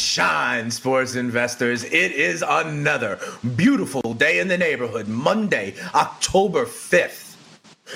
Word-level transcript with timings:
shine, 0.00 0.70
sports 0.70 1.14
investors. 1.14 1.84
It 1.84 2.12
is 2.12 2.42
another 2.46 3.18
beautiful 3.56 4.14
day 4.14 4.40
in 4.40 4.48
the 4.48 4.58
neighborhood, 4.58 5.08
Monday, 5.08 5.74
October 5.94 6.64
5th. 6.64 7.30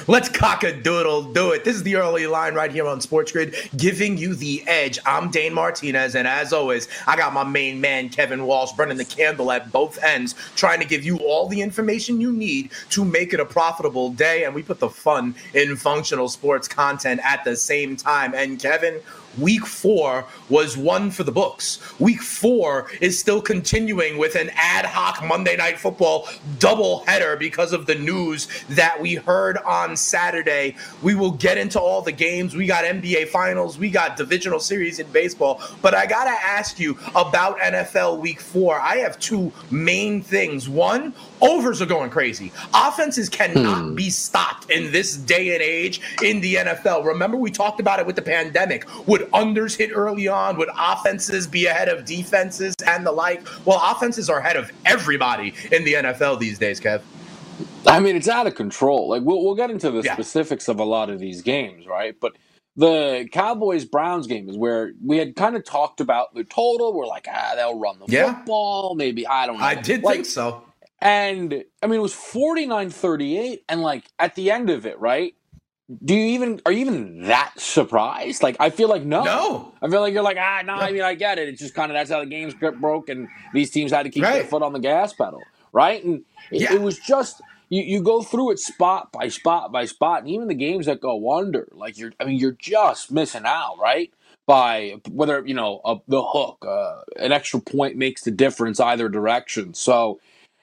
Let's 0.09 0.28
cock 0.28 0.64
a 0.64 0.72
doodle 0.72 1.32
do 1.32 1.52
it. 1.52 1.64
This 1.64 1.76
is 1.76 1.82
the 1.84 1.96
early 1.96 2.26
line 2.26 2.54
right 2.54 2.70
here 2.70 2.86
on 2.86 3.00
Sports 3.00 3.30
Grid, 3.30 3.54
giving 3.76 4.18
you 4.18 4.34
the 4.34 4.62
edge. 4.66 4.98
I'm 5.06 5.30
Dane 5.30 5.54
Martinez, 5.54 6.16
and 6.16 6.26
as 6.26 6.52
always, 6.52 6.88
I 7.06 7.16
got 7.16 7.32
my 7.32 7.45
main 7.45 7.80
man, 7.80 8.09
Kevin 8.09 8.45
Walsh, 8.45 8.73
burning 8.73 8.98
the 8.98 9.04
candle 9.04 9.52
at 9.52 9.70
both 9.70 10.02
ends, 10.02 10.34
trying 10.56 10.80
to 10.80 10.86
give 10.86 11.04
you 11.04 11.18
all 11.18 11.46
the 11.48 11.62
information 11.62 12.20
you 12.20 12.32
need 12.32 12.70
to 12.90 13.04
make 13.04 13.32
it 13.32 13.40
a 13.40 13.45
profitable 13.45 14.10
day. 14.10 14.45
And 14.45 14.54
we 14.54 14.62
put 14.62 14.80
the 14.80 14.90
fun 14.90 15.36
in 15.54 15.76
functional 15.76 16.28
sports 16.28 16.66
content 16.66 17.20
at 17.24 17.45
the 17.45 17.54
same 17.54 17.96
time. 17.96 18.34
And 18.34 18.59
Kevin, 18.59 19.00
Week 19.38 19.66
four 19.66 20.24
was 20.48 20.76
one 20.76 21.10
for 21.10 21.24
the 21.24 21.32
books. 21.32 21.80
Week 21.98 22.20
four 22.20 22.90
is 23.00 23.18
still 23.18 23.40
continuing 23.40 24.18
with 24.18 24.34
an 24.34 24.50
ad 24.54 24.84
hoc 24.84 25.24
Monday 25.24 25.56
Night 25.56 25.78
Football 25.78 26.26
doubleheader 26.58 27.38
because 27.38 27.72
of 27.72 27.86
the 27.86 27.94
news 27.94 28.48
that 28.70 29.01
we 29.01 29.14
heard 29.14 29.59
on 29.59 29.96
Saturday. 29.96 30.76
We 31.02 31.14
will 31.14 31.32
get 31.32 31.59
into 31.59 31.80
all 31.80 32.02
the 32.02 32.12
games. 32.12 32.54
We 32.54 32.66
got 32.66 32.84
NBA 32.84 33.28
Finals, 33.28 33.78
we 33.78 33.90
got 33.90 34.16
divisional 34.16 34.60
series 34.60 34.98
in 34.98 35.10
baseball. 35.12 35.62
But 35.82 35.95
I 35.95 36.06
got 36.06 36.24
to 36.24 36.30
ask 36.30 36.79
you 36.79 36.98
about 37.14 37.58
NFL 37.58 38.18
Week 38.18 38.40
four. 38.40 38.79
I 38.80 38.96
have 38.96 39.18
two 39.18 39.52
main 39.70 40.23
things. 40.23 40.68
One, 40.68 41.14
overs 41.40 41.80
are 41.80 41.86
going 41.86 42.10
crazy. 42.10 42.52
Offenses 42.74 43.29
cannot 43.29 43.82
hmm. 43.82 43.95
be 43.95 44.10
stopped 44.10 44.70
in 44.70 44.92
this 44.92 45.16
day 45.16 45.54
and 45.54 45.62
age 45.62 46.01
in 46.23 46.40
the 46.40 46.56
NFL. 46.56 47.04
Remember, 47.04 47.36
we 47.36 47.51
talked 47.51 47.80
about 47.80 47.98
it 47.98 48.06
with 48.06 48.16
the 48.16 48.23
pandemic. 48.23 48.86
Would 49.06 49.23
unders 49.32 49.76
hit 49.76 49.90
early 49.95 50.29
on? 50.29 50.34
Would 50.59 50.71
offenses 50.79 51.46
be 51.46 51.66
ahead 51.66 51.88
of 51.88 52.04
defenses 52.04 52.74
and 52.87 53.07
the 53.07 53.13
like? 53.13 53.46
Well, 53.65 53.80
offenses 53.82 54.29
are 54.29 54.38
ahead 54.38 54.57
of 54.57 54.71
everybody 54.85 55.54
in 55.73 55.85
the 55.85 55.95
NFL 55.95 56.38
these 56.38 56.59
days, 56.59 56.80
Kev. 56.80 57.02
I 57.87 58.01
mean, 58.01 58.16
it's 58.16 58.29
out 58.29 58.46
of 58.46 58.54
control. 58.54 59.09
Like 59.09 59.23
we'll 59.23 59.45
we'll 59.45 59.54
get 59.54 59.71
into 59.71 59.91
the 59.91 60.02
yeah. 60.02 60.15
specifics 60.15 60.68
of 60.68 60.79
a 60.79 60.85
lot 60.85 61.10
of 61.10 61.18
these 61.18 61.43
games, 61.43 61.87
right? 61.87 62.15
But 62.18 62.32
the 62.76 63.29
Cowboys 63.30 63.85
Browns 63.85 64.26
game 64.26 64.49
is 64.49 64.56
where 64.56 64.93
we 65.04 65.19
had 65.19 65.37
kind 65.37 65.56
of 65.56 65.65
talked 65.65 66.00
about 66.00 66.34
the 66.34 66.44
total. 66.44 66.93
We're 66.93 67.06
like, 67.06 67.26
ah, 67.31 67.53
they'll 67.54 67.78
run 67.78 67.98
the 67.98 68.06
yeah. 68.09 68.34
football. 68.34 68.94
Maybe 68.94 69.26
I 69.26 69.47
don't 69.47 69.59
know. 69.59 69.65
I 69.65 69.75
did 69.75 70.03
like, 70.03 70.15
think 70.15 70.26
so. 70.26 70.65
And 71.00 71.65
I 71.82 71.87
mean, 71.87 71.98
it 71.98 72.03
was 72.03 72.15
49 72.15 72.91
38. 72.91 73.65
And 73.69 73.82
like 73.82 74.04
at 74.19 74.34
the 74.34 74.50
end 74.50 74.71
of 74.71 74.87
it, 74.87 74.98
right? 74.98 75.34
Do 76.04 76.15
you 76.15 76.27
even 76.34 76.60
are 76.65 76.72
you 76.72 76.81
even 76.81 77.25
that 77.25 77.53
surprised? 77.59 78.43
Like 78.43 78.56
I 78.59 78.71
feel 78.71 78.88
like 78.88 79.03
no, 79.03 79.22
no. 79.22 79.75
I 79.82 79.88
feel 79.88 80.00
like 80.00 80.15
you're 80.15 80.22
like 80.22 80.38
ah 80.41 80.62
no. 80.65 80.76
no. 80.76 80.81
I 80.81 80.93
mean 80.93 81.03
I 81.03 81.15
get 81.15 81.38
it. 81.38 81.49
It's 81.49 81.60
just 81.60 81.75
kind 81.75 81.91
of 81.91 81.94
that's 81.94 82.10
how 82.10 82.21
the 82.21 82.26
game 82.26 82.50
script 82.50 82.81
broke, 82.81 83.09
and 83.09 83.28
these 83.53 83.71
teams 83.71 83.93
had 83.93 84.04
to 84.04 84.10
keep 84.10 84.22
right. 84.22 84.34
their 84.34 84.44
foot 84.44 84.62
on 84.62 84.72
the 84.72 84.78
gas 84.78 85.12
pedal, 85.12 85.43
right? 85.72 86.03
And 86.03 86.25
it, 86.50 86.62
yeah. 86.62 86.75
it, 86.75 86.81
was 86.81 86.99
just 86.99 87.43
you 87.69 87.82
you 87.82 88.03
go 88.03 88.22
through 88.22 88.53
it 88.53 88.59
spot 88.59 89.12
by 89.12 89.28
spot 89.28 89.72
by 89.72 89.84
spot, 89.84 90.21
and 90.21 90.31
even 90.31 90.49
the 90.49 90.54
games 90.54 90.87
that 90.87 91.00
go 91.00 91.37
under, 91.37 91.69
like 91.72 91.98
you're 91.98 92.12
I 92.19 92.25
mean 92.25 92.38
you're 92.38 92.53
just 92.53 93.12
missing 93.12 93.44
out, 93.44 93.76
right? 93.78 94.10
By 94.47 95.00
whether 95.10 95.47
you 95.47 95.54
know 95.54 95.82
a, 95.84 95.97
the 96.08 96.22
hook, 96.22 96.64
uh, 96.66 97.03
an 97.16 97.32
extra 97.32 97.60
point 97.60 97.97
makes 97.97 98.22
the 98.22 98.31
difference 98.31 98.81
either 98.81 99.10
direction. 99.10 99.75
So 99.75 100.19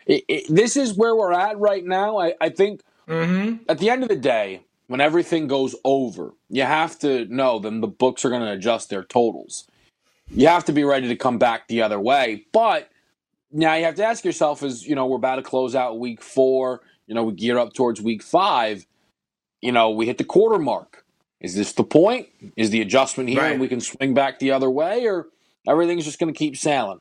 it, 0.07 0.45
this 0.49 0.75
is 0.75 0.97
where 0.97 1.15
we're 1.15 1.31
at 1.31 1.59
right 1.59 1.85
now. 1.85 2.17
I, 2.17 2.33
I 2.41 2.49
think 2.49 2.81
mm-hmm. 3.07 3.57
at 3.69 3.77
the 3.77 3.91
end 3.91 4.01
of 4.01 4.09
the 4.09 4.15
day 4.15 4.61
when 4.91 4.99
everything 4.99 5.47
goes 5.47 5.73
over, 5.85 6.33
you 6.49 6.63
have 6.63 6.99
to 6.99 7.23
know 7.33 7.59
then 7.59 7.79
the 7.79 7.87
books 7.87 8.25
are 8.25 8.29
going 8.29 8.41
to 8.41 8.51
adjust 8.51 8.89
their 8.89 9.05
totals. 9.05 9.65
You 10.29 10.49
have 10.49 10.65
to 10.65 10.73
be 10.73 10.83
ready 10.83 11.07
to 11.07 11.15
come 11.15 11.37
back 11.37 11.69
the 11.69 11.81
other 11.81 11.97
way. 11.97 12.45
But 12.51 12.89
now 13.53 13.73
you 13.75 13.85
have 13.85 13.95
to 13.95 14.03
ask 14.03 14.25
yourself 14.25 14.63
is, 14.63 14.85
you 14.85 14.93
know, 14.93 15.05
we're 15.05 15.15
about 15.15 15.37
to 15.37 15.43
close 15.43 15.75
out 15.75 15.97
week 15.97 16.21
four, 16.21 16.81
you 17.07 17.15
know, 17.15 17.23
we 17.23 17.31
gear 17.31 17.57
up 17.57 17.71
towards 17.71 18.01
week 18.01 18.21
five. 18.21 18.85
You 19.61 19.71
know, 19.71 19.91
we 19.91 20.07
hit 20.07 20.17
the 20.17 20.25
quarter 20.25 20.59
mark. 20.59 21.05
Is 21.39 21.55
this 21.55 21.71
the 21.71 21.85
point? 21.85 22.27
Is 22.57 22.71
the 22.71 22.81
adjustment 22.81 23.29
here 23.29 23.39
right. 23.39 23.53
and 23.53 23.61
we 23.61 23.69
can 23.69 23.79
swing 23.79 24.13
back 24.13 24.39
the 24.39 24.51
other 24.51 24.69
way 24.69 25.07
or 25.07 25.27
everything's 25.69 26.03
just 26.03 26.19
going 26.19 26.33
to 26.33 26.37
keep 26.37 26.57
sailing? 26.57 26.99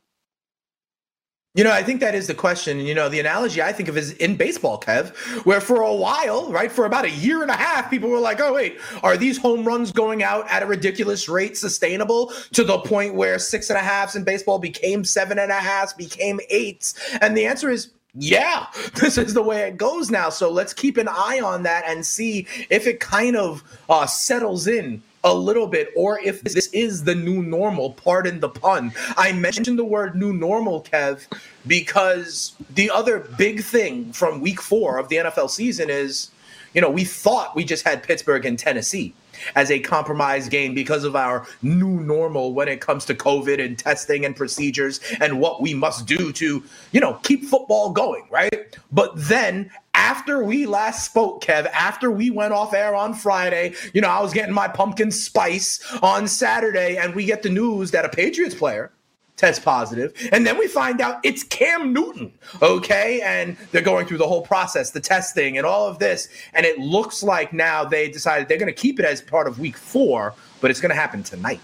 You 1.55 1.65
know, 1.65 1.73
I 1.73 1.83
think 1.83 1.99
that 1.99 2.15
is 2.15 2.29
the 2.29 2.35
question. 2.35 2.79
You 2.79 2.95
know, 2.95 3.09
the 3.09 3.19
analogy 3.19 3.61
I 3.61 3.73
think 3.73 3.89
of 3.89 3.97
is 3.97 4.13
in 4.13 4.37
baseball, 4.37 4.79
Kev, 4.79 5.17
where 5.45 5.61
for 5.61 5.81
a 5.81 5.93
while, 5.93 6.49
right, 6.53 6.71
for 6.71 6.85
about 6.85 7.05
a 7.05 7.11
year 7.11 7.43
and 7.43 7.51
a 7.51 7.57
half, 7.57 7.91
people 7.91 8.09
were 8.09 8.21
like, 8.21 8.41
oh, 8.41 8.55
wait, 8.55 8.79
are 9.03 9.17
these 9.17 9.37
home 9.37 9.65
runs 9.65 9.91
going 9.91 10.23
out 10.23 10.49
at 10.49 10.63
a 10.63 10.67
ridiculous 10.67 11.29
rate 11.29 11.57
sustainable 11.57 12.33
to 12.53 12.63
the 12.63 12.79
point 12.79 13.17
where 13.17 13.37
six 13.41 13.69
and 13.69 13.77
a 13.77 13.83
halves 13.83 14.15
in 14.15 14.23
baseball 14.23 14.61
became 14.61 15.05
seven 15.05 15.41
and 15.41 15.51
a 15.51 15.57
halves, 15.57 15.93
became 15.93 16.39
eights? 16.51 16.95
And 17.21 17.37
the 17.37 17.47
answer 17.47 17.69
is 17.69 17.91
yeah, 18.15 18.67
this 18.95 19.19
is 19.19 19.35
the 19.35 19.43
way 19.43 19.63
it 19.63 19.77
goes 19.77 20.09
now. 20.09 20.31
So 20.31 20.51
let's 20.51 20.73
keep 20.73 20.97
an 20.97 21.09
eye 21.09 21.41
on 21.43 21.65
that 21.65 21.83
and 21.87 22.07
see 22.07 22.47
if 22.69 22.87
it 22.87 23.01
kind 23.01 23.37
of 23.37 23.65
uh, 23.89 24.07
settles 24.07 24.69
in 24.69 25.03
a 25.25 25.35
little 25.35 25.67
bit, 25.67 25.91
or 25.97 26.19
if 26.21 26.43
this 26.43 26.69
is 26.69 27.05
the 27.05 27.15
new 27.15 27.43
normal, 27.43 27.93
pardon 27.93 28.41
the 28.41 28.49
pun. 28.49 28.93
I 29.17 29.33
mentioned 29.33 29.79
the 29.79 29.85
word 29.85 30.15
new 30.15 30.33
normal, 30.33 30.83
Kev, 30.83 31.27
because 31.67 32.55
the 32.75 32.91
other 32.91 33.21
big 33.37 33.63
thing 33.63 34.13
from 34.13 34.41
week 34.41 34.61
four 34.61 34.99
of 34.99 35.09
the 35.09 35.17
NFL 35.17 35.51
season 35.51 35.91
is, 35.91 36.31
you 36.75 36.81
know, 36.81 36.91
we 36.91 37.05
thought 37.05 37.57
we 37.57 37.65
just 37.65 37.85
had 37.85 38.03
Pittsburgh 38.03 38.47
and 38.47 38.59
Tennessee 38.59 39.13
as 39.55 39.71
a 39.71 39.79
compromise 39.79 40.49
game 40.49 40.75
because 40.75 41.05
of 41.05 41.17
our 41.17 41.47
new 41.63 42.01
normal 42.01 42.53
when 42.55 42.69
it 42.69 42.81
comes 42.81 43.05
to 43.07 43.15
COVID 43.15 43.65
and 43.65 43.79
testing 43.79 44.25
and 44.25 44.37
procedures 44.37 45.01
and 45.21 45.41
what 45.41 45.63
we 45.63 45.75
must 45.75 46.07
do 46.07 46.33
to, 46.33 46.63
you 46.93 47.01
know, 47.01 47.15
keep 47.23 47.45
football 47.45 47.91
going, 47.91 48.27
right? 48.31 48.77
But 48.93 49.13
then 49.17 49.71
after 50.01 50.43
we 50.43 50.65
last 50.65 51.05
spoke, 51.05 51.45
Kev, 51.45 51.67
after 51.73 52.11
we 52.11 52.31
went 52.31 52.55
off 52.55 52.73
air 52.73 52.97
on 52.97 53.13
Friday, 53.13 53.75
you 53.93 54.01
know, 54.01 54.09
I 54.09 54.23
was 54.23 54.33
getting 54.33 54.55
my 54.55 54.67
pumpkin 54.67 55.11
spice 55.11 55.79
on 56.03 56.27
Saturday, 56.27 56.97
and 56.97 57.15
we 57.15 57.27
get 57.27 57.43
the 57.43 57.51
news 57.51 57.91
that 57.91 58.07
a 58.07 58.09
Patriots 58.09 58.55
player 58.55 58.93
test 59.37 59.63
positive, 59.63 60.15
and 60.33 60.47
then 60.47 60.59
we 60.59 60.67
find 60.69 61.03
out 61.03 61.21
it's 61.23 61.43
Cam 61.43 61.93
Newton, 61.93 62.33
okay? 62.63 63.21
And 63.21 63.59
they're 63.73 63.83
going 63.83 64.07
through 64.07 64.19
the 64.19 64.27
whole 64.27 64.43
process, 64.43 64.91
the 64.91 65.01
testing, 65.01 65.59
and 65.59 65.67
all 65.67 65.87
of 65.87 65.99
this, 65.99 66.29
and 66.55 66.65
it 66.65 66.79
looks 66.79 67.23
like 67.23 67.53
now 67.53 67.85
they 67.85 68.09
decided 68.11 68.49
they're 68.49 68.59
going 68.59 68.75
to 68.75 68.81
keep 68.81 68.99
it 68.99 69.05
as 69.05 69.21
part 69.21 69.47
of 69.47 69.59
Week 69.59 69.77
Four, 69.77 70.35
but 70.63 70.71
it's 70.71 70.81
going 70.81 70.91
to 70.91 71.01
happen 71.01 71.23
tonight. 71.23 71.61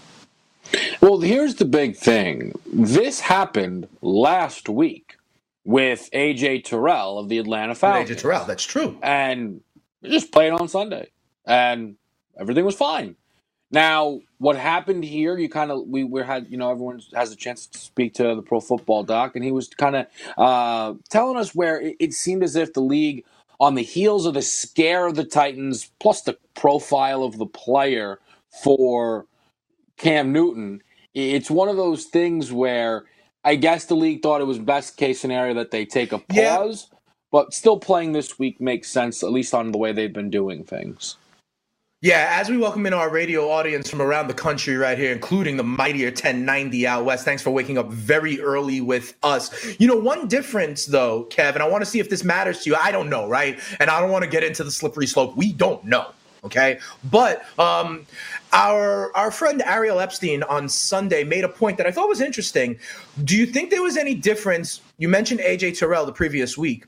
Well, 1.01 1.19
here's 1.21 1.55
the 1.55 1.65
big 1.65 1.95
thing. 1.95 2.51
This 2.71 3.19
happened 3.19 3.87
last 4.01 4.69
week 4.69 5.06
with 5.67 6.09
AJ 6.13 6.63
Terrell 6.63 7.19
of 7.19 7.27
the 7.27 7.39
Atlanta 7.39 7.75
Falcons. 7.75 8.09
AJ 8.09 8.21
Terrell, 8.21 8.45
that's 8.45 8.63
true. 8.63 8.97
And 9.03 9.59
just 10.01 10.31
played 10.31 10.53
on 10.53 10.69
Sunday, 10.69 11.11
and 11.45 11.97
everything 12.39 12.63
was 12.63 12.75
fine. 12.75 13.17
Now, 13.69 14.21
what 14.37 14.55
happened 14.55 15.03
here? 15.03 15.37
You 15.37 15.49
kind 15.49 15.71
of 15.71 15.85
we 15.85 16.05
we 16.05 16.23
had 16.23 16.47
you 16.49 16.57
know 16.57 16.71
everyone 16.71 17.01
has 17.13 17.33
a 17.33 17.35
chance 17.35 17.67
to 17.67 17.77
speak 17.77 18.13
to 18.13 18.33
the 18.33 18.41
Pro 18.41 18.61
Football 18.61 19.03
Doc, 19.03 19.35
and 19.35 19.43
he 19.43 19.51
was 19.51 19.67
kind 19.67 19.97
of 19.97 20.05
uh, 20.37 20.93
telling 21.09 21.35
us 21.35 21.53
where 21.53 21.81
it, 21.81 21.97
it 21.99 22.13
seemed 22.13 22.43
as 22.43 22.55
if 22.55 22.71
the 22.71 22.79
league, 22.79 23.25
on 23.59 23.75
the 23.75 23.83
heels 23.83 24.25
of 24.25 24.35
the 24.35 24.41
scare 24.41 25.05
of 25.05 25.15
the 25.15 25.25
Titans, 25.25 25.91
plus 25.99 26.21
the 26.21 26.37
profile 26.55 27.23
of 27.23 27.37
the 27.37 27.45
player 27.45 28.21
for 28.63 29.25
Cam 29.97 30.31
Newton, 30.31 30.81
it's 31.13 31.51
one 31.51 31.67
of 31.67 31.75
those 31.75 32.05
things 32.05 32.53
where 32.53 33.03
I 33.47 33.55
guess 33.55 33.85
the 33.85 33.95
league 33.95 34.21
thought 34.21 34.41
it 34.41 34.43
was 34.43 34.59
best 34.59 34.97
case 34.97 35.21
scenario 35.21 35.53
that 35.53 35.71
they 35.71 35.85
take 35.85 36.11
a 36.11 36.19
pause, 36.19 36.89
yeah. 36.91 36.99
but 37.31 37.53
still 37.53 37.79
playing 37.79 38.11
this 38.11 38.37
week 38.37 38.59
makes 38.59 38.89
sense, 38.89 39.23
at 39.23 39.31
least 39.31 39.53
on 39.53 39.71
the 39.71 39.77
way 39.77 39.93
they've 39.93 40.11
been 40.11 40.29
doing 40.29 40.65
things. 40.65 41.15
Yeah, 42.01 42.27
as 42.33 42.49
we 42.49 42.57
welcome 42.57 42.85
in 42.85 42.91
our 42.91 43.09
radio 43.09 43.49
audience 43.49 43.89
from 43.89 44.01
around 44.01 44.27
the 44.27 44.33
country 44.33 44.75
right 44.75 44.97
here, 44.97 45.13
including 45.13 45.55
the 45.55 45.63
mightier 45.63 46.09
1090 46.09 46.85
out 46.85 47.05
west. 47.05 47.23
Thanks 47.23 47.41
for 47.41 47.51
waking 47.51 47.77
up 47.77 47.89
very 47.89 48.41
early 48.41 48.81
with 48.81 49.13
us. 49.23 49.79
You 49.79 49.87
know, 49.87 49.95
one 49.95 50.27
difference 50.27 50.85
though, 50.85 51.23
Kevin, 51.23 51.61
I 51.61 51.69
want 51.69 51.85
to 51.85 51.89
see 51.89 51.99
if 52.01 52.09
this 52.09 52.25
matters 52.25 52.63
to 52.63 52.71
you. 52.71 52.75
I 52.75 52.91
don't 52.91 53.09
know, 53.09 53.29
right? 53.29 53.57
And 53.79 53.89
I 53.89 54.01
don't 54.01 54.11
want 54.11 54.25
to 54.25 54.29
get 54.29 54.43
into 54.43 54.65
the 54.65 54.71
slippery 54.71 55.07
slope. 55.07 55.37
We 55.37 55.53
don't 55.53 55.85
know 55.85 56.11
Okay, 56.43 56.79
but 57.09 57.43
um, 57.59 58.05
our 58.53 59.15
our 59.17 59.31
friend 59.31 59.61
Ariel 59.65 59.99
Epstein 59.99 60.43
on 60.43 60.69
Sunday 60.69 61.23
made 61.23 61.43
a 61.43 61.49
point 61.49 61.77
that 61.77 61.87
I 61.87 61.91
thought 61.91 62.07
was 62.07 62.21
interesting. 62.21 62.79
Do 63.23 63.35
you 63.35 63.45
think 63.45 63.69
there 63.71 63.81
was 63.81 63.97
any 63.97 64.15
difference? 64.15 64.81
You 64.97 65.09
mentioned 65.09 65.39
AJ 65.39 65.79
Terrell 65.79 66.05
the 66.05 66.11
previous 66.11 66.57
week. 66.57 66.85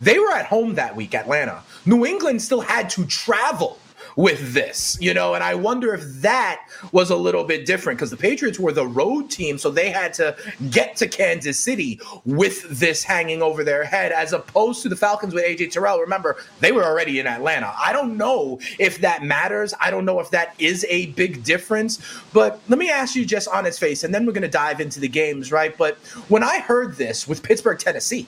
They 0.00 0.18
were 0.18 0.32
at 0.32 0.46
home 0.46 0.74
that 0.74 0.94
week, 0.94 1.14
Atlanta. 1.14 1.62
New 1.86 2.04
England 2.04 2.42
still 2.42 2.60
had 2.60 2.90
to 2.90 3.06
travel 3.06 3.78
with 4.16 4.54
this, 4.54 4.96
you 5.00 5.12
know, 5.12 5.34
and 5.34 5.44
I 5.44 5.54
wonder 5.54 5.94
if 5.94 6.02
that 6.22 6.66
was 6.90 7.10
a 7.10 7.16
little 7.16 7.44
bit 7.44 7.66
different 7.66 7.98
because 7.98 8.10
the 8.10 8.16
Patriots 8.16 8.58
were 8.58 8.72
the 8.72 8.86
road 8.86 9.30
team, 9.30 9.58
so 9.58 9.70
they 9.70 9.90
had 9.90 10.14
to 10.14 10.34
get 10.70 10.96
to 10.96 11.06
Kansas 11.06 11.60
City 11.60 12.00
with 12.24 12.62
this 12.80 13.04
hanging 13.04 13.42
over 13.42 13.62
their 13.62 13.84
head, 13.84 14.12
as 14.12 14.32
opposed 14.32 14.82
to 14.82 14.88
the 14.88 14.96
Falcons 14.96 15.34
with 15.34 15.44
AJ 15.44 15.70
Terrell. 15.70 16.00
Remember, 16.00 16.36
they 16.60 16.72
were 16.72 16.84
already 16.84 17.20
in 17.20 17.26
Atlanta. 17.26 17.74
I 17.78 17.92
don't 17.92 18.16
know 18.16 18.58
if 18.78 19.00
that 19.02 19.22
matters. 19.22 19.74
I 19.80 19.90
don't 19.90 20.06
know 20.06 20.18
if 20.18 20.30
that 20.30 20.54
is 20.58 20.86
a 20.88 21.06
big 21.08 21.44
difference, 21.44 22.00
but 22.32 22.60
let 22.68 22.78
me 22.78 22.88
ask 22.88 23.14
you 23.14 23.26
just 23.26 23.48
on 23.48 23.66
its 23.66 23.78
face, 23.78 24.02
and 24.02 24.14
then 24.14 24.24
we're 24.24 24.32
going 24.32 24.42
to 24.42 24.48
dive 24.48 24.80
into 24.80 24.98
the 24.98 25.08
games, 25.08 25.52
right? 25.52 25.76
But 25.76 25.98
when 26.28 26.42
I 26.42 26.60
heard 26.60 26.96
this 26.96 27.28
with 27.28 27.42
Pittsburgh, 27.42 27.78
Tennessee, 27.78 28.26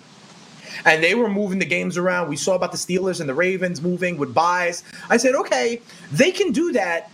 and 0.85 1.03
they 1.03 1.15
were 1.15 1.29
moving 1.29 1.59
the 1.59 1.67
games 1.67 1.97
around. 1.97 2.29
We 2.29 2.37
saw 2.37 2.55
about 2.55 2.73
the 2.73 2.79
Steelers 2.79 3.21
and 3.21 3.29
the 3.29 3.35
Ravens 3.35 3.83
moving 3.83 4.17
with 4.17 4.35
byes. 4.35 4.83
I 5.11 5.17
said, 5.17 5.35
okay, 5.35 5.81
they 6.13 6.31
can 6.31 6.53
do 6.53 6.73
that 6.73 7.11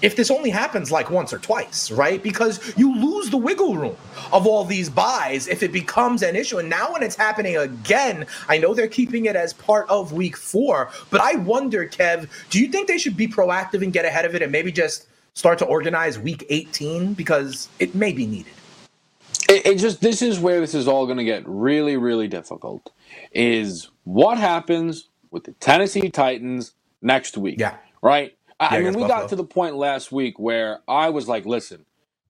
if 0.00 0.14
this 0.16 0.30
only 0.30 0.50
happens 0.50 0.92
like 0.92 1.10
once 1.10 1.32
or 1.32 1.38
twice, 1.38 1.90
right? 1.90 2.22
Because 2.22 2.76
you 2.76 2.94
lose 2.96 3.30
the 3.30 3.36
wiggle 3.36 3.76
room 3.76 3.96
of 4.32 4.46
all 4.46 4.64
these 4.64 4.88
byes 4.88 5.48
if 5.48 5.62
it 5.62 5.72
becomes 5.72 6.22
an 6.22 6.36
issue. 6.36 6.58
And 6.58 6.70
now 6.70 6.92
when 6.92 7.02
it's 7.02 7.16
happening 7.16 7.56
again, 7.56 8.26
I 8.48 8.58
know 8.58 8.74
they're 8.74 8.86
keeping 8.86 9.26
it 9.26 9.36
as 9.36 9.52
part 9.52 9.88
of 9.88 10.12
week 10.12 10.36
four, 10.36 10.90
but 11.10 11.20
I 11.20 11.34
wonder, 11.36 11.86
Kev, 11.86 12.28
do 12.50 12.60
you 12.60 12.68
think 12.68 12.86
they 12.86 12.98
should 12.98 13.16
be 13.16 13.26
proactive 13.26 13.82
and 13.82 13.92
get 13.92 14.04
ahead 14.04 14.24
of 14.24 14.34
it 14.34 14.42
and 14.42 14.52
maybe 14.52 14.70
just 14.70 15.08
start 15.34 15.58
to 15.58 15.64
organize 15.64 16.18
week 16.18 16.44
18 16.48 17.14
because 17.14 17.68
it 17.78 17.94
may 17.94 18.12
be 18.12 18.26
needed? 18.26 18.52
It, 19.48 19.66
it 19.66 19.78
just 19.78 20.02
this 20.02 20.22
is 20.22 20.40
where 20.40 20.60
this 20.60 20.74
is 20.74 20.88
all 20.88 21.06
going 21.06 21.18
to 21.18 21.24
get 21.24 21.44
really, 21.46 21.98
really 21.98 22.28
difficult. 22.28 22.92
Is 23.32 23.90
what 24.04 24.38
happens 24.38 25.08
with 25.32 25.44
the 25.44 25.52
Tennessee 25.54 26.10
Titans 26.10 26.74
next 27.02 27.38
week? 27.38 27.60
Yeah. 27.60 27.76
Right. 28.02 28.36
I, 28.60 28.68
yeah, 28.70 28.78
I 28.78 28.82
mean, 28.82 28.94
we 28.94 29.04
Buffalo. 29.04 29.08
got 29.08 29.28
to 29.30 29.36
the 29.36 29.44
point 29.44 29.76
last 29.76 30.12
week 30.12 30.38
where 30.40 30.80
I 30.88 31.10
was 31.10 31.28
like, 31.28 31.46
listen, 31.46 31.86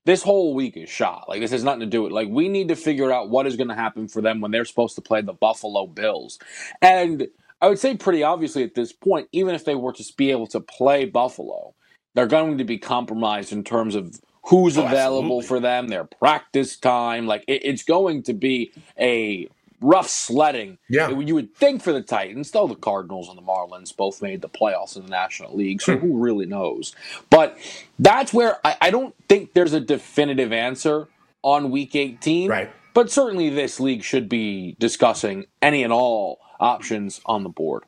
this 0.07 0.23
whole 0.25 0.55
week 0.55 0.77
is 0.77 0.91
shot. 0.91 1.29
Like 1.29 1.41
this 1.41 1.53
has 1.53 1.65
nothing 1.65 1.81
to 1.83 1.87
do 1.87 2.05
with 2.05 2.13
like 2.13 2.29
we 2.29 2.49
need 2.51 2.69
to 2.69 2.77
figure 2.77 3.13
out 3.13 3.31
what 3.31 3.47
is 3.49 3.57
going 3.57 3.69
to 3.71 3.77
happen 3.77 4.09
for 4.09 4.23
them 4.23 4.41
when 4.43 4.53
they're 4.53 4.67
supposed 4.67 4.97
to 4.97 5.03
play 5.03 5.23
the 5.23 5.35
Buffalo 5.35 5.87
Bills. 5.89 6.39
And 6.83 7.29
I 7.63 7.69
would 7.71 7.81
say 7.81 7.97
pretty 7.97 8.25
obviously 8.25 8.65
at 8.65 8.75
this 8.77 8.93
point, 8.93 9.29
even 9.33 9.55
if 9.57 9.65
they 9.65 9.77
were 9.77 9.95
to 9.95 10.05
be 10.19 10.33
able 10.33 10.49
to 10.49 10.61
play 10.61 11.07
Buffalo, 11.07 11.75
they're 12.15 12.29
going 12.29 12.59
to 12.59 12.65
be 12.65 12.79
compromised 12.79 13.53
in 13.53 13.65
terms 13.65 13.95
of 13.97 14.21
who's 14.45 14.79
oh, 14.79 14.87
available 14.87 15.39
absolutely. 15.39 15.47
for 15.47 15.61
them, 15.61 15.89
their 15.89 16.05
practice 16.05 16.77
time. 16.77 17.27
Like 17.27 17.45
it, 17.47 17.65
it's 17.65 17.83
going 17.83 18.23
to 18.25 18.33
be 18.33 18.73
a 18.99 19.49
rough 19.81 20.09
sledding. 20.09 20.79
Yeah. 20.89 21.11
You 21.11 21.35
would 21.35 21.55
think 21.55 21.83
for 21.83 21.93
the 21.93 22.03
Titans, 22.03 22.51
though 22.51 22.67
the 22.67 22.75
Cardinals 22.75 23.29
and 23.29 23.39
the 23.39 23.43
Marlins 23.43 23.97
both 23.97 24.23
made 24.23 24.43
the 24.43 24.49
playoffs 24.49 24.97
in 24.97 25.05
the 25.05 25.11
National 25.11 25.55
League, 25.57 25.81
so 25.81 25.97
hmm. 25.97 26.07
who 26.07 26.19
really 26.19 26.47
knows? 26.47 26.95
But 27.31 27.57
that's 27.99 28.33
where 28.33 28.59
I, 28.67 28.77
I, 28.81 28.91
don't 28.91 29.15
think 29.29 29.55
there's 29.55 29.73
a 29.73 29.81
definitive 29.81 30.53
answer 30.53 31.09
on 31.43 31.71
week 31.71 31.95
18. 31.95 32.51
Right. 32.51 32.71
But 32.95 33.11
certainly 33.11 33.51
this 33.51 33.79
league 33.79 34.03
should 34.03 34.29
be 34.29 34.77
discussing 34.81 35.47
any 35.63 35.85
and 35.85 35.93
all 35.93 36.41
options 36.59 37.21
on 37.27 37.45
the 37.45 37.49
board. 37.49 37.85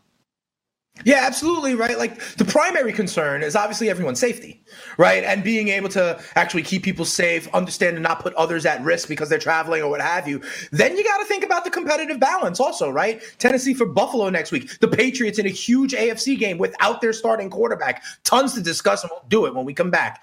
Yeah, 1.05 1.21
absolutely, 1.23 1.75
right? 1.75 1.99
Like 1.99 2.21
the 2.37 2.45
primary 2.45 2.93
concern 2.93 3.43
is 3.43 3.57
obviously 3.57 3.89
everyone's 3.91 4.21
safety, 4.21 4.63
right? 4.99 5.25
And 5.25 5.43
being 5.43 5.69
able 5.69 5.89
to 5.91 6.21
actually 6.37 6.63
keep 6.63 6.83
people 6.83 7.05
safe, 7.05 7.49
understand 7.55 7.97
and 7.97 8.03
not 8.03 8.21
put 8.21 8.35
others 8.35 8.67
at 8.67 8.83
risk 8.83 9.09
because 9.09 9.29
they're 9.29 9.39
traveling 9.39 9.83
or 9.83 9.91
what 9.91 10.01
have 10.01 10.29
you. 10.29 10.43
Then 10.73 10.97
you 10.97 11.05
got 11.05 11.19
to 11.19 11.25
think 11.25 11.45
about 11.45 11.65
the 11.65 11.71
competitive 11.71 12.21
balance 12.21 12.61
also, 12.61 12.91
right? 12.91 13.23
Tennessee 13.39 13.75
for 13.75 13.87
Buffalo 13.87 14.29
next 14.29 14.53
week. 14.53 14.79
The 14.81 14.89
Patriots 14.89 15.39
in 15.39 15.47
a 15.47 15.51
huge 15.51 15.93
AFC 15.93 16.39
game 16.39 16.59
without 16.59 17.01
their 17.01 17.13
starting 17.13 17.51
quarterback. 17.51 18.03
Tons 18.25 18.55
to 18.55 18.63
discuss 18.63 19.03
and 19.03 19.11
we'll 19.13 19.25
do 19.29 19.47
it 19.47 19.55
when 19.55 19.65
we 19.65 19.75
come 19.75 19.91
back 19.91 20.23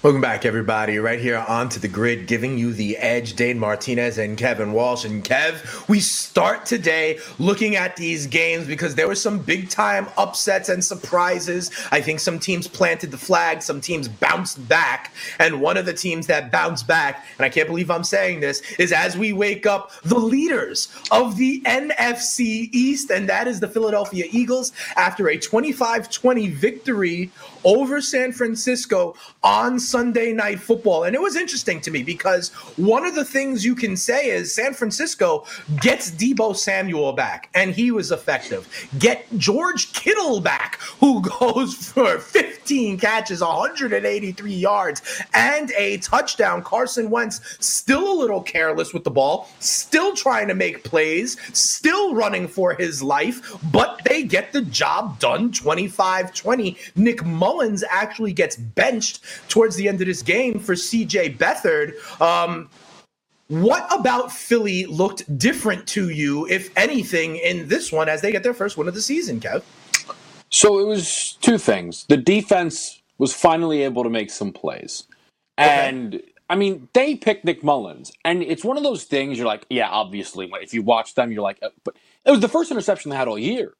Welcome 0.00 0.20
back, 0.20 0.44
everybody. 0.44 0.98
Right 0.98 1.18
here 1.18 1.44
onto 1.48 1.80
the 1.80 1.88
grid, 1.88 2.28
giving 2.28 2.56
you 2.56 2.72
the 2.72 2.96
edge. 2.98 3.34
Dane 3.34 3.58
Martinez 3.58 4.16
and 4.16 4.38
Kevin 4.38 4.72
Walsh. 4.72 5.04
And 5.04 5.24
Kev, 5.24 5.88
we 5.88 5.98
start 5.98 6.64
today 6.66 7.18
looking 7.40 7.74
at 7.74 7.96
these 7.96 8.28
games 8.28 8.68
because 8.68 8.94
there 8.94 9.08
were 9.08 9.16
some 9.16 9.40
big 9.40 9.68
time 9.68 10.06
upsets 10.16 10.68
and 10.68 10.84
surprises. 10.84 11.72
I 11.90 12.00
think 12.00 12.20
some 12.20 12.38
teams 12.38 12.68
planted 12.68 13.10
the 13.10 13.18
flag, 13.18 13.60
some 13.60 13.80
teams 13.80 14.06
bounced 14.06 14.68
back. 14.68 15.12
And 15.40 15.60
one 15.60 15.76
of 15.76 15.84
the 15.84 15.94
teams 15.94 16.28
that 16.28 16.52
bounced 16.52 16.86
back, 16.86 17.26
and 17.36 17.44
I 17.44 17.48
can't 17.48 17.66
believe 17.66 17.90
I'm 17.90 18.04
saying 18.04 18.38
this, 18.38 18.60
is 18.78 18.92
as 18.92 19.18
we 19.18 19.32
wake 19.32 19.66
up, 19.66 19.90
the 20.02 20.18
leaders 20.18 20.94
of 21.10 21.36
the 21.36 21.60
NFC 21.62 22.68
East, 22.70 23.10
and 23.10 23.28
that 23.28 23.48
is 23.48 23.58
the 23.58 23.68
Philadelphia 23.68 24.26
Eagles 24.30 24.70
after 24.96 25.28
a 25.28 25.36
25 25.36 26.08
20 26.08 26.50
victory 26.50 27.32
over 27.64 28.00
San 28.00 28.32
Francisco 28.32 29.14
on 29.42 29.78
Sunday 29.78 30.32
Night 30.32 30.60
Football. 30.60 31.04
And 31.04 31.14
it 31.14 31.20
was 31.20 31.36
interesting 31.36 31.80
to 31.82 31.90
me 31.90 32.02
because 32.02 32.50
one 32.76 33.04
of 33.04 33.14
the 33.14 33.24
things 33.24 33.64
you 33.64 33.74
can 33.74 33.96
say 33.96 34.30
is 34.30 34.54
San 34.54 34.74
Francisco 34.74 35.44
gets 35.80 36.10
Deebo 36.10 36.56
Samuel 36.56 37.12
back, 37.12 37.50
and 37.54 37.72
he 37.72 37.90
was 37.90 38.10
effective. 38.10 38.68
Get 38.98 39.26
George 39.38 39.92
Kittle 39.92 40.40
back, 40.40 40.80
who 41.00 41.22
goes 41.40 41.74
for 41.74 42.18
15 42.18 42.98
catches, 42.98 43.40
183 43.40 44.52
yards, 44.52 45.22
and 45.34 45.70
a 45.72 45.98
touchdown. 45.98 46.62
Carson 46.62 47.10
Wentz 47.10 47.40
still 47.64 48.12
a 48.12 48.18
little 48.18 48.42
careless 48.42 48.92
with 48.92 49.04
the 49.04 49.10
ball, 49.10 49.48
still 49.60 50.14
trying 50.14 50.48
to 50.48 50.54
make 50.54 50.84
plays, 50.84 51.36
still 51.52 52.14
running 52.14 52.48
for 52.48 52.74
his 52.74 53.02
life, 53.02 53.56
but 53.72 54.00
they 54.04 54.22
get 54.22 54.52
the 54.52 54.62
job 54.62 55.18
done 55.18 55.52
25 55.52 56.34
20. 56.34 56.76
Nick 56.96 57.24
Mullens 57.48 57.82
actually 57.88 58.32
gets 58.32 58.56
benched 58.56 59.24
towards 59.48 59.76
the 59.76 59.88
end 59.88 60.00
of 60.00 60.06
this 60.06 60.22
game 60.22 60.58
for 60.58 60.74
CJ 60.74 61.38
Beathard. 61.38 61.94
Um, 62.20 62.68
what 63.48 63.86
about 63.90 64.30
Philly 64.30 64.84
looked 64.84 65.38
different 65.38 65.86
to 65.88 66.10
you, 66.10 66.46
if 66.48 66.70
anything, 66.76 67.36
in 67.36 67.68
this 67.68 67.90
one 67.90 68.08
as 68.08 68.20
they 68.20 68.30
get 68.30 68.42
their 68.42 68.52
first 68.52 68.76
win 68.76 68.86
of 68.86 68.94
the 68.94 69.00
season, 69.00 69.40
Kev? 69.40 69.62
So 70.50 70.78
it 70.78 70.84
was 70.84 71.38
two 71.40 71.56
things. 71.56 72.04
The 72.08 72.18
defense 72.18 73.00
was 73.16 73.32
finally 73.32 73.82
able 73.82 74.04
to 74.04 74.10
make 74.10 74.30
some 74.30 74.52
plays. 74.52 75.04
And 75.56 76.16
okay. 76.16 76.24
I 76.50 76.56
mean, 76.56 76.88
they 76.92 77.14
picked 77.14 77.46
Nick 77.46 77.62
Mullens. 77.62 78.12
And 78.24 78.42
it's 78.42 78.64
one 78.64 78.76
of 78.76 78.82
those 78.82 79.04
things 79.04 79.38
you're 79.38 79.46
like, 79.46 79.64
yeah, 79.70 79.88
obviously, 79.88 80.50
if 80.60 80.74
you 80.74 80.82
watch 80.82 81.14
them, 81.14 81.32
you're 81.32 81.42
like, 81.42 81.58
uh, 81.62 81.70
but 81.84 81.96
it 82.26 82.30
was 82.30 82.40
the 82.40 82.48
first 82.48 82.70
interception 82.70 83.10
they 83.10 83.16
had 83.16 83.28
all 83.28 83.38
year. 83.38 83.72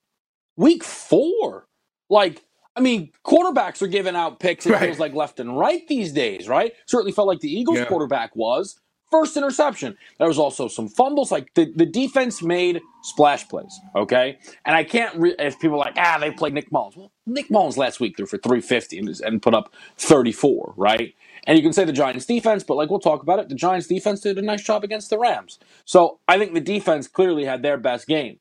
Week 0.57 0.83
four. 0.83 1.67
Like, 2.09 2.43
I 2.79 2.81
mean, 2.81 3.11
quarterbacks 3.25 3.83
are 3.83 3.89
giving 3.89 4.15
out 4.15 4.39
picks, 4.39 4.65
it 4.65 4.71
right. 4.71 4.83
feels 4.83 5.01
like 5.01 5.13
left 5.13 5.41
and 5.41 5.59
right 5.59 5.87
these 5.89 6.13
days, 6.13 6.49
right? 6.49 6.73
Certainly 6.87 7.11
felt 7.11 7.27
like 7.27 7.41
the 7.41 7.53
Eagles 7.53 7.79
yeah. 7.79 7.87
quarterback 7.87 8.37
was. 8.37 8.81
First 9.11 9.37
interception. 9.37 9.97
There 10.19 10.29
was 10.29 10.39
also 10.39 10.69
some 10.69 10.87
fumbles. 10.87 11.33
Like 11.33 11.55
the, 11.55 11.73
the 11.75 11.87
defense 11.87 12.41
made 12.41 12.81
splash 13.03 13.49
plays, 13.49 13.81
okay? 13.97 14.39
And 14.65 14.77
I 14.77 14.85
can't, 14.85 15.17
re- 15.17 15.35
if 15.39 15.59
people 15.59 15.77
are 15.77 15.87
like, 15.87 15.97
ah, 15.97 16.19
they 16.21 16.31
played 16.31 16.53
Nick 16.53 16.71
Mullens. 16.71 16.95
Well, 16.95 17.11
Nick 17.27 17.51
Mullens 17.51 17.77
last 17.77 17.99
week 17.99 18.17
threw 18.17 18.27
for 18.27 18.39
350 18.39 18.99
and, 18.99 19.21
and 19.25 19.43
put 19.43 19.55
up 19.55 19.75
34, 19.97 20.75
right? 20.77 21.15
And 21.47 21.57
you 21.57 21.65
can 21.65 21.73
say 21.73 21.85
the 21.85 21.93
Giants 21.93 22.27
defense, 22.27 22.63
but 22.63 22.77
like 22.77 22.91
we'll 22.91 23.01
talk 23.01 23.23
about 23.23 23.41
it, 23.41 23.49
the 23.49 23.55
Giants 23.57 23.89
defense 23.89 24.21
did 24.21 24.39
a 24.39 24.43
nice 24.43 24.63
job 24.63 24.85
against 24.85 25.11
the 25.11 25.19
Rams. 25.19 25.59
So 25.85 26.21
I 26.29 26.39
think 26.39 26.55
the 26.55 26.61
defense 26.61 27.09
clearly 27.09 27.45
had 27.45 27.63
their 27.63 27.79
best 27.79 28.07
game. 28.07 28.39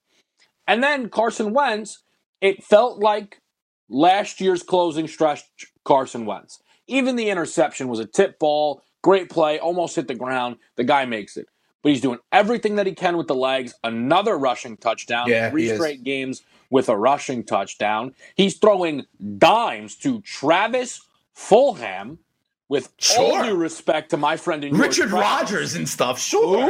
And 0.67 0.84
then 0.84 1.10
Carson 1.10 1.53
Wentz, 1.53 2.03
it 2.41 2.63
felt 2.63 3.00
like 3.00 3.41
last 3.89 4.41
year's 4.41 4.63
closing 4.63 5.08
stretch, 5.08 5.44
Carson 5.84 6.25
Wentz. 6.25 6.62
Even 6.88 7.15
the 7.15 7.29
interception 7.29 7.88
was 7.88 8.00
a 8.00 8.06
tip 8.06 8.39
ball, 8.39 8.82
great 9.01 9.29
play, 9.29 9.60
almost 9.60 9.96
hit 9.96 10.08
the 10.08 10.15
ground. 10.15 10.58
The 10.75 10.84
guy 10.84 11.06
makes 11.06 11.38
it. 11.38 11.48
But 11.84 11.91
he's 11.91 12.01
doing 12.01 12.20
everything 12.32 12.75
that 12.75 12.88
he 12.88 12.94
can 12.94 13.17
with 13.17 13.27
the 13.27 13.36
legs. 13.36 13.74
Another 13.84 14.38
rushing 14.38 14.77
touchdown. 14.77 15.29
Yeah, 15.29 15.50
three 15.50 15.74
straight 15.74 16.03
games 16.03 16.44
with 16.70 16.89
a 16.89 16.98
rushing 16.98 17.44
touchdown. 17.44 18.13
He's 18.36 18.58
throwing 18.58 19.06
dimes 19.38 19.96
to 19.98 20.22
Travis 20.22 21.01
Fulgham. 21.36 22.17
With 22.70 22.91
sure. 22.98 23.38
all 23.38 23.44
due 23.46 23.56
respect 23.56 24.10
to 24.10 24.17
my 24.17 24.36
friend 24.36 24.65
in 24.65 24.75
Richard 24.75 25.12
Rodgers 25.12 25.75
and 25.75 25.88
stuff, 25.88 26.20
sure. 26.20 26.70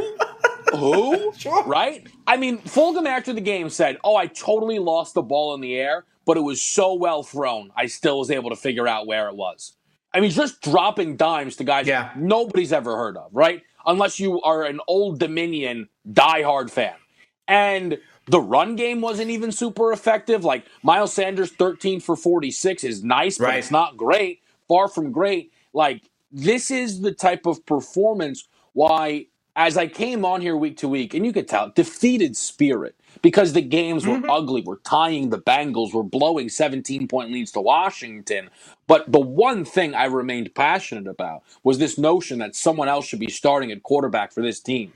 Who? 0.76 1.34
Sure. 1.38 1.64
Right? 1.64 2.06
I 2.28 2.38
mean, 2.38 2.60
Fulgham 2.60 3.08
after 3.08 3.34
the 3.34 3.42
game 3.42 3.70
said, 3.72 3.98
"Oh, 4.04 4.16
I 4.16 4.28
totally 4.28 4.78
lost 4.78 5.16
the 5.16 5.24
ball 5.24 5.56
in 5.56 5.62
the 5.62 5.76
air, 5.76 6.06
but 6.28 6.38
it 6.38 6.42
was 6.42 6.62
so 6.62 6.94
well 6.94 7.24
thrown, 7.24 7.72
I 7.76 7.88
still 7.88 8.20
was 8.20 8.30
able 8.30 8.52
to 8.52 8.56
figure 8.56 8.88
out 8.88 9.08
where 9.08 9.30
it 9.30 9.36
was." 9.36 9.74
I 10.14 10.20
mean, 10.20 10.32
just 10.32 10.62
dropping 10.62 11.18
dimes 11.18 11.56
to 11.58 11.64
guys 11.64 11.88
yeah. 11.88 12.12
nobody's 12.16 12.74
ever 12.74 12.96
heard 12.96 13.18
of, 13.18 13.30
right? 13.34 13.64
Unless 13.86 14.20
you 14.20 14.42
are 14.42 14.64
an 14.64 14.80
Old 14.88 15.20
Dominion 15.20 15.90
diehard 16.12 16.70
fan. 16.70 16.96
And 17.48 18.00
the 18.26 18.42
run 18.42 18.76
game 18.76 19.02
wasn't 19.02 19.30
even 19.30 19.52
super 19.52 19.92
effective. 19.92 20.44
Like 20.44 20.66
Miles 20.84 21.14
Sanders, 21.14 21.52
13 21.52 22.00
for 22.00 22.16
46 22.16 22.84
is 22.84 23.04
nice, 23.04 23.40
right. 23.40 23.50
but 23.50 23.58
it's 23.58 23.72
not 23.72 23.98
great. 23.98 24.42
Far 24.68 24.88
from 24.88 25.12
great. 25.12 25.52
Like, 25.74 26.04
this 26.32 26.72
is 26.72 27.02
the 27.02 27.14
type 27.14 27.46
of 27.46 27.66
performance 27.66 28.48
why, 28.74 29.28
as 29.58 29.76
I 29.76 29.88
came 29.88 30.24
on 30.24 30.40
here 30.40 30.56
week 30.56 30.78
to 30.78 30.88
week, 30.88 31.16
and 31.16 31.26
you 31.26 31.34
could 31.34 31.48
tell, 31.48 31.70
defeated 31.72 32.38
spirit 32.38 32.96
because 33.24 33.54
the 33.54 33.62
games 33.62 34.06
were 34.06 34.18
mm-hmm. 34.18 34.30
ugly. 34.30 34.62
We're 34.62 34.78
tying 34.78 35.32
the 35.32 35.40
Bengals, 35.40 35.94
we're 35.94 36.04
blowing 36.04 36.48
17 36.48 37.08
point 37.08 37.32
leads 37.32 37.52
to 37.54 37.62
Washington. 37.62 38.52
But 38.86 39.12
the 39.12 39.20
one 39.20 39.66
thing 39.66 39.96
I 39.96 40.06
remained 40.06 40.54
passionate 40.54 41.08
about 41.08 41.42
was 41.64 41.80
this 41.80 41.98
notion 41.98 42.38
that 42.40 42.56
someone 42.56 42.88
else 42.88 43.08
should 43.08 43.20
be 43.20 43.32
starting 43.32 43.72
at 43.72 43.82
quarterback 43.82 44.32
for 44.32 44.44
this 44.44 44.60
team. 44.60 44.94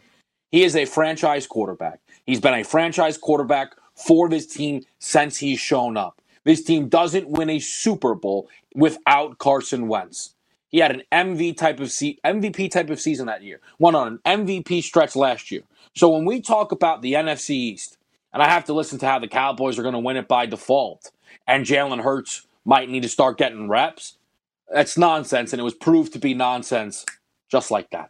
He 0.52 0.64
is 0.64 0.76
a 0.76 0.86
franchise 0.86 1.48
quarterback. 1.48 2.00
He's 2.26 2.40
been 2.40 2.54
a 2.54 2.64
franchise 2.64 3.18
quarterback 3.18 3.74
for 3.96 4.30
this 4.30 4.46
team 4.46 4.84
since 5.00 5.38
he's 5.38 5.60
shown 5.60 5.98
up. 5.98 6.22
This 6.44 6.64
team 6.64 6.88
doesn't 6.88 7.28
win 7.28 7.50
a 7.50 7.60
Super 7.60 8.14
Bowl 8.14 8.48
without 8.76 9.40
Carson 9.40 9.88
Wentz. 9.88 10.36
He 10.72 10.80
had 10.80 10.92
an 10.92 11.04
MV 11.12 11.58
type 11.58 11.80
of 11.80 11.92
se- 11.92 12.20
MVP 12.26 12.72
type 12.72 12.90
of 12.90 13.00
season 13.00 13.28
that 13.28 13.44
year. 13.44 13.60
Went 13.78 13.96
on 13.98 14.20
an 14.24 14.46
MVP 14.48 14.82
stretch 14.84 15.16
last 15.16 15.52
year. 15.52 15.64
So 15.96 16.10
when 16.10 16.26
we 16.26 16.42
talk 16.42 16.72
about 16.72 17.02
the 17.02 17.14
NFC 17.14 17.50
East, 17.52 17.98
and 18.34 18.42
I 18.42 18.50
have 18.50 18.64
to 18.66 18.74
listen 18.74 18.98
to 19.00 19.06
how 19.06 19.20
the 19.20 19.28
Cowboys 19.28 19.78
are 19.78 19.84
going 19.84 19.94
to 19.94 20.00
win 20.00 20.16
it 20.16 20.28
by 20.30 20.46
default, 20.46 21.12
and 21.46 21.66
Jalen 21.66 22.02
Hurts 22.02 22.48
might 22.64 22.90
need 22.90 23.04
to 23.04 23.10
start 23.10 23.38
getting 23.38 23.68
reps, 23.68 24.18
that's 24.74 24.98
nonsense, 24.98 25.52
and 25.52 25.60
it 25.60 25.64
was 25.64 25.74
proved 25.74 26.14
to 26.14 26.20
be 26.20 26.34
nonsense 26.34 27.06
just 27.50 27.70
like 27.72 27.90
that. 27.92 28.10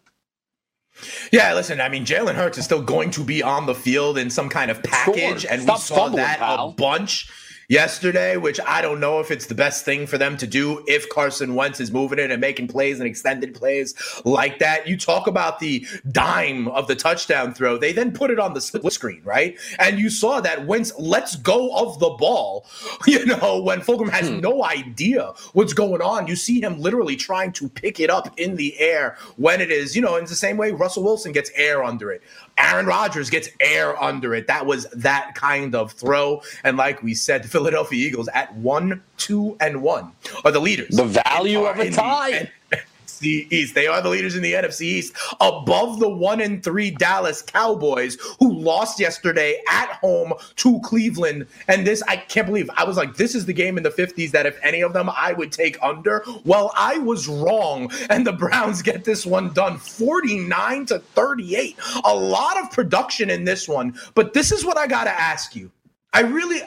Yeah, 1.31 1.53
listen, 1.55 1.81
I 1.81 1.89
mean, 1.89 2.05
Jalen 2.05 2.35
Hurts 2.35 2.59
is 2.59 2.65
still 2.65 2.81
going 2.81 3.09
to 3.11 3.23
be 3.23 3.41
on 3.41 3.65
the 3.65 3.73
field 3.73 4.19
in 4.19 4.29
some 4.29 4.49
kind 4.49 4.69
of 4.69 4.83
package, 4.83 5.41
sure. 5.41 5.51
and 5.51 5.63
Stop 5.63 5.77
we 5.77 5.81
saw 5.81 6.09
that 6.09 6.37
pal. 6.37 6.69
a 6.69 6.71
bunch 6.73 7.31
yesterday, 7.71 8.35
which 8.35 8.59
I 8.67 8.81
don't 8.81 8.99
know 8.99 9.21
if 9.21 9.31
it's 9.31 9.45
the 9.45 9.55
best 9.55 9.85
thing 9.85 10.05
for 10.05 10.17
them 10.17 10.35
to 10.37 10.45
do 10.45 10.83
if 10.87 11.07
Carson 11.07 11.55
Wentz 11.55 11.79
is 11.79 11.89
moving 11.89 12.19
it 12.19 12.29
and 12.29 12.41
making 12.41 12.67
plays 12.67 12.99
and 12.99 13.07
extended 13.07 13.55
plays 13.55 13.95
like 14.25 14.59
that. 14.59 14.89
You 14.89 14.97
talk 14.97 15.25
about 15.25 15.59
the 15.59 15.87
dime 16.11 16.67
of 16.67 16.87
the 16.87 16.95
touchdown 16.97 17.53
throw. 17.53 17.77
They 17.77 17.93
then 17.93 18.11
put 18.11 18.29
it 18.29 18.39
on 18.39 18.53
the 18.53 18.59
split 18.59 18.91
screen, 18.91 19.21
right? 19.23 19.57
And 19.79 19.99
you 19.99 20.09
saw 20.09 20.41
that 20.41 20.67
Wentz 20.67 20.91
lets 20.99 21.37
go 21.37 21.73
of 21.73 21.97
the 21.99 22.09
ball, 22.09 22.65
you 23.07 23.25
know, 23.25 23.61
when 23.61 23.79
Fulgham 23.79 24.09
has 24.09 24.27
hmm. 24.27 24.41
no 24.41 24.65
idea 24.65 25.31
what's 25.53 25.73
going 25.73 26.01
on. 26.01 26.27
You 26.27 26.35
see 26.35 26.61
him 26.61 26.77
literally 26.77 27.15
trying 27.15 27.53
to 27.53 27.69
pick 27.69 28.01
it 28.01 28.09
up 28.09 28.37
in 28.37 28.57
the 28.57 28.77
air 28.79 29.15
when 29.37 29.61
it 29.61 29.71
is, 29.71 29.95
you 29.95 30.01
know, 30.01 30.17
in 30.17 30.25
the 30.25 30.35
same 30.35 30.57
way 30.57 30.71
Russell 30.71 31.03
Wilson 31.03 31.31
gets 31.31 31.49
air 31.55 31.85
under 31.85 32.11
it. 32.11 32.21
Aaron 32.61 32.85
Rodgers 32.85 33.29
gets 33.29 33.49
air 33.59 34.01
under 34.01 34.33
it. 34.33 34.47
That 34.47 34.65
was 34.65 34.87
that 34.93 35.33
kind 35.35 35.75
of 35.75 35.91
throw. 35.91 36.41
And 36.63 36.77
like 36.77 37.01
we 37.03 37.13
said, 37.13 37.43
the 37.43 37.47
Philadelphia 37.47 38.07
Eagles 38.07 38.27
at 38.33 38.53
one, 38.55 39.03
two, 39.17 39.57
and 39.59 39.81
one 39.81 40.11
are 40.45 40.51
the 40.51 40.61
leaders. 40.61 40.95
The 40.95 41.05
value 41.05 41.65
of 41.65 41.79
a 41.79 41.89
tie 41.91 42.51
East. 43.21 43.75
They 43.75 43.87
are 43.87 44.01
the 44.01 44.09
leaders 44.09 44.35
in 44.35 44.43
the 44.43 44.53
NFC 44.53 44.81
East, 44.81 45.15
above 45.39 45.99
the 45.99 46.09
one 46.09 46.41
and 46.41 46.63
three 46.63 46.91
Dallas 46.91 47.41
Cowboys, 47.41 48.17
who 48.39 48.53
lost 48.53 48.99
yesterday 48.99 49.61
at 49.69 49.89
home 50.01 50.33
to 50.57 50.79
Cleveland. 50.81 51.47
And 51.67 51.85
this, 51.85 52.01
I 52.03 52.17
can't 52.17 52.47
believe. 52.47 52.69
I 52.75 52.83
was 52.83 52.97
like, 52.97 53.15
this 53.15 53.35
is 53.35 53.45
the 53.45 53.53
game 53.53 53.77
in 53.77 53.83
the 53.83 53.89
50s 53.89 54.31
that 54.31 54.45
if 54.45 54.59
any 54.63 54.81
of 54.81 54.93
them 54.93 55.09
I 55.09 55.33
would 55.33 55.51
take 55.51 55.77
under. 55.81 56.23
Well, 56.45 56.71
I 56.75 56.97
was 56.97 57.27
wrong, 57.27 57.91
and 58.09 58.25
the 58.25 58.33
Browns 58.33 58.81
get 58.91 59.03
this 59.03 59.25
one 59.25 59.53
done 59.53 59.77
49 59.77 60.85
to 60.87 60.99
38. 60.99 61.77
A 62.05 62.15
lot 62.15 62.57
of 62.61 62.71
production 62.71 63.29
in 63.29 63.43
this 63.43 63.67
one, 63.67 63.97
but 64.15 64.33
this 64.33 64.51
is 64.51 64.65
what 64.65 64.77
I 64.77 64.87
got 64.87 65.05
to 65.05 65.11
ask 65.11 65.55
you. 65.55 65.71
I 66.13 66.21
really. 66.21 66.61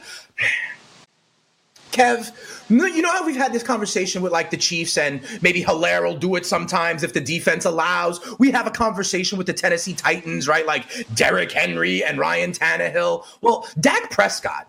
Kev, 1.95 2.33
you 2.69 3.03
know 3.03 3.11
how 3.11 3.25
we've 3.25 3.37
had 3.37 3.53
this 3.53 3.63
conversation 3.63 4.21
with 4.21 4.33
like 4.33 4.51
the 4.51 4.57
Chiefs 4.57 4.99
and 4.99 5.21
maybe 5.43 5.63
Helaire 5.63 6.05
will 6.05 6.17
do 6.17 6.35
it 6.35 6.45
sometimes 6.45 7.03
if 7.03 7.13
the 7.13 7.21
defense 7.21 7.65
allows. 7.65 8.21
We 8.39 8.51
have 8.51 8.67
a 8.67 8.71
conversation 8.71 9.39
with 9.39 9.47
the 9.47 9.53
Tennessee 9.53 9.95
Titans, 9.95 10.49
right? 10.49 10.67
Like 10.67 11.07
Derrick 11.15 11.53
Henry 11.53 12.03
and 12.03 12.19
Ryan 12.19 12.53
Tannehill. 12.53 13.25
Well, 13.41 13.69
Dak 13.79 14.11
Prescott, 14.11 14.69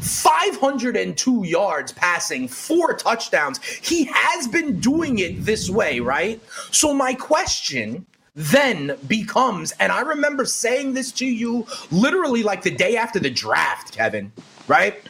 502 0.00 1.44
yards 1.44 1.92
passing, 1.92 2.46
four 2.46 2.94
touchdowns. 2.94 3.62
He 3.62 4.04
has 4.12 4.46
been 4.46 4.80
doing 4.80 5.18
it 5.18 5.44
this 5.44 5.70
way, 5.70 6.00
right? 6.00 6.40
So 6.70 6.92
my 6.92 7.14
question 7.14 8.06
then 8.34 8.96
becomes, 9.08 9.72
and 9.72 9.90
I 9.90 10.00
remember 10.02 10.44
saying 10.44 10.94
this 10.94 11.10
to 11.12 11.26
you 11.26 11.66
literally 11.90 12.42
like 12.42 12.62
the 12.62 12.70
day 12.70 12.96
after 12.96 13.18
the 13.18 13.30
draft, 13.30 13.92
Kevin, 13.92 14.32
right? 14.68 15.02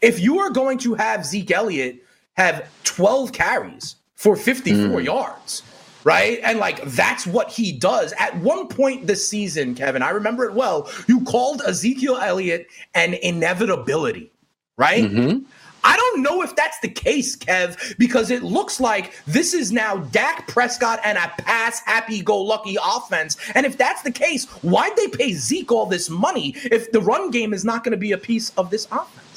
If 0.00 0.20
you 0.20 0.38
are 0.38 0.50
going 0.50 0.78
to 0.78 0.94
have 0.94 1.24
Zeke 1.24 1.50
Elliott 1.50 2.04
have 2.36 2.68
12 2.84 3.32
carries 3.32 3.96
for 4.14 4.36
54 4.36 5.00
mm. 5.00 5.04
yards, 5.04 5.62
right? 6.04 6.40
And 6.42 6.58
like 6.58 6.82
that's 6.84 7.26
what 7.26 7.50
he 7.50 7.72
does. 7.72 8.12
At 8.18 8.36
one 8.38 8.68
point 8.68 9.06
this 9.06 9.26
season, 9.26 9.74
Kevin, 9.74 10.02
I 10.02 10.10
remember 10.10 10.44
it 10.44 10.54
well. 10.54 10.90
You 11.06 11.24
called 11.24 11.62
Ezekiel 11.66 12.16
Elliott 12.16 12.66
an 12.94 13.14
inevitability, 13.14 14.30
right? 14.76 15.04
Mm-hmm. 15.04 15.44
I 15.84 15.96
don't 15.96 16.22
know 16.22 16.42
if 16.42 16.54
that's 16.56 16.78
the 16.80 16.88
case, 16.88 17.36
Kev, 17.36 17.96
because 17.98 18.30
it 18.30 18.42
looks 18.42 18.80
like 18.80 19.12
this 19.26 19.54
is 19.54 19.70
now 19.72 19.98
Dak 19.98 20.48
Prescott 20.48 21.00
and 21.04 21.16
a 21.16 21.32
pass 21.38 21.80
happy 21.80 22.20
go 22.20 22.40
lucky 22.40 22.76
offense. 22.84 23.36
And 23.54 23.64
if 23.64 23.78
that's 23.78 24.02
the 24.02 24.10
case, 24.10 24.46
why'd 24.62 24.96
they 24.96 25.08
pay 25.08 25.32
Zeke 25.32 25.70
all 25.70 25.86
this 25.86 26.10
money 26.10 26.54
if 26.64 26.90
the 26.92 27.00
run 27.00 27.30
game 27.30 27.54
is 27.54 27.64
not 27.64 27.84
going 27.84 27.92
to 27.92 27.98
be 27.98 28.12
a 28.12 28.18
piece 28.18 28.50
of 28.56 28.70
this 28.70 28.86
offense? 28.86 29.27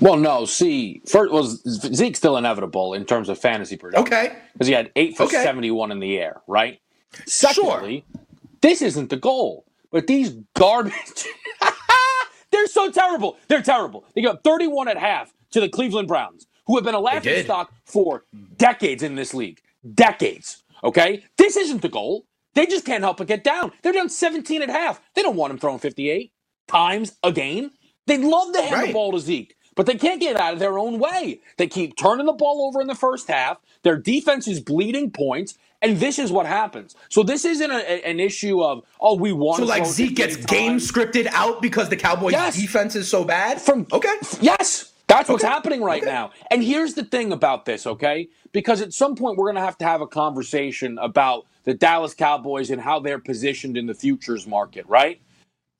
Well, 0.00 0.16
no. 0.16 0.44
See, 0.44 1.02
first 1.06 1.32
was 1.32 1.62
Zeke's 1.66 2.18
still 2.18 2.36
inevitable 2.36 2.94
in 2.94 3.04
terms 3.04 3.28
of 3.28 3.38
fantasy 3.38 3.76
production. 3.76 4.06
Okay, 4.06 4.36
because 4.52 4.66
he 4.66 4.74
had 4.74 4.90
eight 4.96 5.16
for 5.16 5.24
okay. 5.24 5.42
seventy-one 5.42 5.90
in 5.90 6.00
the 6.00 6.18
air, 6.18 6.42
right? 6.46 6.80
Secondly, 7.26 8.04
sure. 8.12 8.24
this 8.60 8.82
isn't 8.82 9.10
the 9.10 9.16
goal, 9.16 9.64
but 9.90 10.06
these 10.06 10.36
garbage. 10.54 10.94
They're 12.50 12.66
so 12.66 12.90
terrible. 12.90 13.36
They're 13.48 13.62
terrible. 13.62 14.04
They 14.14 14.22
got 14.22 14.44
thirty-one 14.44 14.88
at 14.88 14.98
half 14.98 15.32
to 15.50 15.60
the 15.60 15.68
Cleveland 15.68 16.08
Browns, 16.08 16.46
who 16.66 16.76
have 16.76 16.84
been 16.84 16.94
a 16.94 17.00
laughing 17.00 17.42
stock 17.44 17.72
for 17.84 18.24
decades 18.56 19.02
in 19.02 19.16
this 19.16 19.34
league. 19.34 19.60
Decades. 19.94 20.62
Okay, 20.84 21.24
this 21.36 21.56
isn't 21.56 21.82
the 21.82 21.88
goal. 21.88 22.26
They 22.54 22.66
just 22.66 22.84
can't 22.84 23.02
help 23.02 23.18
but 23.18 23.26
get 23.26 23.44
down. 23.44 23.72
They're 23.82 23.92
down 23.92 24.08
17 24.08 24.62
at 24.62 24.70
half. 24.70 25.00
They 25.14 25.22
don't 25.22 25.36
want 25.36 25.52
him 25.52 25.58
throwing 25.58 25.78
58 25.78 26.32
times 26.66 27.16
a 27.22 27.30
game. 27.30 27.70
They'd 28.06 28.20
love 28.20 28.52
to 28.54 28.62
hand 28.62 28.72
right. 28.72 28.86
the 28.88 28.92
ball 28.92 29.12
to 29.12 29.20
Zeke 29.20 29.54
but 29.78 29.86
they 29.86 29.94
can't 29.94 30.20
get 30.20 30.34
out 30.34 30.54
of 30.54 30.58
their 30.58 30.76
own 30.76 30.98
way. 30.98 31.40
They 31.56 31.68
keep 31.68 31.96
turning 31.96 32.26
the 32.26 32.32
ball 32.32 32.66
over 32.66 32.80
in 32.80 32.88
the 32.88 32.96
first 32.96 33.28
half. 33.28 33.58
Their 33.84 33.96
defense 33.96 34.48
is 34.48 34.58
bleeding 34.58 35.12
points. 35.12 35.56
And 35.80 35.98
this 35.98 36.18
is 36.18 36.32
what 36.32 36.46
happens. 36.46 36.96
So 37.08 37.22
this 37.22 37.44
isn't 37.44 37.70
a, 37.70 38.04
an 38.04 38.18
issue 38.18 38.60
of 38.60 38.82
oh 38.98 39.14
we 39.14 39.32
want. 39.32 39.60
So 39.60 39.66
like 39.66 39.86
Zeke 39.86 40.16
gets 40.16 40.34
game 40.34 40.78
scripted 40.78 41.28
out 41.28 41.62
because 41.62 41.88
the 41.90 41.96
Cowboys 41.96 42.32
yes. 42.32 42.56
defense 42.56 42.96
is 42.96 43.08
so 43.08 43.22
bad. 43.22 43.60
From 43.60 43.86
okay, 43.92 44.16
yes, 44.40 44.94
that's 45.06 45.28
what's 45.28 45.44
happening 45.44 45.80
right 45.80 46.02
okay. 46.02 46.10
now. 46.10 46.32
And 46.50 46.60
here's 46.64 46.94
the 46.94 47.04
thing 47.04 47.30
about 47.30 47.64
this, 47.64 47.86
okay? 47.86 48.30
Because 48.50 48.80
at 48.80 48.92
some 48.92 49.14
point 49.14 49.38
we're 49.38 49.46
going 49.46 49.62
to 49.62 49.62
have 49.62 49.78
to 49.78 49.84
have 49.84 50.00
a 50.00 50.08
conversation 50.08 50.98
about 50.98 51.46
the 51.62 51.74
Dallas 51.74 52.14
Cowboys 52.14 52.70
and 52.70 52.80
how 52.80 52.98
they're 52.98 53.20
positioned 53.20 53.76
in 53.76 53.86
the 53.86 53.94
futures 53.94 54.44
market, 54.44 54.84
right? 54.88 55.20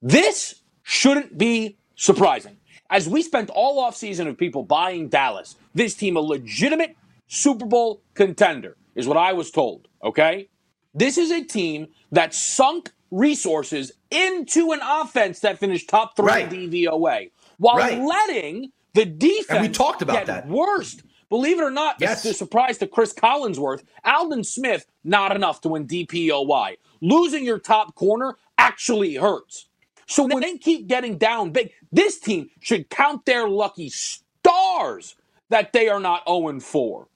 This 0.00 0.62
shouldn't 0.84 1.36
be 1.36 1.78
surprising 1.96 2.57
as 2.90 3.08
we 3.08 3.22
spent 3.22 3.50
all 3.50 3.82
offseason 3.82 4.28
of 4.28 4.36
people 4.36 4.62
buying 4.62 5.08
Dallas, 5.08 5.56
this 5.74 5.94
team 5.94 6.16
a 6.16 6.20
legitimate 6.20 6.96
Super 7.26 7.66
Bowl 7.66 8.02
contender, 8.14 8.76
is 8.94 9.06
what 9.06 9.16
I 9.16 9.32
was 9.32 9.50
told. 9.50 9.88
Okay? 10.02 10.48
This 10.94 11.18
is 11.18 11.30
a 11.30 11.44
team 11.44 11.88
that 12.10 12.34
sunk 12.34 12.90
resources 13.10 13.92
into 14.10 14.72
an 14.72 14.80
offense 14.82 15.40
that 15.40 15.58
finished 15.58 15.88
top 15.88 16.16
three 16.16 16.26
right. 16.26 16.50
DVOA 16.50 17.30
while 17.58 17.76
right. 17.76 18.00
letting 18.00 18.72
the 18.94 19.04
defense 19.04 19.46
and 19.50 19.62
we 19.62 19.68
talked 19.68 20.02
about 20.02 20.26
that. 20.26 20.48
worst. 20.48 21.02
Believe 21.28 21.60
it 21.60 21.62
or 21.62 21.70
not, 21.70 21.96
yes. 22.00 22.22
the 22.22 22.32
surprise 22.32 22.78
to 22.78 22.86
Chris 22.86 23.12
Collinsworth, 23.12 23.84
Aldon 24.02 24.44
Smith, 24.44 24.86
not 25.04 25.36
enough 25.36 25.60
to 25.60 25.68
win 25.68 25.86
DPOY. 25.86 26.76
Losing 27.02 27.44
your 27.44 27.58
top 27.58 27.94
corner 27.94 28.36
actually 28.56 29.14
hurts. 29.16 29.68
So 30.08 30.24
when 30.24 30.40
they 30.40 30.56
keep 30.56 30.88
getting 30.88 31.18
down 31.18 31.50
big, 31.50 31.70
this 31.92 32.18
team 32.18 32.50
should 32.60 32.88
count 32.90 33.26
their 33.26 33.48
lucky 33.48 33.90
stars 33.90 35.14
that 35.50 35.72
they 35.72 35.88
are 35.88 36.00
not 36.00 36.24
0 36.26 36.58
4. 36.60 37.08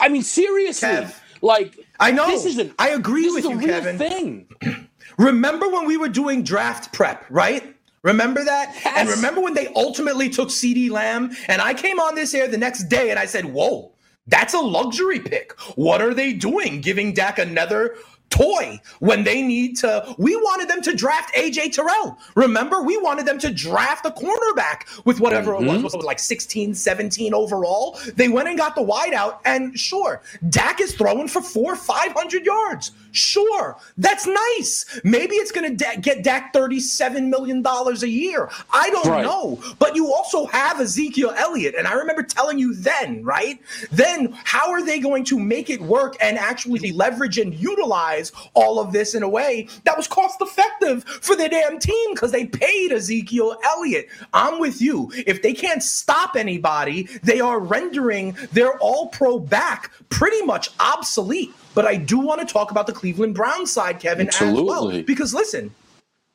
I 0.00 0.08
mean, 0.08 0.22
seriously. 0.22 0.88
Kev, 0.88 1.20
like 1.42 1.78
I 2.00 2.10
know. 2.10 2.26
This 2.26 2.46
is 2.46 2.58
an, 2.58 2.74
I 2.78 2.90
agree 2.90 3.30
with 3.30 3.44
you, 3.44 3.60
Kevin. 3.60 3.98
Thing. 3.98 4.48
Remember 5.18 5.68
when 5.68 5.86
we 5.86 5.96
were 5.96 6.08
doing 6.08 6.42
draft 6.42 6.92
prep, 6.92 7.24
right? 7.30 7.74
Remember 8.02 8.44
that? 8.44 8.72
Yes. 8.84 8.98
And 8.98 9.08
remember 9.08 9.40
when 9.40 9.54
they 9.54 9.68
ultimately 9.74 10.28
took 10.28 10.48
CeeDee 10.48 10.90
Lamb? 10.90 11.34
And 11.48 11.60
I 11.60 11.74
came 11.74 11.98
on 11.98 12.14
this 12.14 12.34
air 12.34 12.48
the 12.48 12.58
next 12.58 12.84
day 12.84 13.10
and 13.10 13.18
I 13.18 13.26
said, 13.26 13.46
Whoa, 13.46 13.92
that's 14.26 14.54
a 14.54 14.60
luxury 14.60 15.20
pick. 15.20 15.58
What 15.76 16.00
are 16.00 16.14
they 16.14 16.32
doing? 16.32 16.80
Giving 16.80 17.12
Dak 17.12 17.38
another 17.38 17.96
toy 18.30 18.80
when 19.00 19.24
they 19.24 19.42
need 19.42 19.76
to. 19.78 20.14
We 20.18 20.36
wanted 20.36 20.68
them 20.68 20.82
to 20.82 20.94
draft 20.94 21.34
AJ 21.34 21.72
Terrell. 21.72 22.18
Remember, 22.34 22.82
we 22.82 22.96
wanted 22.98 23.26
them 23.26 23.38
to 23.40 23.52
draft 23.52 24.04
a 24.06 24.10
cornerback 24.10 25.04
with 25.04 25.20
whatever 25.20 25.52
mm-hmm. 25.52 25.68
it 25.68 25.72
was. 25.72 25.82
Was 25.82 25.94
it 25.94 26.02
like 26.02 26.18
16, 26.18 26.74
17 26.74 27.34
overall? 27.34 27.98
They 28.14 28.28
went 28.28 28.48
and 28.48 28.58
got 28.58 28.74
the 28.74 28.82
wideout, 28.82 29.38
and 29.44 29.78
sure, 29.78 30.22
Dak 30.48 30.80
is 30.80 30.94
throwing 30.94 31.28
for 31.28 31.42
four, 31.42 31.76
500 31.76 32.44
yards. 32.44 32.92
Sure, 33.16 33.76
that's 33.96 34.26
nice. 34.26 35.00
Maybe 35.02 35.36
it's 35.36 35.50
going 35.50 35.76
to 35.76 35.84
da- 35.84 36.00
get 36.00 36.22
Dak 36.22 36.52
$37 36.52 37.28
million 37.28 37.64
a 37.66 38.06
year. 38.06 38.50
I 38.72 38.90
don't 38.90 39.08
right. 39.08 39.24
know. 39.24 39.58
But 39.78 39.96
you 39.96 40.12
also 40.12 40.46
have 40.46 40.80
Ezekiel 40.80 41.32
Elliott. 41.36 41.74
And 41.74 41.86
I 41.86 41.94
remember 41.94 42.22
telling 42.22 42.58
you 42.58 42.74
then, 42.74 43.24
right? 43.24 43.60
Then 43.90 44.36
how 44.44 44.70
are 44.70 44.84
they 44.84 45.00
going 45.00 45.24
to 45.24 45.38
make 45.38 45.70
it 45.70 45.80
work 45.80 46.16
and 46.20 46.36
actually 46.36 46.92
leverage 46.92 47.38
and 47.38 47.54
utilize 47.54 48.32
all 48.54 48.78
of 48.78 48.92
this 48.92 49.14
in 49.14 49.22
a 49.22 49.28
way 49.28 49.68
that 49.84 49.96
was 49.96 50.06
cost 50.06 50.40
effective 50.40 51.04
for 51.04 51.36
the 51.36 51.48
damn 51.48 51.78
team 51.78 52.14
because 52.14 52.32
they 52.32 52.44
paid 52.46 52.92
Ezekiel 52.92 53.56
Elliott? 53.64 54.08
I'm 54.34 54.60
with 54.60 54.82
you. 54.82 55.10
If 55.26 55.42
they 55.42 55.54
can't 55.54 55.82
stop 55.82 56.36
anybody, 56.36 57.04
they 57.22 57.40
are 57.40 57.58
rendering 57.58 58.36
their 58.52 58.78
all 58.78 59.08
pro 59.08 59.38
back 59.38 59.90
pretty 60.10 60.42
much 60.42 60.70
obsolete. 60.78 61.54
But 61.76 61.84
I 61.84 61.96
do 61.96 62.18
want 62.18 62.40
to 62.40 62.50
talk 62.50 62.70
about 62.70 62.86
the 62.86 62.94
Cleveland 62.94 63.34
Browns 63.34 63.70
side, 63.70 64.00
Kevin, 64.00 64.28
Absolutely. 64.28 64.60
as 64.62 64.66
well. 64.66 65.02
Because 65.02 65.34
listen, 65.34 65.74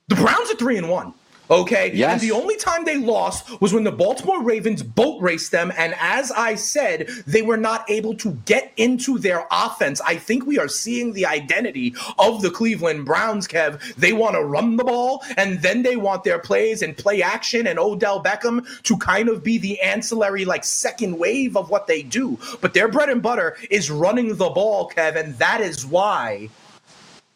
the 0.07 0.13
Browns 0.13 0.51
are 0.51 0.55
three 0.55 0.77
and 0.77 0.87
one. 0.87 1.15
Okay. 1.51 1.91
Yes. 1.93 2.13
And 2.13 2.21
the 2.21 2.33
only 2.33 2.55
time 2.55 2.85
they 2.85 2.97
lost 2.97 3.61
was 3.61 3.73
when 3.73 3.83
the 3.83 3.91
Baltimore 3.91 4.41
Ravens 4.41 4.81
boat 4.81 5.21
raced 5.21 5.51
them. 5.51 5.73
And 5.77 5.93
as 5.99 6.31
I 6.31 6.55
said, 6.55 7.09
they 7.27 7.41
were 7.41 7.57
not 7.57 7.89
able 7.89 8.15
to 8.15 8.31
get 8.45 8.71
into 8.77 9.19
their 9.19 9.45
offense. 9.51 9.99
I 10.01 10.15
think 10.15 10.45
we 10.45 10.57
are 10.57 10.69
seeing 10.69 11.11
the 11.11 11.25
identity 11.25 11.93
of 12.17 12.41
the 12.41 12.49
Cleveland 12.49 13.05
Browns, 13.05 13.49
Kev. 13.49 13.95
They 13.95 14.13
want 14.13 14.35
to 14.35 14.43
run 14.43 14.77
the 14.77 14.85
ball 14.85 15.23
and 15.35 15.61
then 15.61 15.83
they 15.83 15.97
want 15.97 16.23
their 16.23 16.39
plays 16.39 16.81
and 16.81 16.95
play 16.95 17.21
action 17.21 17.67
and 17.67 17.77
Odell 17.77 18.23
Beckham 18.23 18.65
to 18.83 18.97
kind 18.97 19.27
of 19.27 19.43
be 19.43 19.57
the 19.57 19.79
ancillary, 19.81 20.45
like 20.45 20.63
second 20.63 21.19
wave 21.19 21.57
of 21.57 21.69
what 21.69 21.87
they 21.87 22.01
do. 22.01 22.39
But 22.61 22.73
their 22.73 22.87
bread 22.87 23.09
and 23.09 23.21
butter 23.21 23.57
is 23.69 23.91
running 23.91 24.37
the 24.37 24.49
ball, 24.49 24.89
Kev. 24.89 25.17
And 25.17 25.37
that 25.39 25.59
is 25.59 25.85
why 25.85 26.49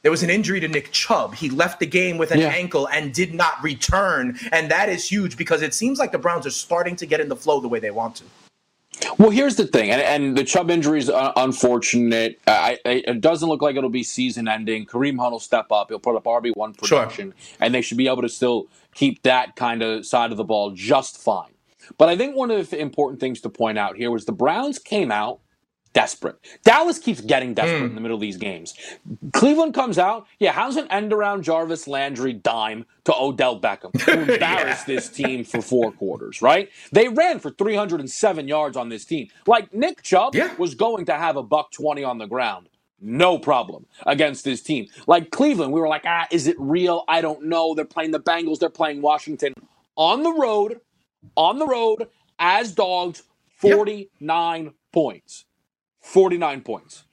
there 0.06 0.12
was 0.12 0.22
an 0.22 0.30
injury 0.30 0.60
to 0.60 0.68
Nick 0.68 0.92
Chubb. 0.92 1.34
He 1.34 1.50
left 1.50 1.80
the 1.80 1.88
game 1.88 2.20
with 2.20 2.30
an 2.30 2.40
yeah. 2.40 2.50
ankle 2.50 2.88
and 2.90 3.12
did 3.12 3.34
not 3.34 3.56
return. 3.64 4.38
And 4.52 4.70
that 4.70 4.88
is 4.88 5.10
huge 5.10 5.36
because 5.36 5.64
it 5.64 5.74
seems 5.74 5.98
like 5.98 6.12
the 6.12 6.20
Browns 6.20 6.46
are 6.46 6.52
starting 6.52 6.96
to 6.98 7.08
get 7.08 7.20
in 7.20 7.28
the 7.28 7.36
flow 7.36 7.60
the 7.60 7.68
way 7.68 7.80
they 7.80 7.90
want 7.90 8.18
to. 8.18 8.24
Well, 9.18 9.32
here's 9.32 9.56
the 9.56 9.66
thing, 9.66 9.90
and, 9.90 10.00
and 10.02 10.38
the 10.38 10.44
Chubb 10.44 10.70
injury 10.70 11.00
is 11.00 11.10
uh, 11.10 11.34
unfortunate. 11.36 12.40
I, 12.46 12.78
I, 12.86 13.04
it 13.08 13.20
doesn't 13.20 13.50
look 13.50 13.64
like 13.64 13.78
it'll 13.78 13.90
be 13.90 14.04
season 14.04 14.48
ending. 14.48 14.86
Kareem 14.86 15.18
Hunt 15.18 15.32
will 15.32 15.40
step 15.40 15.72
up. 15.72 15.90
He'll 15.90 15.98
put 15.98 16.16
up 16.16 16.26
RB1 16.26 16.78
production, 16.78 17.34
sure. 17.36 17.58
and 17.60 17.74
they 17.74 17.82
should 17.82 17.98
be 17.98 18.08
able 18.08 18.22
to 18.22 18.30
still 18.30 18.68
keep 18.94 19.24
that 19.24 19.56
kind 19.56 19.82
of 19.82 20.06
side 20.06 20.30
of 20.30 20.38
the 20.38 20.44
ball 20.44 20.70
just 20.70 21.18
fine. 21.18 21.52
But 21.98 22.10
I 22.10 22.16
think 22.16 22.36
one 22.36 22.52
of 22.52 22.70
the 22.70 22.80
important 22.80 23.20
things 23.20 23.42
to 23.42 23.50
point 23.50 23.80
out 23.80 23.98
here 23.98 24.12
was 24.12 24.26
the 24.26 24.34
Browns 24.34 24.78
came 24.78 25.12
out 25.12 25.40
desperate. 25.96 26.36
Dallas 26.64 27.00
keeps 27.00 27.22
getting 27.22 27.54
desperate 27.54 27.82
mm. 27.82 27.90
in 27.90 27.96
the 27.96 28.02
middle 28.02 28.16
of 28.16 28.22
these 28.22 28.38
games. 28.38 28.74
Cleveland 29.34 29.74
comes 29.74 29.98
out, 29.98 30.28
yeah, 30.40 30.52
how's 30.52 30.76
an 30.76 30.88
end 30.92 31.14
around 31.14 31.44
Jarvis 31.44 31.88
Landry 31.88 32.34
dime 32.34 32.86
to 33.06 33.16
Odell 33.16 33.60
Beckham, 33.60 34.00
who 34.02 34.34
embarrassed 34.34 34.88
yeah. 34.88 34.96
this 34.96 35.10
team 35.10 35.46
for 35.46 35.62
four 35.62 35.94
quarters, 35.94 36.42
right? 36.42 36.70
They 36.92 37.08
ran 37.08 37.40
for 37.40 37.50
307 37.50 38.48
yards 38.48 38.76
on 38.76 38.90
this 38.90 39.06
team. 39.06 39.30
Like 39.48 39.74
Nick 39.74 40.04
Chubb 40.04 40.36
yeah. 40.36 40.54
was 40.58 40.76
going 40.76 41.06
to 41.06 41.14
have 41.14 41.38
a 41.38 41.44
buck 41.44 41.72
20 41.72 42.04
on 42.04 42.18
the 42.18 42.28
ground. 42.28 42.68
No 43.00 43.40
problem 43.40 43.86
against 44.06 44.44
this 44.44 44.62
team. 44.62 44.88
Like 45.08 45.32
Cleveland, 45.32 45.72
we 45.72 45.80
were 45.80 45.88
like, 45.88 46.04
ah, 46.06 46.28
is 46.30 46.48
it 46.48 46.58
real? 46.60 47.06
I 47.08 47.22
don't 47.22 47.46
know. 47.46 47.74
They're 47.74 47.86
playing 47.86 48.12
the 48.12 48.20
Bengals, 48.20 48.60
they're 48.60 48.70
playing 48.70 49.02
Washington 49.02 49.54
on 49.96 50.24
the 50.24 50.34
road, 50.34 50.82
on 51.38 51.58
the 51.58 51.68
road 51.68 52.10
as 52.38 52.74
dogs, 52.74 53.24
49 53.60 54.64
yep. 54.66 54.74
points. 54.92 55.46
49 56.06 56.62
points. 56.62 57.04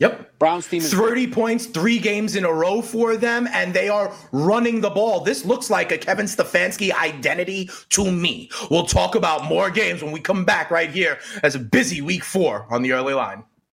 Yep. 0.00 0.38
Browns 0.38 0.68
team 0.68 0.80
is 0.80 0.94
30 0.94 1.26
points, 1.32 1.66
three 1.66 1.98
games 1.98 2.36
in 2.36 2.44
a 2.44 2.52
row 2.52 2.80
for 2.80 3.16
them, 3.16 3.48
and 3.52 3.74
they 3.74 3.88
are 3.88 4.14
running 4.30 4.80
the 4.80 4.90
ball. 4.90 5.20
This 5.20 5.44
looks 5.44 5.70
like 5.70 5.90
a 5.90 5.98
Kevin 5.98 6.26
Stefanski 6.26 6.92
identity 6.92 7.68
to 7.90 8.10
me. 8.10 8.48
We'll 8.70 8.86
talk 8.86 9.16
about 9.16 9.44
more 9.44 9.70
games 9.70 10.02
when 10.02 10.12
we 10.12 10.20
come 10.20 10.44
back 10.44 10.70
right 10.70 10.90
here 10.90 11.18
as 11.42 11.56
a 11.56 11.58
busy 11.58 12.00
week 12.00 12.22
four 12.22 12.66
on 12.70 12.82
the 12.82 12.92
early 12.92 13.14
line. 13.14 13.42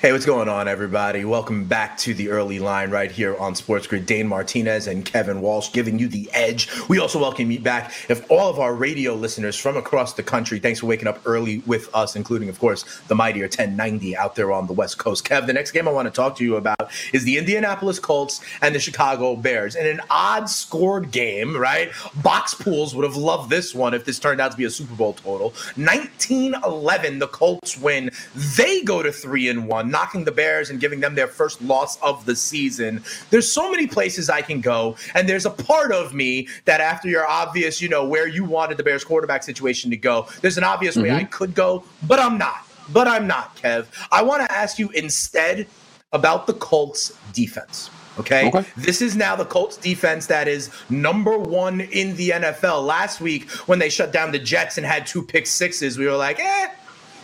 Hey, 0.00 0.12
what's 0.12 0.24
going 0.24 0.48
on, 0.48 0.68
everybody? 0.68 1.24
Welcome 1.24 1.64
back 1.64 1.98
to 1.98 2.14
the 2.14 2.28
early 2.28 2.60
line 2.60 2.92
right 2.92 3.10
here 3.10 3.36
on 3.36 3.56
Sports 3.56 3.88
Grid. 3.88 4.06
Dane 4.06 4.28
Martinez 4.28 4.86
and 4.86 5.04
Kevin 5.04 5.40
Walsh 5.40 5.72
giving 5.72 5.98
you 5.98 6.06
the 6.06 6.30
edge. 6.32 6.68
We 6.88 7.00
also 7.00 7.18
welcome 7.18 7.50
you 7.50 7.58
back. 7.58 7.92
If 8.08 8.30
all 8.30 8.48
of 8.48 8.60
our 8.60 8.76
radio 8.76 9.14
listeners 9.14 9.56
from 9.56 9.76
across 9.76 10.14
the 10.14 10.22
country, 10.22 10.60
thanks 10.60 10.78
for 10.78 10.86
waking 10.86 11.08
up 11.08 11.20
early 11.24 11.64
with 11.66 11.92
us, 11.96 12.14
including, 12.14 12.48
of 12.48 12.60
course, 12.60 12.84
the 13.08 13.16
mightier 13.16 13.46
1090 13.46 14.16
out 14.16 14.36
there 14.36 14.52
on 14.52 14.68
the 14.68 14.72
West 14.72 14.98
Coast. 14.98 15.24
Kev, 15.24 15.48
the 15.48 15.52
next 15.52 15.72
game 15.72 15.88
I 15.88 15.90
want 15.90 16.06
to 16.06 16.12
talk 16.12 16.36
to 16.36 16.44
you 16.44 16.54
about 16.54 16.92
is 17.12 17.24
the 17.24 17.36
Indianapolis 17.36 17.98
Colts 17.98 18.40
and 18.62 18.76
the 18.76 18.78
Chicago 18.78 19.34
Bears. 19.34 19.74
In 19.74 19.84
an 19.84 20.00
odd 20.10 20.48
scored 20.48 21.10
game, 21.10 21.56
right? 21.56 21.90
Box 22.22 22.54
pools 22.54 22.94
would 22.94 23.04
have 23.04 23.16
loved 23.16 23.50
this 23.50 23.74
one 23.74 23.94
if 23.94 24.04
this 24.04 24.20
turned 24.20 24.40
out 24.40 24.52
to 24.52 24.56
be 24.56 24.64
a 24.64 24.70
Super 24.70 24.94
Bowl 24.94 25.14
total. 25.14 25.54
19 25.76 26.54
11, 26.64 27.18
the 27.18 27.26
Colts 27.26 27.76
win. 27.76 28.12
They 28.56 28.82
go 28.82 29.02
to 29.02 29.10
3 29.10 29.48
and 29.48 29.66
1 29.66 29.87
knocking 29.90 30.24
the 30.24 30.32
Bears 30.32 30.70
and 30.70 30.80
giving 30.80 31.00
them 31.00 31.14
their 31.14 31.26
first 31.26 31.60
loss 31.62 32.00
of 32.02 32.24
the 32.26 32.36
season. 32.36 33.02
There's 33.30 33.50
so 33.50 33.70
many 33.70 33.86
places 33.86 34.30
I 34.30 34.42
can 34.42 34.60
go, 34.60 34.96
and 35.14 35.28
there's 35.28 35.46
a 35.46 35.50
part 35.50 35.92
of 35.92 36.14
me 36.14 36.48
that 36.64 36.80
after 36.80 37.08
your 37.08 37.26
obvious, 37.26 37.80
you 37.80 37.88
know, 37.88 38.06
where 38.06 38.28
you 38.28 38.44
wanted 38.44 38.76
the 38.76 38.82
Bears 38.82 39.04
quarterback 39.04 39.42
situation 39.42 39.90
to 39.90 39.96
go, 39.96 40.26
there's 40.40 40.58
an 40.58 40.64
obvious 40.64 40.96
mm-hmm. 40.96 41.04
way 41.04 41.14
I 41.14 41.24
could 41.24 41.54
go, 41.54 41.84
but 42.06 42.18
I'm 42.18 42.38
not. 42.38 42.64
But 42.90 43.06
I'm 43.06 43.26
not, 43.26 43.56
Kev. 43.56 43.86
I 44.10 44.22
want 44.22 44.42
to 44.46 44.50
ask 44.50 44.78
you 44.78 44.88
instead 44.90 45.66
about 46.12 46.46
the 46.46 46.54
Colts 46.54 47.12
defense. 47.32 47.90
Okay? 48.18 48.48
okay? 48.48 48.64
This 48.76 49.00
is 49.00 49.14
now 49.14 49.36
the 49.36 49.44
Colts 49.44 49.76
defense 49.76 50.26
that 50.26 50.48
is 50.48 50.70
number 50.90 51.38
one 51.38 51.80
in 51.80 52.16
the 52.16 52.30
NFL. 52.30 52.84
Last 52.84 53.20
week, 53.20 53.48
when 53.66 53.78
they 53.78 53.88
shut 53.88 54.12
down 54.12 54.32
the 54.32 54.38
Jets 54.38 54.76
and 54.76 54.86
had 54.86 55.06
two 55.06 55.22
pick 55.22 55.46
sixes, 55.46 55.98
we 55.98 56.06
were 56.06 56.16
like, 56.16 56.40
eh, 56.40 56.68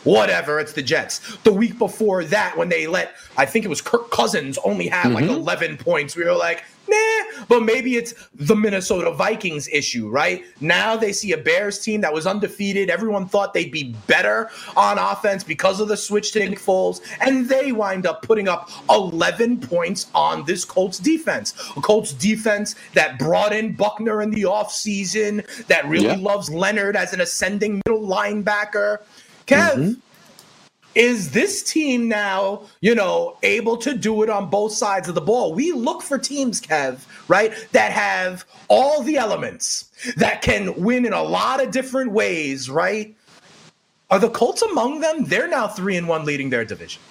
whatever, 0.05 0.61
it's 0.61 0.73
the 0.73 0.83
Jets. 0.83 1.37
The 1.39 1.53
week 1.53 1.79
before 1.79 2.25
that, 2.25 2.57
when 2.57 2.69
they 2.69 2.87
let, 2.87 3.15
I 3.37 3.47
think 3.47 3.65
it 3.65 3.69
was 3.69 3.81
Kirk 3.81 4.11
Cousins 4.11 4.59
only 4.65 4.89
have 4.89 5.13
mm-hmm. 5.13 5.15
like 5.15 5.25
11 5.25 5.79
points, 5.79 6.17
we 6.17 6.25
were 6.25 6.35
like, 6.35 6.65
nah, 6.89 7.45
but 7.49 7.61
maybe 7.61 7.97
it's 7.97 8.15
the 8.35 8.55
Minnesota 8.55 9.11
Vikings 9.13 9.69
issue, 9.69 10.09
right? 10.09 10.45
Now 10.61 10.97
they 10.97 11.13
see 11.13 11.33
a 11.33 11.39
Bears 11.39 11.79
team 11.79 12.01
that 12.03 12.13
was 12.13 12.27
undefeated. 12.27 12.91
Everyone 12.91 13.27
thought 13.27 13.55
they'd 13.55 13.71
be 13.71 13.95
better 14.07 14.51
on 14.77 14.99
offense 14.99 15.45
because 15.45 15.81
of 15.81 15.89
the 15.89 15.97
switch 15.97 16.33
to 16.33 16.41
Nick 16.41 16.59
Foles, 16.59 17.01
and 17.21 17.49
they 17.49 17.73
wind 17.73 18.07
up 18.07 18.23
putting 18.23 18.49
up 18.49 18.71
11 18.91 19.61
points 19.61 20.07
on 20.15 20.45
this 20.45 20.65
Colts 20.65 20.99
defense. 20.99 21.55
A 21.77 21.81
Colts 21.81 22.13
defense 22.13 22.75
that 22.95 23.19
brought 23.19 23.53
in 23.53 23.73
Buckner 23.73 24.23
in 24.23 24.31
the 24.31 24.43
offseason, 24.43 25.45
that 25.67 25.87
really 25.87 26.07
yeah. 26.07 26.17
loves 26.17 26.51
Leonard 26.51 26.97
as 26.97 27.13
an 27.13 27.21
ascending 27.21 27.81
middle 27.87 28.07
linebacker. 28.07 28.99
Kev, 29.47 29.73
mm-hmm. 29.73 29.93
is 30.95 31.31
this 31.31 31.63
team 31.63 32.09
now, 32.09 32.63
you 32.81 32.95
know, 32.95 33.37
able 33.43 33.77
to 33.79 33.97
do 33.97 34.23
it 34.23 34.31
on 34.31 34.49
both 34.49 34.73
sides 34.73 35.09
of 35.09 35.15
the 35.15 35.21
ball? 35.21 35.53
We 35.55 35.73
look 35.73 36.03
for 36.03 36.19
teams, 36.19 36.61
Kev, 36.61 37.05
right, 37.29 37.53
that 37.73 37.93
have 37.93 38.45
all 38.69 39.03
the 39.03 39.17
elements 39.17 39.91
that 40.17 40.43
can 40.43 40.75
win 40.83 41.07
in 41.07 41.13
a 41.13 41.23
lot 41.23 41.63
of 41.63 41.71
different 41.71 42.13
ways, 42.13 42.71
right? 42.71 43.15
Are 44.11 44.19
the 44.19 44.31
Colts 44.31 44.63
among 44.63 45.01
them? 45.01 45.25
They're 45.25 45.49
now 45.49 45.67
three 45.67 45.97
and 45.97 46.09
one 46.09 46.25
leading 46.25 46.51
their 46.51 46.65
division. 46.65 47.03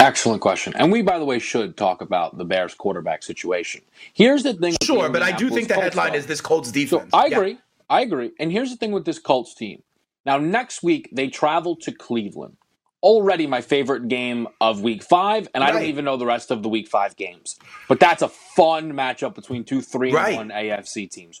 Excellent 0.00 0.40
question. 0.40 0.74
And 0.76 0.90
we, 0.90 1.02
by 1.02 1.18
the 1.18 1.24
way, 1.24 1.38
should 1.38 1.76
talk 1.76 2.00
about 2.00 2.38
the 2.38 2.44
Bears 2.44 2.74
quarterback 2.74 3.22
situation. 3.22 3.82
Here's 4.14 4.42
the 4.42 4.54
thing. 4.54 4.76
Sure, 4.82 5.08
but 5.08 5.22
I 5.22 5.32
do 5.32 5.48
think 5.48 5.68
the 5.68 5.74
Colts 5.74 5.84
headline 5.84 6.12
though. 6.12 6.18
is 6.18 6.26
this 6.26 6.40
Colts 6.40 6.72
defense. 6.72 7.10
So 7.10 7.18
I 7.18 7.26
agree. 7.26 7.52
Yeah. 7.52 7.58
I 7.88 8.00
agree. 8.00 8.32
And 8.40 8.50
here's 8.50 8.70
the 8.70 8.76
thing 8.76 8.90
with 8.90 9.04
this 9.04 9.18
Colts 9.18 9.54
team. 9.54 9.82
Now, 10.26 10.38
next 10.38 10.82
week, 10.82 11.08
they 11.12 11.28
travel 11.28 11.76
to 11.76 11.92
Cleveland. 11.92 12.56
already 13.02 13.46
my 13.46 13.60
favorite 13.60 14.08
game 14.08 14.48
of 14.60 14.80
week 14.80 15.02
five, 15.04 15.46
and 15.54 15.62
right. 15.62 15.70
I 15.70 15.72
don't 15.72 15.88
even 15.88 16.04
know 16.04 16.16
the 16.16 16.26
rest 16.26 16.50
of 16.50 16.64
the 16.64 16.68
week 16.68 16.88
five 16.88 17.14
games. 17.14 17.56
But 17.88 18.00
that's 18.00 18.22
a 18.22 18.28
fun 18.28 18.92
matchup 18.92 19.34
between 19.36 19.62
two 19.62 19.80
three 19.80 20.12
right. 20.12 20.36
and 20.36 20.36
one 20.36 20.48
AFC 20.48 21.08
teams. 21.08 21.40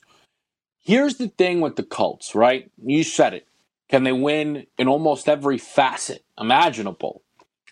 Here's 0.78 1.16
the 1.16 1.28
thing 1.28 1.60
with 1.60 1.74
the 1.74 1.82
Colts, 1.82 2.36
right? 2.36 2.70
You 2.80 3.02
said 3.02 3.34
it. 3.34 3.48
Can 3.88 4.04
they 4.04 4.12
win 4.12 4.66
in 4.78 4.86
almost 4.86 5.28
every 5.28 5.58
facet 5.58 6.24
imaginable? 6.38 7.22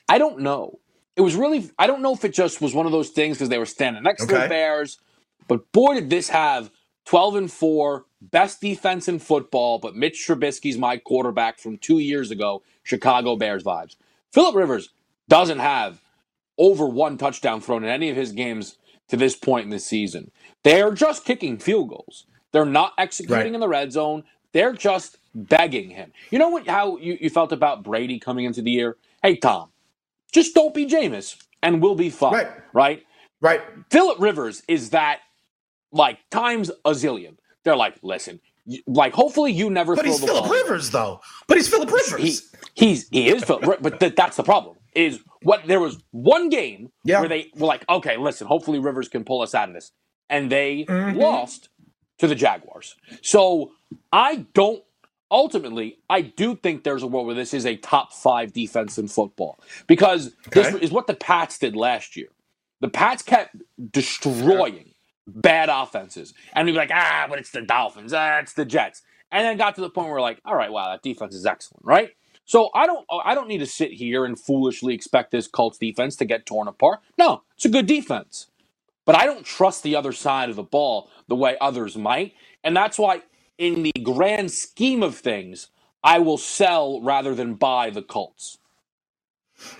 I 0.08 0.18
don't 0.18 0.40
know. 0.40 0.80
It 1.14 1.20
was 1.20 1.36
really, 1.36 1.70
I 1.78 1.86
don't 1.86 2.02
know 2.02 2.12
if 2.12 2.24
it 2.24 2.34
just 2.34 2.60
was 2.60 2.74
one 2.74 2.86
of 2.86 2.92
those 2.92 3.10
things 3.10 3.36
because 3.36 3.48
they 3.48 3.58
were 3.58 3.66
standing 3.66 4.02
next 4.02 4.24
okay. 4.24 4.34
to 4.34 4.40
the 4.40 4.48
Bears, 4.48 4.98
but 5.46 5.70
boy, 5.70 5.94
did 5.94 6.10
this 6.10 6.28
have 6.30 6.70
12 7.04 7.36
and 7.36 7.52
4, 7.52 8.04
best 8.20 8.60
defense 8.60 9.08
in 9.08 9.18
football, 9.18 9.78
but 9.78 9.94
Mitch 9.94 10.26
Trubisky's 10.26 10.78
my 10.78 10.96
quarterback 10.96 11.58
from 11.58 11.78
two 11.78 11.98
years 11.98 12.30
ago, 12.30 12.62
Chicago 12.82 13.36
Bears 13.36 13.62
vibes. 13.62 13.96
Philip 14.32 14.54
Rivers 14.54 14.90
doesn't 15.28 15.58
have 15.58 16.00
over 16.58 16.86
one 16.86 17.18
touchdown 17.18 17.60
thrown 17.60 17.84
in 17.84 17.90
any 17.90 18.10
of 18.10 18.16
his 18.16 18.32
games 18.32 18.78
to 19.08 19.16
this 19.16 19.36
point 19.36 19.64
in 19.64 19.70
the 19.70 19.78
season. 19.78 20.30
They 20.62 20.80
are 20.80 20.92
just 20.92 21.24
kicking 21.24 21.58
field 21.58 21.90
goals. 21.90 22.26
They're 22.52 22.64
not 22.64 22.94
executing 22.98 23.36
right. 23.36 23.54
in 23.54 23.60
the 23.60 23.68
red 23.68 23.92
zone. 23.92 24.24
They're 24.52 24.72
just 24.72 25.18
begging 25.34 25.90
him. 25.90 26.12
You 26.30 26.38
know 26.38 26.48
what? 26.48 26.66
How 26.66 26.96
you, 26.98 27.18
you 27.20 27.28
felt 27.28 27.52
about 27.52 27.82
Brady 27.82 28.18
coming 28.18 28.44
into 28.44 28.62
the 28.62 28.70
year? 28.70 28.96
Hey 29.22 29.36
Tom, 29.36 29.70
just 30.32 30.54
don't 30.54 30.72
be 30.72 30.86
Jameis, 30.86 31.36
and 31.62 31.82
we'll 31.82 31.96
be 31.96 32.10
fine. 32.10 32.32
Right. 32.34 32.48
Right. 32.72 33.02
Right. 33.40 33.62
Philip 33.90 34.20
Rivers 34.20 34.62
is 34.68 34.90
that 34.90 35.20
like 35.94 36.18
times 36.30 36.70
a 36.84 36.90
zillion. 36.90 37.36
They're 37.62 37.76
like, 37.76 37.96
listen, 38.02 38.40
like 38.86 39.14
hopefully 39.14 39.52
you 39.52 39.70
never. 39.70 39.96
But 39.96 40.04
he's 40.04 40.22
Philip 40.22 40.50
Rivers 40.50 40.90
though. 40.90 41.20
But 41.46 41.56
he's 41.56 41.68
Philip 41.68 41.90
Rivers. 41.90 42.16
He, 42.16 42.84
he's 42.86 43.08
he 43.08 43.28
is 43.28 43.44
Philip. 43.44 43.80
but 43.80 44.00
th- 44.00 44.14
that's 44.14 44.36
the 44.36 44.42
problem. 44.42 44.76
Is 44.94 45.20
what 45.42 45.66
there 45.66 45.80
was 45.80 45.98
one 46.12 46.50
game 46.50 46.90
yeah. 47.04 47.20
where 47.20 47.28
they 47.28 47.50
were 47.56 47.66
like, 47.66 47.84
okay, 47.88 48.16
listen, 48.16 48.46
hopefully 48.46 48.78
Rivers 48.78 49.08
can 49.08 49.24
pull 49.24 49.42
us 49.42 49.54
out 49.54 49.68
of 49.68 49.74
this, 49.74 49.92
and 50.28 50.52
they 50.52 50.84
mm-hmm. 50.84 51.18
lost 51.18 51.68
to 52.18 52.26
the 52.26 52.34
Jaguars. 52.34 52.96
So 53.22 53.72
I 54.12 54.46
don't. 54.54 54.82
Ultimately, 55.30 55.98
I 56.08 56.20
do 56.20 56.54
think 56.54 56.84
there's 56.84 57.02
a 57.02 57.08
world 57.08 57.26
where 57.26 57.34
this 57.34 57.54
is 57.54 57.66
a 57.66 57.76
top 57.76 58.12
five 58.12 58.52
defense 58.52 58.98
in 58.98 59.08
football 59.08 59.58
because 59.88 60.28
okay. 60.46 60.62
this 60.62 60.74
is 60.74 60.90
what 60.92 61.06
the 61.08 61.14
Pats 61.14 61.58
did 61.58 61.74
last 61.74 62.14
year. 62.14 62.28
The 62.80 62.88
Pats 62.88 63.22
kept 63.22 63.56
destroying 63.90 64.93
bad 65.26 65.68
offenses. 65.70 66.34
And 66.54 66.66
we'd 66.66 66.72
be 66.72 66.78
like, 66.78 66.90
ah, 66.92 67.26
but 67.28 67.38
it's 67.38 67.50
the 67.50 67.62
Dolphins, 67.62 68.12
ah, 68.12 68.38
it's 68.38 68.54
the 68.54 68.64
Jets. 68.64 69.02
And 69.32 69.44
then 69.44 69.56
got 69.56 69.74
to 69.76 69.80
the 69.80 69.90
point 69.90 70.10
where 70.10 70.20
like, 70.20 70.40
all 70.44 70.56
right, 70.56 70.72
wow, 70.72 70.90
that 70.90 71.02
defense 71.02 71.34
is 71.34 71.46
excellent, 71.46 71.84
right? 71.84 72.10
So 72.46 72.70
I 72.74 72.86
don't 72.86 73.06
I 73.24 73.34
don't 73.34 73.48
need 73.48 73.58
to 73.58 73.66
sit 73.66 73.92
here 73.92 74.24
and 74.24 74.38
foolishly 74.38 74.94
expect 74.94 75.30
this 75.32 75.48
Colts 75.48 75.78
defense 75.78 76.16
to 76.16 76.24
get 76.26 76.46
torn 76.46 76.68
apart. 76.68 77.00
No, 77.18 77.42
it's 77.56 77.64
a 77.64 77.70
good 77.70 77.86
defense. 77.86 78.48
But 79.04 79.16
I 79.16 79.26
don't 79.26 79.44
trust 79.44 79.82
the 79.82 79.96
other 79.96 80.12
side 80.12 80.50
of 80.50 80.56
the 80.56 80.62
ball 80.62 81.10
the 81.28 81.36
way 81.36 81.56
others 81.60 81.96
might. 81.96 82.34
And 82.64 82.76
that's 82.76 82.98
why 82.98 83.22
in 83.58 83.82
the 83.82 83.92
grand 84.02 84.50
scheme 84.50 85.02
of 85.02 85.16
things, 85.16 85.68
I 86.02 86.18
will 86.20 86.38
sell 86.38 87.00
rather 87.02 87.34
than 87.34 87.54
buy 87.54 87.90
the 87.90 88.02
Colts. 88.02 88.58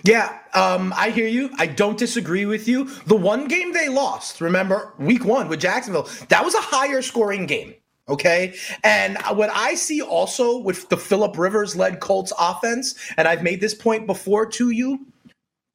Yeah, 0.03 0.39
um, 0.53 0.93
I 0.95 1.09
hear 1.09 1.27
you. 1.27 1.49
I 1.57 1.67
don't 1.67 1.97
disagree 1.97 2.45
with 2.45 2.67
you. 2.67 2.85
The 3.05 3.15
one 3.15 3.47
game 3.47 3.73
they 3.73 3.89
lost, 3.89 4.41
remember, 4.41 4.93
week 4.97 5.25
one 5.25 5.47
with 5.47 5.59
Jacksonville, 5.59 6.09
that 6.29 6.43
was 6.43 6.55
a 6.55 6.61
higher 6.61 7.01
scoring 7.01 7.45
game. 7.45 7.75
Okay. 8.07 8.53
And 8.83 9.17
what 9.33 9.49
I 9.51 9.73
see 9.73 10.01
also 10.01 10.59
with 10.59 10.89
the 10.89 10.97
Philip 10.97 11.37
Rivers 11.37 11.75
led 11.75 11.99
Colts 11.99 12.31
offense, 12.37 12.95
and 13.17 13.27
I've 13.27 13.41
made 13.41 13.61
this 13.61 13.73
point 13.73 14.05
before 14.05 14.45
to 14.51 14.69
you, 14.69 15.07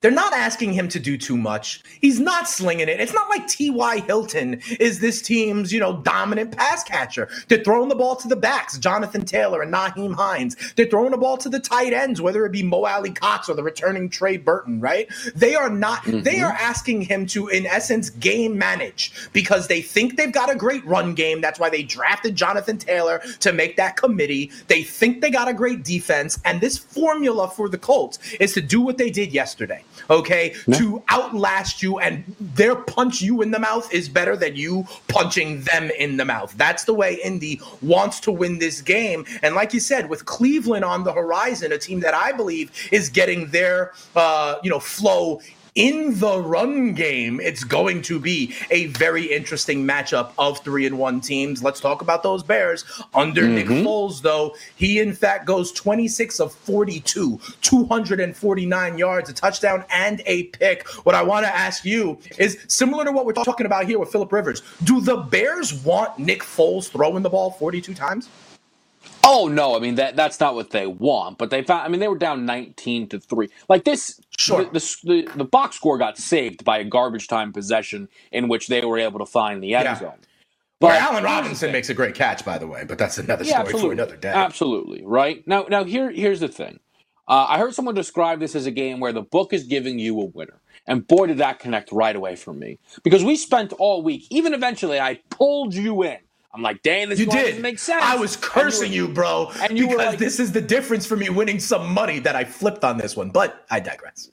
they're 0.00 0.10
not 0.10 0.32
asking 0.32 0.72
him 0.72 0.88
to 0.88 0.98
do 0.98 1.18
too 1.18 1.36
much. 1.36 1.82
He's 2.00 2.18
not 2.18 2.48
slinging 2.48 2.88
it. 2.88 3.00
It's 3.00 3.12
not 3.12 3.28
like 3.28 3.46
T.Y. 3.46 4.00
Hilton 4.00 4.60
is 4.78 5.00
this 5.00 5.20
team's, 5.20 5.72
you 5.72 5.80
know, 5.80 5.98
dominant 5.98 6.56
pass 6.56 6.82
catcher. 6.82 7.28
They're 7.48 7.62
throwing 7.62 7.90
the 7.90 7.94
ball 7.94 8.16
to 8.16 8.28
the 8.28 8.36
backs, 8.36 8.78
Jonathan 8.78 9.26
Taylor 9.26 9.60
and 9.60 9.72
Nyheim 9.72 10.14
Hines. 10.14 10.56
They're 10.74 10.86
throwing 10.86 11.10
the 11.10 11.18
ball 11.18 11.36
to 11.38 11.50
the 11.50 11.60
tight 11.60 11.92
ends, 11.92 12.20
whether 12.20 12.46
it 12.46 12.52
be 12.52 12.62
Mo 12.62 12.84
Alie-Cox 12.86 13.50
or 13.50 13.54
the 13.54 13.62
returning 13.62 14.08
Trey 14.08 14.38
Burton, 14.38 14.80
right? 14.80 15.06
They 15.34 15.54
are 15.54 15.68
not, 15.68 16.02
mm-hmm. 16.04 16.22
they 16.22 16.40
are 16.40 16.52
asking 16.52 17.02
him 17.02 17.26
to, 17.26 17.48
in 17.48 17.66
essence, 17.66 18.08
game 18.08 18.56
manage 18.56 19.12
because 19.34 19.68
they 19.68 19.82
think 19.82 20.16
they've 20.16 20.32
got 20.32 20.50
a 20.50 20.56
great 20.56 20.84
run 20.86 21.14
game. 21.14 21.42
That's 21.42 21.60
why 21.60 21.68
they 21.68 21.82
drafted 21.82 22.36
Jonathan 22.36 22.78
Taylor 22.78 23.20
to 23.40 23.52
make 23.52 23.76
that 23.76 23.96
committee. 23.98 24.50
They 24.68 24.82
think 24.82 25.20
they 25.20 25.30
got 25.30 25.48
a 25.48 25.54
great 25.54 25.84
defense. 25.84 26.38
And 26.46 26.62
this 26.62 26.78
formula 26.78 27.48
for 27.48 27.68
the 27.68 27.78
Colts 27.78 28.18
is 28.40 28.54
to 28.54 28.62
do 28.62 28.80
what 28.80 28.96
they 28.96 29.10
did 29.10 29.32
yesterday 29.32 29.84
okay, 30.08 30.54
no. 30.66 30.78
to 30.78 31.02
outlast 31.10 31.82
you 31.82 31.98
and 31.98 32.24
their 32.40 32.76
punch 32.76 33.20
you 33.20 33.42
in 33.42 33.50
the 33.50 33.58
mouth 33.58 33.92
is 33.92 34.08
better 34.08 34.36
than 34.36 34.56
you 34.56 34.84
punching 35.08 35.62
them 35.62 35.90
in 35.98 36.16
the 36.16 36.24
mouth. 36.24 36.54
That's 36.56 36.84
the 36.84 36.94
way 36.94 37.18
Indy 37.22 37.60
wants 37.82 38.20
to 38.20 38.32
win 38.32 38.58
this 38.58 38.80
game. 38.80 39.24
And 39.42 39.54
like 39.54 39.74
you 39.74 39.80
said, 39.80 40.08
with 40.08 40.26
Cleveland 40.26 40.84
on 40.84 41.04
the 41.04 41.12
horizon, 41.12 41.72
a 41.72 41.78
team 41.78 42.00
that 42.00 42.14
I 42.14 42.32
believe 42.32 42.70
is 42.92 43.08
getting 43.08 43.48
their 43.48 43.92
uh, 44.16 44.56
you 44.62 44.70
know 44.70 44.80
flow 44.80 45.40
in 45.74 46.18
the 46.18 46.40
run 46.40 46.94
game, 46.94 47.40
it's 47.40 47.64
going 47.64 48.02
to 48.02 48.18
be 48.18 48.54
a 48.70 48.86
very 48.86 49.24
interesting 49.24 49.86
matchup 49.86 50.32
of 50.38 50.58
three 50.60 50.86
and 50.86 50.98
one 50.98 51.20
teams. 51.20 51.62
Let's 51.62 51.80
talk 51.80 52.02
about 52.02 52.22
those 52.22 52.42
Bears. 52.42 52.84
Under 53.14 53.42
mm-hmm. 53.42 53.54
Nick 53.54 53.66
Foles, 53.66 54.22
though, 54.22 54.56
he 54.76 55.00
in 55.00 55.12
fact 55.12 55.46
goes 55.46 55.72
26 55.72 56.40
of 56.40 56.52
42, 56.52 57.40
249 57.62 58.98
yards, 58.98 59.30
a 59.30 59.32
touchdown, 59.32 59.84
and 59.90 60.22
a 60.26 60.44
pick. 60.44 60.88
What 61.04 61.14
I 61.14 61.22
want 61.22 61.46
to 61.46 61.54
ask 61.54 61.84
you 61.84 62.18
is 62.38 62.58
similar 62.68 63.04
to 63.04 63.12
what 63.12 63.26
we're 63.26 63.32
talking 63.32 63.66
about 63.66 63.86
here 63.86 63.98
with 63.98 64.10
Philip 64.10 64.32
Rivers. 64.32 64.62
Do 64.84 65.00
the 65.00 65.16
Bears 65.16 65.74
want 65.84 66.18
Nick 66.18 66.42
Foles 66.42 66.88
throwing 66.88 67.22
the 67.22 67.30
ball 67.30 67.52
42 67.52 67.94
times? 67.94 68.28
Oh 69.24 69.48
no, 69.48 69.76
I 69.76 69.80
mean 69.80 69.96
that 69.96 70.16
that's 70.16 70.40
not 70.40 70.54
what 70.54 70.70
they 70.70 70.86
want. 70.86 71.38
But 71.38 71.50
they 71.50 71.62
found. 71.62 71.84
I 71.84 71.88
mean, 71.88 72.00
they 72.00 72.08
were 72.08 72.18
down 72.18 72.46
nineteen 72.46 73.08
to 73.08 73.20
three. 73.20 73.48
Like 73.68 73.84
this, 73.84 74.20
sure. 74.38 74.64
The, 74.64 74.96
the, 75.04 75.28
the, 75.36 75.44
box 75.44 75.76
score 75.76 75.98
got 75.98 76.18
saved 76.18 76.64
by 76.64 76.78
a 76.78 76.84
garbage 76.84 77.28
time 77.28 77.52
possession 77.52 78.08
in 78.32 78.48
which 78.48 78.68
they 78.68 78.84
were 78.84 78.98
able 78.98 79.18
to 79.18 79.26
find 79.26 79.62
the 79.62 79.74
end 79.74 79.84
yeah. 79.84 79.98
zone. 79.98 80.18
But 80.80 80.88
Where 80.88 81.00
Allen 81.00 81.24
Robinson 81.24 81.72
makes 81.72 81.90
a 81.90 81.94
great 81.94 82.14
catch, 82.14 82.44
by 82.44 82.56
the 82.56 82.66
way. 82.66 82.84
But 82.84 82.98
that's 82.98 83.18
another 83.18 83.44
story 83.44 83.72
yeah, 83.74 83.80
for 83.80 83.92
another 83.92 84.16
day. 84.16 84.32
Absolutely 84.32 85.02
right. 85.04 85.46
Now, 85.46 85.66
now 85.68 85.84
here 85.84 86.10
here's 86.10 86.40
the 86.40 86.48
thing. 86.48 86.80
Uh, 87.28 87.46
I 87.48 87.58
heard 87.58 87.74
someone 87.74 87.94
describe 87.94 88.40
this 88.40 88.56
as 88.56 88.66
a 88.66 88.72
game 88.72 88.98
where 88.98 89.12
the 89.12 89.22
book 89.22 89.52
is 89.52 89.64
giving 89.64 89.98
you 89.98 90.20
a 90.20 90.24
winner. 90.24 90.60
And 90.86 91.06
boy, 91.06 91.26
did 91.26 91.38
that 91.38 91.60
connect 91.60 91.92
right 91.92 92.16
away 92.16 92.34
for 92.34 92.52
me. 92.52 92.78
Because 93.04 93.22
we 93.22 93.36
spent 93.36 93.72
all 93.74 94.02
week, 94.02 94.26
even 94.30 94.54
eventually, 94.54 94.98
I 94.98 95.20
pulled 95.30 95.74
you 95.74 96.02
in 96.02 96.18
I'm 96.52 96.62
like, 96.62 96.82
dang, 96.82 97.08
this 97.10 97.20
you 97.20 97.26
did. 97.26 97.46
doesn't 97.46 97.62
make 97.62 97.78
sense. 97.78 98.02
I 98.04 98.16
was 98.16 98.36
cursing 98.36 98.92
you, 98.92 99.08
you, 99.08 99.14
bro, 99.14 99.52
and 99.62 99.78
you 99.78 99.86
because 99.88 99.98
like, 99.98 100.18
this 100.18 100.40
is 100.40 100.52
the 100.52 100.60
difference 100.60 101.06
for 101.06 101.16
me 101.16 101.30
winning 101.30 101.60
some 101.60 101.92
money 101.94 102.18
that 102.20 102.36
I 102.36 102.44
flipped 102.44 102.84
on 102.84 102.98
this 102.98 103.16
one. 103.16 103.30
But 103.30 103.64
I 103.70 103.80
digress. 103.80 104.30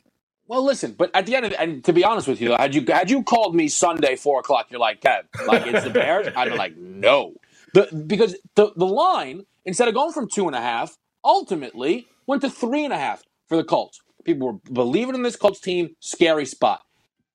Well, 0.48 0.64
listen, 0.64 0.94
but 0.98 1.12
at 1.16 1.26
the 1.26 1.36
end 1.36 1.46
of 1.46 1.54
and 1.60 1.84
to 1.86 1.94
be 1.94 2.04
honest 2.04 2.28
with 2.28 2.42
you, 2.42 2.54
had 2.54 2.76
you 2.76 2.86
had 2.88 3.10
you 3.10 3.24
called 3.24 3.56
me 3.56 3.68
Sunday 3.68 4.16
four 4.16 4.40
o'clock, 4.42 4.68
you're 4.72 4.80
like, 4.80 5.02
Kev, 5.02 5.24
like 5.48 5.68
it's 5.68 5.84
the 5.84 5.92
Bears. 5.92 6.28
I'd 6.38 6.52
be 6.52 6.58
like, 6.58 6.78
no, 6.78 7.36
the, 7.74 7.88
because 8.08 8.36
the 8.56 8.72
the 8.76 8.86
line 8.88 9.46
instead 9.66 9.88
of 9.88 9.94
going 9.96 10.14
from 10.14 10.30
two 10.30 10.48
and 10.48 10.56
a 10.56 10.62
half, 10.62 10.98
ultimately 11.24 12.08
went 12.28 12.42
to 12.44 12.50
three 12.50 12.86
and 12.86 12.94
a 12.94 12.98
half 13.00 13.24
for 13.48 13.58
the 13.58 13.64
Colts. 13.64 14.02
People 14.26 14.48
were 14.48 14.60
believing 14.74 15.16
in 15.16 15.24
this 15.24 15.36
Colts 15.36 15.60
team. 15.60 15.96
Scary 16.00 16.46
spot. 16.46 16.84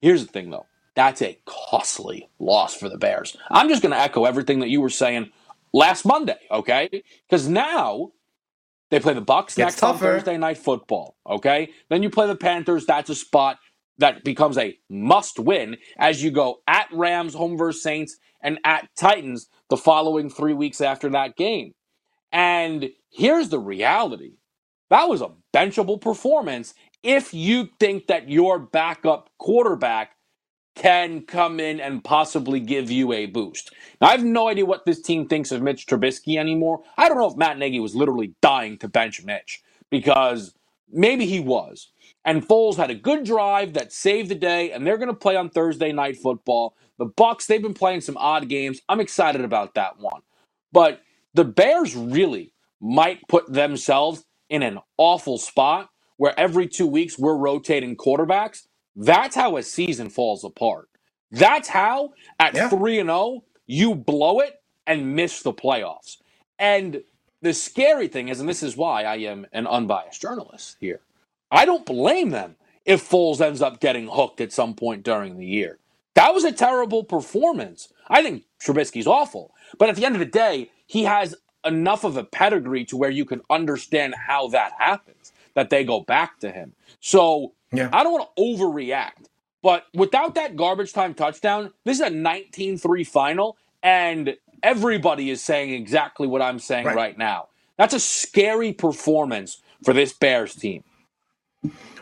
Here's 0.00 0.24
the 0.26 0.32
thing, 0.32 0.50
though 0.50 0.66
that's 0.94 1.22
a 1.22 1.38
costly 1.46 2.28
loss 2.38 2.74
for 2.74 2.88
the 2.88 2.98
Bears. 2.98 3.36
I'm 3.50 3.68
just 3.68 3.82
going 3.82 3.92
to 3.92 3.98
echo 3.98 4.24
everything 4.24 4.60
that 4.60 4.68
you 4.68 4.80
were 4.80 4.90
saying 4.90 5.30
last 5.72 6.04
Monday, 6.04 6.38
okay? 6.50 6.88
Because 7.28 7.48
now 7.48 8.12
they 8.90 9.00
play 9.00 9.14
the 9.14 9.22
Bucs 9.22 9.56
next 9.56 9.78
tougher. 9.78 9.94
on 9.94 9.98
Thursday 9.98 10.36
night 10.38 10.58
football, 10.58 11.16
okay? 11.26 11.70
Then 11.88 12.02
you 12.02 12.10
play 12.10 12.26
the 12.26 12.36
Panthers. 12.36 12.86
That's 12.86 13.10
a 13.10 13.14
spot 13.14 13.58
that 13.98 14.24
becomes 14.24 14.58
a 14.58 14.76
must 14.90 15.38
win 15.38 15.76
as 15.98 16.22
you 16.22 16.30
go 16.30 16.60
at 16.66 16.88
Rams, 16.92 17.34
home 17.34 17.56
versus 17.56 17.82
Saints, 17.82 18.18
and 18.42 18.58
at 18.64 18.88
Titans 18.96 19.48
the 19.70 19.76
following 19.76 20.28
three 20.30 20.54
weeks 20.54 20.80
after 20.80 21.08
that 21.10 21.36
game. 21.36 21.72
And 22.32 22.90
here's 23.10 23.48
the 23.48 23.58
reality 23.60 24.32
that 24.90 25.08
was 25.08 25.22
a 25.22 25.30
benchable 25.54 26.00
performance 26.00 26.74
if 27.02 27.32
you 27.34 27.68
think 27.80 28.08
that 28.08 28.28
your 28.28 28.58
backup 28.58 29.30
quarterback 29.38 30.12
can 30.74 31.22
come 31.22 31.60
in 31.60 31.80
and 31.80 32.02
possibly 32.04 32.60
give 32.60 32.90
you 32.90 33.12
a 33.12 33.26
boost. 33.26 33.72
Now, 34.00 34.08
I 34.08 34.12
have 34.12 34.24
no 34.24 34.48
idea 34.48 34.66
what 34.66 34.86
this 34.86 35.00
team 35.02 35.28
thinks 35.28 35.52
of 35.52 35.62
Mitch 35.62 35.86
Trubisky 35.86 36.36
anymore. 36.38 36.82
I 36.96 37.08
don't 37.08 37.18
know 37.18 37.30
if 37.30 37.36
Matt 37.36 37.58
Nagy 37.58 37.80
was 37.80 37.94
literally 37.94 38.34
dying 38.40 38.78
to 38.78 38.88
bench 38.88 39.24
Mitch 39.24 39.62
because 39.90 40.54
maybe 40.90 41.26
he 41.26 41.40
was. 41.40 41.92
And 42.24 42.46
Foles 42.46 42.76
had 42.76 42.90
a 42.90 42.94
good 42.94 43.24
drive 43.24 43.74
that 43.74 43.92
saved 43.92 44.30
the 44.30 44.34
day, 44.36 44.70
and 44.72 44.86
they're 44.86 44.96
going 44.98 45.08
to 45.08 45.14
play 45.14 45.36
on 45.36 45.50
Thursday 45.50 45.92
night 45.92 46.16
football. 46.16 46.76
The 46.98 47.06
Bucs, 47.06 47.46
they've 47.46 47.62
been 47.62 47.74
playing 47.74 48.00
some 48.02 48.16
odd 48.16 48.48
games. 48.48 48.80
I'm 48.88 49.00
excited 49.00 49.42
about 49.42 49.74
that 49.74 49.98
one. 49.98 50.22
But 50.72 51.02
the 51.34 51.44
Bears 51.44 51.96
really 51.96 52.52
might 52.80 53.26
put 53.28 53.52
themselves 53.52 54.24
in 54.48 54.62
an 54.62 54.78
awful 54.98 55.38
spot 55.38 55.90
where 56.16 56.38
every 56.38 56.68
two 56.68 56.86
weeks 56.86 57.18
we're 57.18 57.36
rotating 57.36 57.96
quarterbacks, 57.96 58.68
that's 58.96 59.36
how 59.36 59.56
a 59.56 59.62
season 59.62 60.10
falls 60.10 60.44
apart. 60.44 60.88
That's 61.30 61.68
how 61.68 62.12
at 62.38 62.54
yeah. 62.54 62.68
3 62.68 63.00
and 63.00 63.08
0 63.08 63.44
you 63.66 63.94
blow 63.94 64.40
it 64.40 64.60
and 64.86 65.16
miss 65.16 65.42
the 65.42 65.52
playoffs. 65.52 66.18
And 66.58 67.02
the 67.40 67.54
scary 67.54 68.08
thing 68.08 68.28
is, 68.28 68.40
and 68.40 68.48
this 68.48 68.62
is 68.62 68.76
why 68.76 69.04
I 69.04 69.16
am 69.16 69.46
an 69.52 69.66
unbiased 69.66 70.20
journalist 70.20 70.76
here, 70.80 71.00
I 71.50 71.64
don't 71.64 71.86
blame 71.86 72.30
them 72.30 72.56
if 72.84 73.08
Foles 73.08 73.40
ends 73.40 73.62
up 73.62 73.80
getting 73.80 74.08
hooked 74.08 74.40
at 74.40 74.52
some 74.52 74.74
point 74.74 75.02
during 75.02 75.38
the 75.38 75.46
year. 75.46 75.78
That 76.14 76.34
was 76.34 76.44
a 76.44 76.52
terrible 76.52 77.04
performance. 77.04 77.92
I 78.08 78.22
think 78.22 78.44
Trubisky's 78.60 79.06
awful. 79.06 79.54
But 79.78 79.88
at 79.88 79.96
the 79.96 80.04
end 80.04 80.14
of 80.14 80.18
the 80.18 80.26
day, 80.26 80.70
he 80.86 81.04
has 81.04 81.34
enough 81.64 82.04
of 82.04 82.16
a 82.16 82.24
pedigree 82.24 82.84
to 82.86 82.96
where 82.96 83.10
you 83.10 83.24
can 83.24 83.40
understand 83.48 84.14
how 84.14 84.48
that 84.48 84.72
happens, 84.78 85.32
that 85.54 85.70
they 85.70 85.84
go 85.84 86.00
back 86.00 86.38
to 86.40 86.50
him. 86.50 86.72
So 87.00 87.52
yeah. 87.72 87.88
I 87.92 88.02
don't 88.02 88.12
want 88.12 88.28
to 88.36 88.42
overreact. 88.42 89.26
But 89.62 89.86
without 89.94 90.34
that 90.34 90.56
garbage 90.56 90.92
time 90.92 91.14
touchdown, 91.14 91.72
this 91.84 92.00
is 92.00 92.06
a 92.06 92.10
19 92.10 92.78
3 92.78 93.04
final, 93.04 93.56
and 93.82 94.36
everybody 94.62 95.30
is 95.30 95.42
saying 95.42 95.72
exactly 95.72 96.26
what 96.26 96.42
I'm 96.42 96.58
saying 96.58 96.86
right. 96.86 96.96
right 96.96 97.18
now. 97.18 97.48
That's 97.78 97.94
a 97.94 98.00
scary 98.00 98.72
performance 98.72 99.62
for 99.84 99.94
this 99.94 100.12
Bears 100.12 100.54
team. 100.54 100.82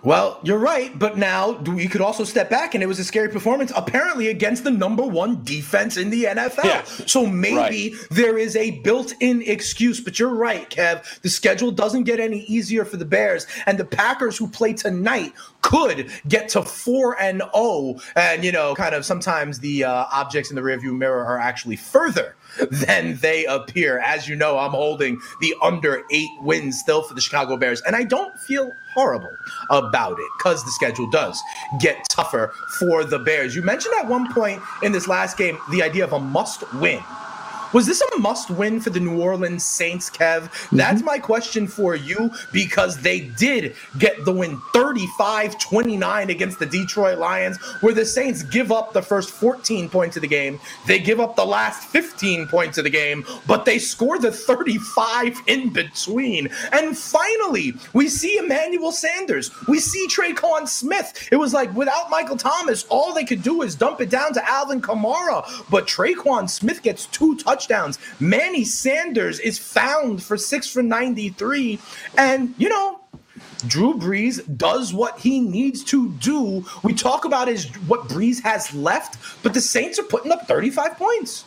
Well, 0.03 0.41
you're 0.43 0.59
right, 0.59 0.99
but 0.99 1.19
now 1.19 1.61
you 1.65 1.89
could 1.89 2.01
also 2.01 2.25
step 2.25 2.49
back, 2.49 2.75
and 2.75 2.83
it 2.83 2.87
was 2.87 2.99
a 2.99 3.05
scary 3.05 3.29
performance, 3.29 3.71
apparently 3.77 4.29
against 4.29 4.65
the 4.65 4.71
number 4.71 5.03
one 5.03 5.45
defense 5.45 5.99
in 5.99 6.09
the 6.09 6.25
NFL. 6.25 6.65
Yeah. 6.65 6.85
So 6.85 7.27
maybe 7.27 7.91
right. 7.91 8.09
there 8.11 8.39
is 8.39 8.57
a 8.57 8.81
built-in 8.81 9.43
excuse, 9.43 10.01
but 10.01 10.19
you're 10.19 10.35
right, 10.35 10.69
Kev. 10.71 11.21
The 11.21 11.29
schedule 11.29 11.71
doesn't 11.71 12.05
get 12.05 12.19
any 12.19 12.41
easier 12.45 12.87
for 12.87 12.97
the 12.97 13.05
Bears, 13.05 13.47
and 13.67 13.79
the 13.79 13.85
Packers, 13.85 14.39
who 14.39 14.49
play 14.49 14.73
tonight, 14.73 15.35
could 15.61 16.11
get 16.27 16.49
to 16.51 16.63
four 16.63 17.21
and 17.21 17.41
zero, 17.41 17.51
oh, 17.53 18.01
and 18.17 18.43
you 18.43 18.53
know, 18.53 18.75
kind 18.75 18.95
of 18.95 19.05
sometimes 19.05 19.61
the 19.61 19.85
uh, 19.85 20.07
objects 20.13 20.49
in 20.51 20.57
the 20.57 20.63
rearview 20.63 20.97
mirror 20.97 21.25
are 21.25 21.39
actually 21.39 21.77
further 21.77 22.37
than 22.71 23.17
they 23.17 23.45
appear. 23.47 23.99
As 23.99 24.29
you 24.29 24.37
know, 24.37 24.59
I'm 24.59 24.71
holding 24.71 25.21
the 25.41 25.55
under 25.63 26.03
eight 26.11 26.31
wins 26.41 26.79
still 26.79 27.03
for 27.03 27.15
the 27.15 27.21
Chicago 27.21 27.57
Bears, 27.57 27.81
and 27.83 27.97
I 27.97 28.05
don't 28.05 28.39
feel 28.39 28.75
horrible 28.93 29.31
about 29.71 30.19
it 30.19 30.29
because 30.39 30.65
the 30.65 30.71
schedule 30.71 31.09
does 31.11 31.41
get 31.81 32.09
tougher 32.09 32.53
for 32.79 33.05
the 33.05 33.19
Bears. 33.19 33.55
You 33.55 33.63
mentioned 33.63 33.95
at 33.99 34.09
one 34.09 34.33
point 34.33 34.61
in 34.83 34.93
this 34.93 35.09
last 35.09 35.37
game 35.37 35.59
the 35.71 35.83
idea 35.83 36.05
of 36.05 36.13
a 36.13 36.19
must 36.19 36.73
win. 36.75 37.03
Was 37.73 37.87
this 37.87 38.01
a 38.01 38.19
must 38.19 38.51
win 38.51 38.81
for 38.81 38.91
the 38.91 38.99
New 38.99 39.21
Orleans 39.21 39.65
Saints, 39.65 40.11
Kev? 40.11 40.43
Mm-hmm. 40.43 40.77
That's 40.77 41.03
my 41.03 41.19
question 41.19 41.69
for 41.69 41.95
you 41.95 42.31
because 42.53 43.01
they 43.01 43.21
did 43.21 43.77
get 43.99 44.25
the 44.25 44.33
win 44.33 44.61
35 44.73 45.57
29 45.59 46.31
against 46.31 46.59
the 46.59 46.67
Detroit 46.67 47.19
Lions, 47.19 47.59
where 47.81 47.95
the 47.95 48.05
Saints 48.05 48.43
give 48.43 48.73
up 48.73 48.93
the 48.93 49.03
first 49.03 49.31
14 49.31 49.89
points 49.89 50.17
of 50.17 50.23
the 50.23 50.29
game. 50.29 50.59
They 50.89 50.99
give 50.99 51.21
up 51.21 51.37
the 51.37 51.45
last 51.45 51.89
15 51.89 52.49
points 52.49 52.77
of 52.77 52.85
the 52.85 52.91
game, 52.91 53.25
but 53.47 53.65
they 53.65 53.79
score 53.79 54.19
the 54.19 54.33
35 54.33 55.41
in 55.47 55.73
between. 55.73 56.49
And 56.73 56.99
finally, 56.99 57.75
we 57.93 58.09
see 58.09 58.37
Emmanuel 58.37 58.91
Sanders. 58.91 59.51
We 59.69 59.79
see 59.79 60.09
Tre'Quan 60.09 60.67
Smith. 60.67 61.29
It 61.31 61.37
was 61.37 61.55
like 61.55 61.73
without 61.75 62.11
Michael 62.11 62.37
Thomas, 62.37 62.85
all 62.89 63.15
they 63.15 63.25
could 63.25 63.45
do 63.45 63.63
is 63.63 63.77
dump 63.77 64.01
it 64.01 64.11
down 64.11 64.33
to 64.35 64.49
Alvin 64.49 64.83
Kamara. 64.83 65.47
But 65.71 65.87
Tre'Quan 65.87 66.51
Smith 66.51 66.83
gets 66.83 67.07
two 67.07 67.37
touchdowns 67.37 67.60
touchdowns. 67.61 67.99
Manny 68.19 68.65
Sanders 68.65 69.39
is 69.41 69.59
found 69.59 70.23
for 70.23 70.37
six 70.37 70.69
for 70.69 70.83
93. 70.83 71.79
And, 72.17 72.55
you 72.59 72.69
know, 72.69 73.01
Drew 73.67 73.95
Brees 73.95 74.41
does 74.57 74.95
what 74.95 75.19
he 75.19 75.41
needs 75.41 75.85
to 75.85 76.11
do. 76.13 76.65
We 76.83 76.95
talk 76.95 77.25
about 77.25 77.49
his 77.49 77.67
what 77.87 78.09
Brees 78.09 78.43
has 78.43 78.73
left, 78.75 79.43
but 79.43 79.53
the 79.55 79.61
Saints 79.61 79.99
are 79.99 80.05
putting 80.05 80.33
up 80.33 80.47
35 80.47 80.97
points. 80.97 81.45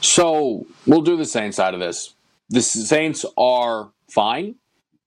So 0.00 0.66
we'll 0.86 1.02
do 1.02 1.16
the 1.16 1.24
Saints 1.24 1.56
side 1.56 1.74
of 1.74 1.80
this. 1.80 2.14
The 2.48 2.62
Saints 2.62 3.24
are 3.38 3.92
fine. 4.08 4.56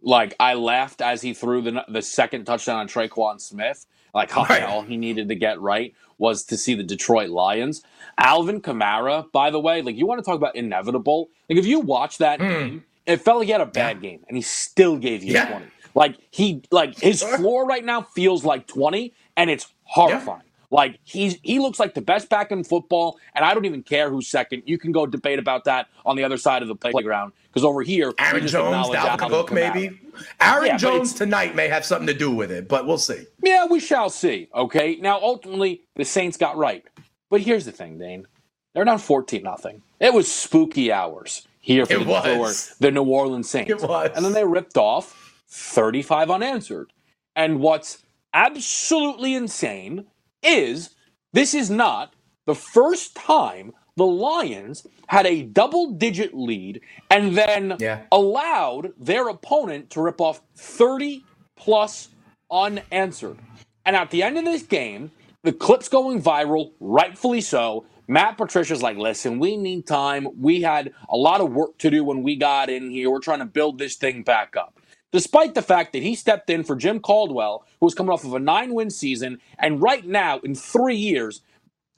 Like 0.01 0.35
I 0.39 0.53
laughed 0.53 1.01
as 1.01 1.21
he 1.21 1.33
threw 1.33 1.61
the 1.61 1.85
the 1.89 2.01
second 2.01 2.45
touchdown 2.45 2.77
on 2.77 2.87
Tre'Quan 2.87 3.41
Smith. 3.41 3.85
Like 4.13 4.35
right. 4.35 4.63
all 4.63 4.83
he 4.83 4.97
needed 4.97 5.29
to 5.29 5.35
get 5.35 5.59
right 5.59 5.93
was 6.17 6.43
to 6.45 6.57
see 6.57 6.75
the 6.75 6.83
Detroit 6.83 7.29
Lions. 7.29 7.83
Alvin 8.17 8.61
Kamara, 8.61 9.31
by 9.31 9.49
the 9.49 9.59
way, 9.59 9.81
like 9.81 9.95
you 9.95 10.05
want 10.05 10.19
to 10.19 10.25
talk 10.25 10.35
about 10.35 10.55
inevitable. 10.55 11.29
Like 11.49 11.57
if 11.57 11.65
you 11.65 11.79
watch 11.79 12.19
that 12.19 12.39
mm. 12.39 12.49
game, 12.49 12.85
it 13.05 13.17
felt 13.17 13.39
like 13.39 13.47
he 13.47 13.51
had 13.51 13.61
a 13.61 13.65
bad 13.65 13.97
yeah. 13.97 14.09
game, 14.09 14.23
and 14.27 14.37
he 14.37 14.43
still 14.43 14.97
gave 14.97 15.23
you 15.23 15.33
yeah. 15.33 15.49
twenty. 15.49 15.65
Like 15.95 16.17
he, 16.31 16.61
like 16.71 16.97
his 16.99 17.21
floor 17.21 17.65
right 17.65 17.83
now 17.83 18.01
feels 18.01 18.45
like 18.45 18.67
twenty, 18.67 19.13
and 19.35 19.49
it's 19.49 19.67
horrifying. 19.83 20.41
Yeah. 20.45 20.52
Like 20.73 20.99
he's 21.03 21.37
he 21.43 21.59
looks 21.59 21.79
like 21.79 21.93
the 21.93 22.01
best 22.01 22.29
back 22.29 22.51
in 22.51 22.63
football, 22.63 23.19
and 23.35 23.45
I 23.45 23.53
don't 23.53 23.65
even 23.65 23.83
care 23.83 24.09
who's 24.09 24.27
second. 24.27 24.63
You 24.65 24.79
can 24.79 24.91
go 24.91 25.05
debate 25.05 25.37
about 25.37 25.65
that 25.65 25.87
on 26.03 26.15
the 26.15 26.23
other 26.23 26.35
side 26.35 26.63
of 26.63 26.67
the 26.67 26.75
playground 26.75 27.31
because 27.47 27.63
over 27.63 27.83
here, 27.83 28.11
Aaron 28.17 28.47
Jones, 28.47 28.87
Dalvin 28.87 29.29
Cook, 29.29 29.51
maybe. 29.51 30.01
Aaron 30.41 30.65
yeah, 30.65 30.77
Jones 30.77 31.13
tonight 31.13 31.53
may 31.53 31.67
have 31.67 31.85
something 31.85 32.07
to 32.07 32.13
do 32.15 32.31
with 32.31 32.51
it, 32.51 32.67
but 32.67 32.87
we'll 32.87 32.97
see. 32.97 33.27
Yeah, 33.43 33.67
we 33.67 33.79
shall 33.79 34.09
see. 34.09 34.49
Okay, 34.55 34.95
now 34.95 35.19
ultimately 35.21 35.83
the 35.95 36.05
Saints 36.05 36.37
got 36.37 36.57
right. 36.57 36.83
But 37.29 37.41
here's 37.41 37.65
the 37.65 37.71
thing, 37.71 37.99
Dane. 37.99 38.25
They're 38.73 38.83
down 38.83 38.97
14 38.97 39.43
nothing. 39.43 39.83
It 39.99 40.11
was 40.11 40.31
spooky 40.31 40.91
hours 40.91 41.47
here 41.59 41.85
for, 41.85 41.99
the, 41.99 42.75
the 42.79 42.89
New 42.89 43.03
Orleans 43.03 43.47
Saints. 43.47 43.69
It 43.69 43.87
was. 43.87 44.09
And 44.15 44.25
then 44.25 44.33
they 44.33 44.43
ripped 44.43 44.77
off 44.77 45.39
35 45.49 46.31
unanswered. 46.31 46.91
And 47.35 47.59
what's 47.59 48.03
absolutely 48.33 49.35
insane 49.35 50.07
is 50.43 50.91
this 51.33 51.53
is 51.53 51.69
not 51.69 52.13
the 52.45 52.55
first 52.55 53.15
time 53.15 53.73
the 53.95 54.05
Lions 54.05 54.87
had 55.07 55.25
a 55.25 55.43
double 55.43 55.91
digit 55.91 56.33
lead 56.33 56.81
and 57.09 57.37
then 57.37 57.77
yeah. 57.79 58.01
allowed 58.11 58.93
their 58.97 59.27
opponent 59.29 59.89
to 59.91 60.01
rip 60.01 60.19
off 60.19 60.41
30 60.55 61.23
plus 61.55 62.09
unanswered. 62.51 63.37
And 63.85 63.95
at 63.95 64.09
the 64.09 64.23
end 64.23 64.37
of 64.37 64.45
this 64.45 64.63
game, 64.63 65.11
the 65.43 65.51
clip's 65.51 65.89
going 65.89 66.21
viral, 66.21 66.71
rightfully 66.79 67.41
so. 67.41 67.85
Matt 68.07 68.37
Patricia's 68.37 68.81
like, 68.81 68.97
listen, 68.97 69.39
we 69.39 69.55
need 69.57 69.85
time. 69.87 70.27
We 70.39 70.61
had 70.61 70.93
a 71.09 71.17
lot 71.17 71.41
of 71.41 71.51
work 71.51 71.77
to 71.79 71.89
do 71.89 72.03
when 72.03 72.23
we 72.23 72.35
got 72.35 72.69
in 72.69 72.89
here. 72.89 73.09
We're 73.09 73.19
trying 73.19 73.39
to 73.39 73.45
build 73.45 73.77
this 73.77 73.95
thing 73.95 74.23
back 74.23 74.55
up. 74.57 74.79
Despite 75.13 75.53
the 75.53 75.61
fact 75.61 75.93
that 75.93 76.01
he 76.01 76.15
stepped 76.15 76.49
in 76.49 76.63
for 76.63 76.75
Jim 76.75 76.99
Caldwell, 76.99 77.65
who 77.79 77.85
was 77.85 77.93
coming 77.93 78.11
off 78.11 78.25
of 78.25 78.33
a 78.33 78.39
nine 78.39 78.73
win 78.73 78.89
season, 78.89 79.39
and 79.59 79.79
right 79.79 80.03
now, 80.03 80.39
in 80.39 80.55
three 80.55 80.95
years, 80.95 81.41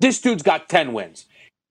this 0.01 0.19
dude's 0.19 0.43
got 0.43 0.67
10 0.67 0.91
wins. 0.91 1.25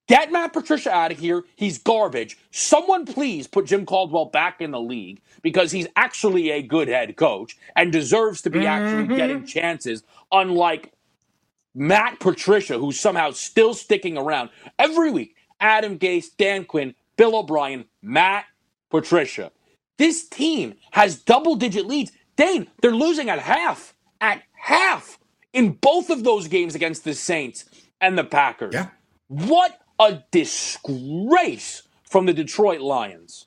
Get 0.09 0.33
Matt 0.33 0.55
Patricia 0.55 0.91
out 0.91 1.13
of 1.13 1.19
here. 1.19 1.45
He's 1.55 1.77
garbage. 1.79 2.39
Someone 2.51 3.05
please 3.05 3.47
put 3.47 3.67
Jim 3.67 3.85
Caldwell 3.85 4.27
back 4.27 4.63
in 4.63 4.71
the 4.71 4.81
league 4.81 5.21
because 5.43 5.71
he's 5.71 5.87
actually 5.97 6.51
a 6.51 6.63
good 6.63 6.89
head 6.89 7.15
coach 7.17 7.59
and 7.77 7.93
deserves 7.93 8.41
to 8.43 8.51
be 8.51 8.61
mm-hmm. 8.61 8.67
actually 8.67 9.17
getting 9.17 9.45
chances, 9.45 10.03
unlike 10.33 10.93
Matt 11.75 12.21
Patricia, 12.21 12.79
who's 12.79 12.99
somehow 12.99 13.33
still 13.33 13.75
sticking 13.75 14.17
around 14.17 14.49
every 14.79 15.11
week. 15.11 15.37
Adam 15.61 15.99
Gase, 15.99 16.35
Dan 16.37 16.65
Quinn, 16.65 16.95
Bill 17.17 17.37
O'Brien, 17.37 17.85
Matt 18.03 18.47
Patricia. 18.91 19.53
This 19.97 20.29
team 20.29 20.75
has 20.93 21.19
double 21.23 21.57
digit 21.57 21.87
leads. 21.87 22.13
Dane, 22.37 22.69
they're 22.83 22.95
losing 22.95 23.31
at 23.31 23.39
half. 23.39 23.95
At 24.21 24.43
half 24.53 25.19
in 25.53 25.73
both 25.73 26.11
of 26.11 26.25
those 26.25 26.49
games 26.49 26.75
against 26.75 27.05
the 27.05 27.15
Saints 27.15 27.65
and 28.01 28.19
the 28.19 28.25
Packers. 28.25 28.75
Yeah. 28.75 28.89
What 29.29 29.79
a 29.99 30.23
disgrace 30.31 31.83
from 32.03 32.27
the 32.27 32.33
Detroit 32.33 32.81
Lions. 32.81 33.47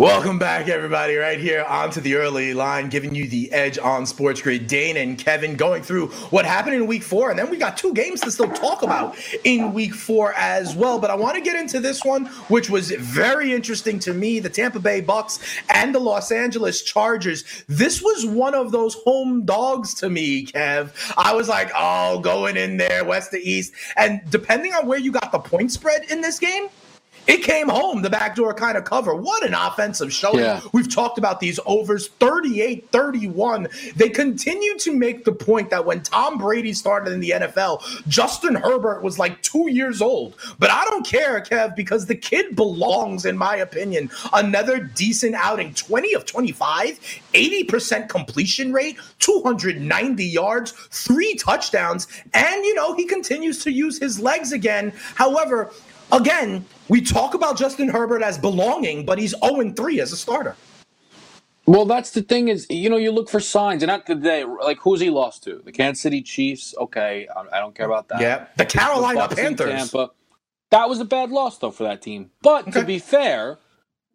Welcome 0.00 0.38
back, 0.38 0.68
everybody, 0.68 1.16
right 1.16 1.38
here 1.38 1.62
onto 1.62 2.00
the 2.00 2.14
early 2.14 2.54
line, 2.54 2.88
giving 2.88 3.14
you 3.14 3.28
the 3.28 3.52
edge 3.52 3.78
on 3.78 4.06
Sports 4.06 4.40
Grid. 4.40 4.66
Dane 4.66 4.96
and 4.96 5.18
Kevin 5.18 5.56
going 5.56 5.82
through 5.82 6.06
what 6.30 6.46
happened 6.46 6.76
in 6.76 6.86
week 6.86 7.02
four. 7.02 7.28
And 7.28 7.38
then 7.38 7.50
we 7.50 7.58
got 7.58 7.76
two 7.76 7.92
games 7.92 8.22
to 8.22 8.30
still 8.30 8.48
talk 8.48 8.82
about 8.82 9.14
in 9.44 9.74
week 9.74 9.92
four 9.92 10.32
as 10.38 10.74
well. 10.74 10.98
But 10.98 11.10
I 11.10 11.16
want 11.16 11.34
to 11.34 11.42
get 11.42 11.54
into 11.54 11.80
this 11.80 12.02
one, 12.02 12.24
which 12.48 12.70
was 12.70 12.92
very 12.92 13.52
interesting 13.52 13.98
to 13.98 14.14
me 14.14 14.40
the 14.40 14.48
Tampa 14.48 14.80
Bay 14.80 15.02
Bucs 15.02 15.38
and 15.68 15.94
the 15.94 15.98
Los 15.98 16.32
Angeles 16.32 16.80
Chargers. 16.80 17.44
This 17.68 18.00
was 18.00 18.24
one 18.24 18.54
of 18.54 18.72
those 18.72 18.94
home 19.04 19.44
dogs 19.44 19.92
to 19.96 20.08
me, 20.08 20.46
Kev. 20.46 20.92
I 21.18 21.34
was 21.34 21.46
like, 21.46 21.70
oh, 21.76 22.20
going 22.20 22.56
in 22.56 22.78
there, 22.78 23.04
west 23.04 23.32
to 23.32 23.38
east. 23.38 23.74
And 23.98 24.22
depending 24.30 24.72
on 24.72 24.86
where 24.86 24.98
you 24.98 25.12
got 25.12 25.30
the 25.30 25.40
point 25.40 25.72
spread 25.72 26.10
in 26.10 26.22
this 26.22 26.38
game, 26.38 26.68
it 27.26 27.42
came 27.42 27.68
home 27.68 28.02
the 28.02 28.10
backdoor 28.10 28.54
kind 28.54 28.76
of 28.76 28.84
cover. 28.84 29.14
What 29.14 29.44
an 29.46 29.54
offensive 29.54 30.12
showing. 30.12 30.40
Yeah. 30.40 30.60
We've 30.72 30.92
talked 30.92 31.18
about 31.18 31.40
these 31.40 31.60
overs 31.66 32.08
38 32.08 32.90
31. 32.90 33.68
They 33.96 34.08
continue 34.08 34.76
to 34.78 34.94
make 34.94 35.24
the 35.24 35.32
point 35.32 35.70
that 35.70 35.84
when 35.84 36.02
Tom 36.02 36.38
Brady 36.38 36.72
started 36.72 37.12
in 37.12 37.20
the 37.20 37.30
NFL, 37.30 38.06
Justin 38.08 38.54
Herbert 38.54 39.02
was 39.02 39.18
like 39.18 39.40
two 39.42 39.70
years 39.70 40.00
old. 40.02 40.36
But 40.58 40.70
I 40.70 40.84
don't 40.86 41.06
care, 41.06 41.40
Kev, 41.40 41.76
because 41.76 42.06
the 42.06 42.14
kid 42.14 42.56
belongs, 42.56 43.24
in 43.24 43.36
my 43.36 43.56
opinion. 43.56 44.10
Another 44.32 44.80
decent 44.80 45.34
outing 45.34 45.74
20 45.74 46.14
of 46.14 46.26
25, 46.26 47.00
80% 47.32 48.08
completion 48.08 48.72
rate, 48.72 48.98
290 49.20 50.24
yards, 50.24 50.72
three 50.72 51.34
touchdowns. 51.36 52.06
And, 52.34 52.64
you 52.64 52.74
know, 52.74 52.94
he 52.94 53.06
continues 53.06 53.62
to 53.64 53.72
use 53.72 53.98
his 53.98 54.20
legs 54.20 54.52
again. 54.52 54.92
However, 55.14 55.70
again, 56.12 56.64
we 56.88 57.00
talk 57.00 57.34
about 57.34 57.58
Justin 57.58 57.88
Herbert 57.88 58.22
as 58.22 58.38
belonging, 58.38 59.04
but 59.04 59.18
he's 59.18 59.34
0 59.44 59.72
3 59.72 60.00
as 60.00 60.12
a 60.12 60.16
starter. 60.16 60.56
Well, 61.66 61.84
that's 61.84 62.10
the 62.10 62.22
thing 62.22 62.48
is, 62.48 62.66
you 62.68 62.90
know, 62.90 62.96
you 62.96 63.12
look 63.12 63.30
for 63.30 63.38
signs, 63.38 63.82
and 63.82 63.92
at 63.92 64.06
the 64.06 64.16
day, 64.16 64.44
like 64.44 64.78
who's 64.78 65.00
he 65.00 65.10
lost 65.10 65.44
to? 65.44 65.62
The 65.64 65.70
Kansas 65.70 66.02
City 66.02 66.20
Chiefs. 66.22 66.74
Okay, 66.78 67.28
I 67.52 67.60
don't 67.60 67.74
care 67.74 67.86
about 67.86 68.08
that. 68.08 68.20
Yeah, 68.20 68.46
the 68.56 68.66
Carolina 68.66 69.28
the 69.28 69.36
Panthers. 69.36 69.70
Tampa. 69.70 70.10
That 70.70 70.88
was 70.88 71.00
a 71.00 71.04
bad 71.04 71.30
loss 71.30 71.58
though 71.58 71.70
for 71.70 71.84
that 71.84 72.02
team. 72.02 72.30
But 72.42 72.68
okay. 72.68 72.80
to 72.80 72.86
be 72.86 72.98
fair, 72.98 73.58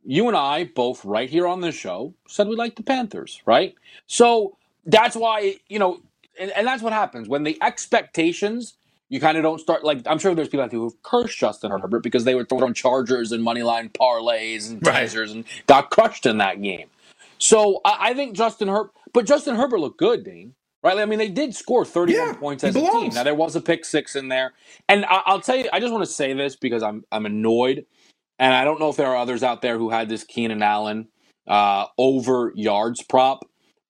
you 0.04 0.28
and 0.28 0.36
I 0.36 0.66
both 0.66 1.06
right 1.06 1.30
here 1.30 1.48
on 1.48 1.62
this 1.62 1.76
show 1.76 2.14
said 2.28 2.48
we 2.48 2.56
like 2.56 2.76
the 2.76 2.84
Panthers, 2.84 3.42
right? 3.46 3.74
So 4.08 4.58
that's 4.86 5.16
why 5.16 5.56
you 5.70 5.80
know, 5.80 6.02
and, 6.38 6.52
and 6.52 6.68
that's 6.68 6.84
what 6.84 6.94
happens 6.94 7.30
when 7.30 7.44
the 7.44 7.58
expectations 7.62 8.76
you 9.10 9.20
kind 9.20 9.38
of 9.38 9.44
don't 9.44 9.60
start 9.60 9.84
like 9.84 10.02
I'm 10.06 10.20
sure 10.20 10.34
there's 10.34 10.48
people 10.48 10.64
out 10.64 10.72
there 10.72 10.80
who've 10.80 11.02
cursed 11.04 11.38
Justin 11.38 11.72
Herbert 11.72 12.02
because 12.02 12.24
they 12.24 12.36
were 12.36 12.46
throwing 12.46 12.74
Chargers 12.74 13.32
and 13.32 13.44
money 13.44 13.64
line 13.64 13.90
parlays 13.90 14.70
and 14.70 14.84
teasers 14.84 15.30
right. 15.30 15.36
and 15.36 15.46
got 15.68 15.90
crushed 15.90 16.26
in 16.26 16.38
that 16.40 16.62
game. 16.62 16.88
So 17.38 17.82
I, 17.86 18.10
I, 18.10 18.14
think 18.14 18.36
Justin 18.36 18.68
Herbert, 18.68 18.92
but 19.14 19.26
Justin 19.26 19.56
Herbert 19.56 19.80
looked 19.80 20.00
good, 20.00 20.24
Dean. 20.24 20.54
Right? 20.84 20.98
I 21.00 21.06
mean, 21.06 21.20
they 21.20 21.30
did 21.30 21.56
score 21.56 21.84
31 21.84 22.28
yeah, 22.28 22.34
points 22.34 22.64
as 22.64 22.76
a 22.76 22.80
team. 22.80 23.10
Now 23.14 23.24
there 23.24 23.34
was 23.34 23.56
a 23.56 23.62
pick 23.62 23.86
six 23.86 24.16
in 24.16 24.28
there, 24.28 24.54
and 24.88 25.04
I, 25.06 25.34
will 25.34 25.42
tell 25.42 25.56
you, 25.56 25.68
I 25.74 25.80
just 25.80 25.92
want 25.92 26.06
to 26.06 26.12
say 26.12 26.34
this 26.34 26.56
because 26.56 26.84
I'm 26.84 27.04
I'm 27.12 27.26
annoyed, 27.26 27.86
and 28.38 28.54
I 28.54 28.64
don't 28.64 28.80
know 28.80 28.90
if 28.90 28.96
there 28.96 29.08
are 29.08 29.18
others 29.18 29.42
out 29.42 29.64
there 29.64 29.80
who 29.80 29.90
had 29.90 30.10
this 30.10 30.24
Keenan 30.24 30.62
Allen 30.62 31.08
uh, 31.48 31.86
over 31.98 32.54
yards 32.56 33.02
prop, 33.02 33.46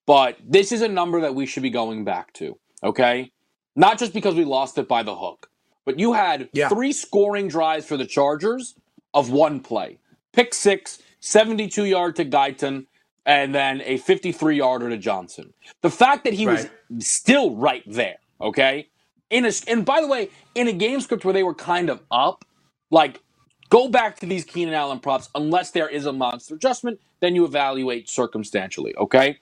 but 0.08 0.38
this 0.46 0.72
is 0.72 0.82
a 0.82 0.88
number 0.88 1.22
that 1.22 1.36
we 1.36 1.46
should 1.46 1.64
be 1.64 1.70
going 1.70 2.06
back 2.06 2.32
to. 2.34 2.58
Okay, 2.82 3.32
not 3.76 4.00
just 4.00 4.14
because 4.14 4.36
we 4.36 4.46
lost 4.46 4.78
it 4.78 4.88
by 4.88 5.04
the 5.04 5.16
hook, 5.16 5.50
but 5.86 6.00
you 6.00 6.14
had 6.14 6.50
yeah. 6.54 6.70
three 6.70 6.92
scoring 6.92 7.48
drives 7.48 7.86
for 7.86 7.98
the 7.98 8.06
Chargers 8.06 8.76
of 9.14 9.30
one 9.30 9.60
play. 9.60 10.00
Pick 10.34 10.54
six, 10.54 11.00
72 11.20 11.86
yard 11.86 12.16
to 12.18 12.26
Guyton, 12.26 12.86
and 13.26 13.54
then 13.54 13.82
a 13.86 13.98
53 13.98 14.58
yarder 14.58 14.90
to 14.90 14.98
Johnson. 14.98 15.54
The 15.82 15.90
fact 15.90 16.24
that 16.26 16.34
he 16.34 16.46
right. 16.46 16.70
was 16.90 17.06
still 17.06 17.56
right 17.56 17.84
there, 17.88 18.18
okay? 18.40 18.90
In 19.30 19.46
a, 19.46 19.52
and 19.68 19.86
by 19.86 20.02
the 20.02 20.08
way, 20.08 20.30
in 20.54 20.68
a 20.68 20.74
game 20.74 21.02
script 21.02 21.26
where 21.26 21.34
they 21.34 21.44
were 21.44 21.56
kind 21.56 21.90
of 21.90 22.02
up, 22.12 22.46
like 22.92 23.22
go 23.70 23.90
back 23.90 24.20
to 24.20 24.26
these 24.26 24.46
Keenan 24.46 24.74
Allen 24.74 25.00
props 25.00 25.30
unless 25.34 25.72
there 25.72 25.90
is 25.90 26.06
a 26.06 26.14
monster 26.14 26.56
adjustment, 26.56 27.00
then 27.22 27.34
you 27.34 27.46
evaluate 27.46 28.08
circumstantially, 28.08 28.96
okay? 28.98 29.40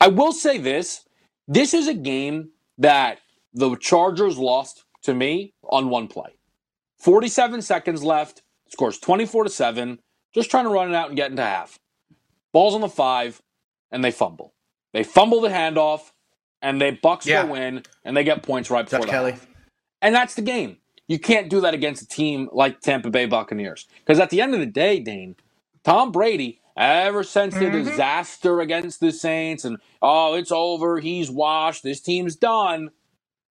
I 0.00 0.08
will 0.08 0.32
say 0.32 0.58
this 0.58 1.04
this 1.48 1.74
is 1.74 1.86
a 1.86 1.94
game 1.94 2.50
that 2.78 3.20
the 3.56 3.74
Chargers 3.76 4.36
lost 4.36 4.84
to 5.02 5.14
me 5.14 5.54
on 5.64 5.88
one 5.88 6.08
play. 6.08 6.36
47 6.98 7.62
seconds 7.62 8.04
left, 8.04 8.42
scores 8.68 8.98
24 8.98 9.44
to 9.44 9.50
7, 9.50 9.98
just 10.34 10.50
trying 10.50 10.64
to 10.64 10.70
run 10.70 10.90
it 10.90 10.94
out 10.94 11.08
and 11.08 11.16
get 11.16 11.30
into 11.30 11.42
half. 11.42 11.78
Balls 12.52 12.74
on 12.74 12.82
the 12.82 12.88
five, 12.88 13.40
and 13.90 14.04
they 14.04 14.10
fumble. 14.10 14.52
They 14.92 15.02
fumble 15.02 15.40
the 15.40 15.48
handoff, 15.48 16.12
and 16.60 16.80
they 16.80 16.92
Bucs 16.92 17.24
yeah. 17.24 17.46
go 17.46 17.54
in, 17.54 17.82
and 18.04 18.16
they 18.16 18.24
get 18.24 18.42
points 18.42 18.70
right 18.70 18.84
before 18.84 19.00
Josh 19.00 19.10
Kelley. 19.10 19.32
Half. 19.32 19.46
And 20.02 20.14
that's 20.14 20.34
the 20.34 20.42
game. 20.42 20.76
You 21.08 21.18
can't 21.18 21.48
do 21.48 21.60
that 21.62 21.72
against 21.72 22.02
a 22.02 22.08
team 22.08 22.48
like 22.52 22.80
Tampa 22.80 23.10
Bay 23.10 23.26
Buccaneers. 23.26 23.86
Because 24.00 24.20
at 24.20 24.30
the 24.30 24.40
end 24.42 24.54
of 24.54 24.60
the 24.60 24.66
day, 24.66 25.00
Dane, 25.00 25.36
Tom 25.82 26.12
Brady, 26.12 26.60
ever 26.76 27.22
since 27.22 27.54
the 27.54 27.66
mm-hmm. 27.66 27.84
disaster 27.84 28.60
against 28.60 29.00
the 29.00 29.12
Saints, 29.12 29.64
and 29.64 29.78
oh, 30.02 30.34
it's 30.34 30.52
over, 30.52 31.00
he's 31.00 31.30
washed, 31.30 31.82
this 31.82 32.00
team's 32.00 32.36
done 32.36 32.90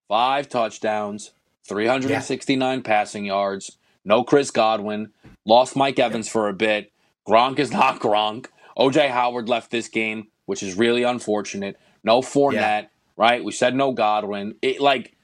five 0.08 0.50
touchdowns, 0.50 1.32
369 1.68 2.78
yeah. 2.78 2.82
passing 2.84 3.26
yards, 3.26 3.78
no 4.04 4.24
Chris 4.24 4.52
Godwin, 4.52 5.12
lost 5.46 5.76
Mike 5.76 6.00
Evans 6.00 6.30
for 6.30 6.48
a 6.48 6.54
bit. 6.54 6.92
Gronk 7.28 7.60
is 7.60 7.72
not 7.74 8.00
Gronk. 8.00 8.48
OJ 8.78 9.10
Howard 9.10 9.50
left 9.50 9.72
this 9.72 9.88
game, 9.88 10.28
which 10.46 10.62
is 10.62 10.78
really 10.78 11.04
unfortunate. 11.04 11.80
No 12.04 12.22
Fournette, 12.22 12.54
yeah. 12.54 12.88
right? 13.18 13.44
We 13.44 13.52
said 13.52 13.76
no 13.76 13.92
Godwin. 13.92 14.56
It 14.62 14.80
like 14.80 15.16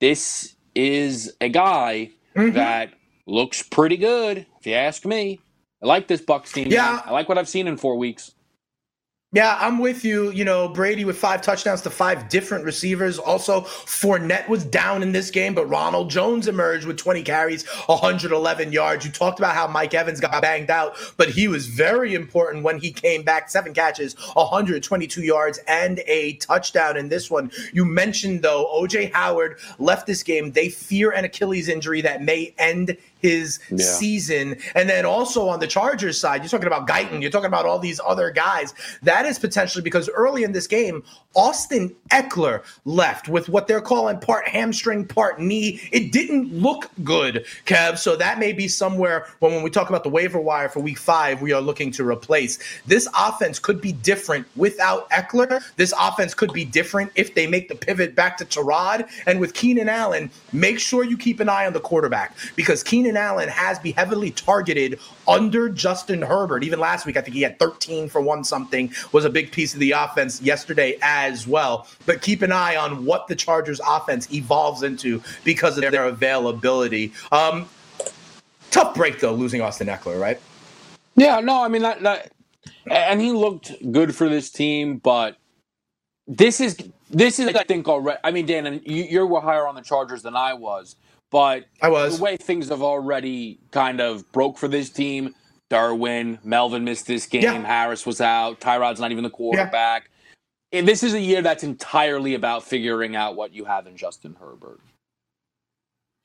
this 0.00 0.56
is 0.74 1.34
a 1.40 1.48
guy 1.48 2.10
mm-hmm. 2.34 2.54
that 2.54 2.92
looks 3.26 3.62
pretty 3.62 3.96
good, 3.96 4.46
if 4.60 4.66
you 4.66 4.74
ask 4.74 5.04
me. 5.04 5.40
I 5.82 5.86
like 5.86 6.08
this 6.08 6.20
Bucs 6.20 6.52
team. 6.52 6.68
Yeah, 6.70 7.02
I 7.04 7.10
like 7.12 7.28
what 7.28 7.38
I've 7.38 7.48
seen 7.48 7.66
in 7.66 7.76
four 7.76 7.96
weeks. 7.96 8.32
Yeah, 9.34 9.56
I'm 9.58 9.78
with 9.78 10.04
you. 10.04 10.30
You 10.30 10.44
know, 10.44 10.68
Brady 10.68 11.06
with 11.06 11.16
five 11.16 11.40
touchdowns 11.40 11.80
to 11.82 11.90
five 11.90 12.28
different 12.28 12.66
receivers. 12.66 13.18
Also, 13.18 13.62
Fournette 13.62 14.46
was 14.46 14.62
down 14.62 15.02
in 15.02 15.12
this 15.12 15.30
game, 15.30 15.54
but 15.54 15.64
Ronald 15.64 16.10
Jones 16.10 16.48
emerged 16.48 16.86
with 16.86 16.98
20 16.98 17.22
carries, 17.22 17.66
111 17.86 18.72
yards. 18.72 19.06
You 19.06 19.10
talked 19.10 19.38
about 19.38 19.54
how 19.54 19.66
Mike 19.66 19.94
Evans 19.94 20.20
got 20.20 20.42
banged 20.42 20.68
out, 20.68 20.96
but 21.16 21.30
he 21.30 21.48
was 21.48 21.66
very 21.66 22.14
important 22.14 22.62
when 22.62 22.78
he 22.78 22.92
came 22.92 23.22
back. 23.22 23.48
Seven 23.48 23.72
catches, 23.72 24.14
122 24.34 25.22
yards, 25.22 25.58
and 25.66 26.00
a 26.06 26.34
touchdown 26.34 26.98
in 26.98 27.08
this 27.08 27.30
one. 27.30 27.50
You 27.72 27.86
mentioned, 27.86 28.42
though, 28.42 28.66
OJ 28.66 29.12
Howard 29.14 29.58
left 29.78 30.06
this 30.06 30.22
game. 30.22 30.52
They 30.52 30.68
fear 30.68 31.10
an 31.10 31.24
Achilles 31.24 31.70
injury 31.70 32.02
that 32.02 32.20
may 32.22 32.52
end 32.58 32.98
his 33.22 33.60
yeah. 33.70 33.78
season. 33.78 34.56
And 34.74 34.88
then 34.88 35.06
also 35.06 35.48
on 35.48 35.60
the 35.60 35.66
Chargers 35.66 36.18
side, 36.18 36.42
you're 36.42 36.50
talking 36.50 36.66
about 36.66 36.86
Guyton, 36.86 37.22
you're 37.22 37.30
talking 37.30 37.46
about 37.46 37.64
all 37.64 37.78
these 37.78 38.00
other 38.04 38.30
guys. 38.30 38.74
That 39.02 39.24
is 39.24 39.38
potentially 39.38 39.82
because 39.82 40.08
early 40.10 40.42
in 40.42 40.52
this 40.52 40.66
game, 40.66 41.02
Austin 41.34 41.94
Ekeler 42.10 42.62
left 42.84 43.28
with 43.28 43.48
what 43.48 43.66
they're 43.66 43.80
calling 43.80 44.18
part 44.18 44.46
hamstring, 44.46 45.06
part 45.06 45.40
knee. 45.40 45.80
It 45.92 46.12
didn't 46.12 46.52
look 46.52 46.90
good, 47.02 47.46
Kev. 47.64 47.98
So 47.98 48.16
that 48.16 48.38
may 48.38 48.52
be 48.52 48.68
somewhere 48.68 49.26
when, 49.38 49.52
when 49.52 49.62
we 49.62 49.70
talk 49.70 49.88
about 49.88 50.02
the 50.02 50.10
waiver 50.10 50.40
wire 50.40 50.68
for 50.68 50.80
week 50.80 50.98
five, 50.98 51.40
we 51.40 51.52
are 51.52 51.60
looking 51.60 51.90
to 51.92 52.06
replace. 52.06 52.58
This 52.86 53.08
offense 53.18 53.58
could 53.58 53.80
be 53.80 53.92
different 53.92 54.46
without 54.56 55.08
Ekeler. 55.10 55.62
This 55.76 55.94
offense 55.98 56.34
could 56.34 56.52
be 56.52 56.64
different 56.64 57.12
if 57.14 57.34
they 57.34 57.46
make 57.46 57.68
the 57.68 57.74
pivot 57.74 58.14
back 58.14 58.36
to 58.38 58.44
Tyrod. 58.44 59.08
And 59.26 59.40
with 59.40 59.54
Keenan 59.54 59.88
Allen, 59.88 60.30
make 60.52 60.78
sure 60.78 61.04
you 61.04 61.16
keep 61.16 61.40
an 61.40 61.48
eye 61.48 61.66
on 61.66 61.72
the 61.72 61.80
quarterback 61.80 62.36
because 62.56 62.82
Keenan 62.82 63.11
Allen 63.16 63.48
has 63.48 63.78
been 63.78 63.94
heavily 63.94 64.30
targeted 64.30 64.98
under 65.28 65.68
Justin 65.68 66.22
Herbert. 66.22 66.64
Even 66.64 66.78
last 66.78 67.06
week, 67.06 67.16
I 67.16 67.20
think 67.20 67.34
he 67.34 67.42
had 67.42 67.58
13 67.58 68.08
for 68.08 68.20
one 68.20 68.44
something, 68.44 68.92
was 69.12 69.24
a 69.24 69.30
big 69.30 69.52
piece 69.52 69.74
of 69.74 69.80
the 69.80 69.92
offense 69.92 70.42
yesterday 70.42 70.98
as 71.02 71.46
well. 71.46 71.86
But 72.06 72.22
keep 72.22 72.42
an 72.42 72.52
eye 72.52 72.76
on 72.76 73.04
what 73.04 73.28
the 73.28 73.36
Chargers 73.36 73.80
offense 73.86 74.32
evolves 74.32 74.82
into 74.82 75.22
because 75.44 75.78
of 75.78 75.90
their 75.90 76.06
availability. 76.06 77.12
Um, 77.30 77.68
tough 78.70 78.94
break 78.94 79.20
though, 79.20 79.34
losing 79.34 79.60
Austin 79.60 79.88
Ekeler, 79.88 80.20
right? 80.20 80.40
Yeah, 81.14 81.40
no, 81.40 81.62
I 81.62 81.68
mean 81.68 81.82
that, 81.82 82.02
that 82.02 82.32
and 82.90 83.20
he 83.20 83.32
looked 83.32 83.72
good 83.92 84.14
for 84.14 84.28
this 84.28 84.50
team, 84.50 84.98
but 84.98 85.36
this 86.26 86.60
is 86.60 86.76
this 87.10 87.38
is 87.38 87.54
I 87.54 87.64
think 87.64 87.88
already. 87.88 88.18
I 88.24 88.30
mean, 88.30 88.46
Dan, 88.46 88.80
you, 88.84 89.04
you 89.04 89.40
higher 89.40 89.66
on 89.66 89.74
the 89.74 89.82
Chargers 89.82 90.22
than 90.22 90.34
I 90.36 90.54
was, 90.54 90.96
but 91.32 91.66
I 91.80 91.88
was 91.88 92.18
the 92.18 92.22
way 92.22 92.36
things 92.36 92.68
have 92.68 92.82
already 92.82 93.58
kind 93.72 94.00
of 94.00 94.30
broke 94.30 94.58
for 94.58 94.68
this 94.68 94.90
team. 94.90 95.34
Derwin, 95.70 96.38
Melvin 96.44 96.84
missed 96.84 97.06
this 97.06 97.26
game. 97.26 97.42
Yeah. 97.42 97.66
Harris 97.66 98.06
was 98.06 98.20
out. 98.20 98.60
Tyrod's 98.60 99.00
not 99.00 99.10
even 99.10 99.24
the 99.24 99.30
quarterback 99.30 100.10
this 100.72 101.02
is 101.02 101.12
a 101.14 101.20
year 101.20 101.42
that's 101.42 101.62
entirely 101.62 102.34
about 102.34 102.64
figuring 102.64 103.14
out 103.14 103.36
what 103.36 103.52
you 103.52 103.64
have 103.66 103.86
in 103.86 103.96
Justin 103.96 104.36
Herbert. 104.40 104.80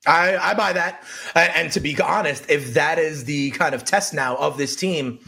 I, 0.06 0.36
I 0.36 0.54
buy 0.54 0.72
that. 0.72 1.04
And 1.34 1.70
to 1.72 1.80
be 1.80 2.00
honest, 2.00 2.48
if 2.48 2.74
that 2.74 2.98
is 2.98 3.24
the 3.24 3.50
kind 3.50 3.74
of 3.74 3.84
test 3.84 4.14
now 4.14 4.36
of 4.36 4.56
this 4.56 4.74
team, 4.74 5.18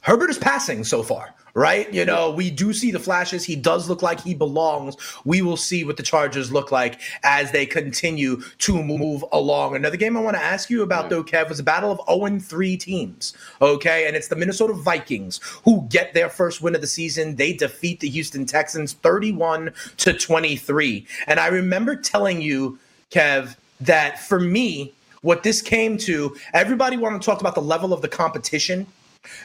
Herbert 0.00 0.30
is 0.30 0.38
passing 0.38 0.82
so 0.82 1.02
far 1.02 1.34
right? 1.54 1.92
You 1.92 2.04
know, 2.04 2.30
we 2.30 2.50
do 2.50 2.72
see 2.72 2.90
the 2.90 2.98
flashes. 2.98 3.44
He 3.44 3.56
does 3.56 3.88
look 3.88 4.02
like 4.02 4.20
he 4.20 4.34
belongs. 4.34 4.96
We 5.24 5.42
will 5.42 5.56
see 5.56 5.84
what 5.84 5.96
the 5.96 6.02
Chargers 6.02 6.52
look 6.52 6.70
like 6.72 7.00
as 7.22 7.50
they 7.52 7.66
continue 7.66 8.42
to 8.58 8.82
move 8.82 9.24
along. 9.32 9.76
Another 9.76 9.96
game 9.96 10.16
I 10.16 10.20
want 10.20 10.36
to 10.36 10.42
ask 10.42 10.70
you 10.70 10.82
about, 10.82 11.10
though, 11.10 11.24
Kev, 11.24 11.48
was 11.48 11.58
a 11.58 11.64
battle 11.64 11.90
of 11.90 12.00
0 12.08 12.38
3 12.38 12.76
teams. 12.76 13.36
Okay. 13.60 14.06
And 14.06 14.16
it's 14.16 14.28
the 14.28 14.36
Minnesota 14.36 14.72
Vikings 14.72 15.40
who 15.64 15.86
get 15.88 16.14
their 16.14 16.28
first 16.28 16.62
win 16.62 16.74
of 16.74 16.80
the 16.80 16.86
season. 16.86 17.36
They 17.36 17.52
defeat 17.52 18.00
the 18.00 18.08
Houston 18.08 18.46
Texans 18.46 18.92
31 18.94 19.72
to 19.98 20.12
23. 20.12 21.06
And 21.26 21.40
I 21.40 21.48
remember 21.48 21.96
telling 21.96 22.40
you, 22.40 22.78
Kev, 23.10 23.56
that 23.80 24.18
for 24.20 24.40
me, 24.40 24.92
what 25.22 25.42
this 25.42 25.62
came 25.62 25.98
to, 25.98 26.36
everybody 26.52 26.96
wanted 26.96 27.20
to 27.20 27.26
talk 27.26 27.40
about 27.40 27.54
the 27.54 27.62
level 27.62 27.92
of 27.92 28.02
the 28.02 28.08
competition 28.08 28.86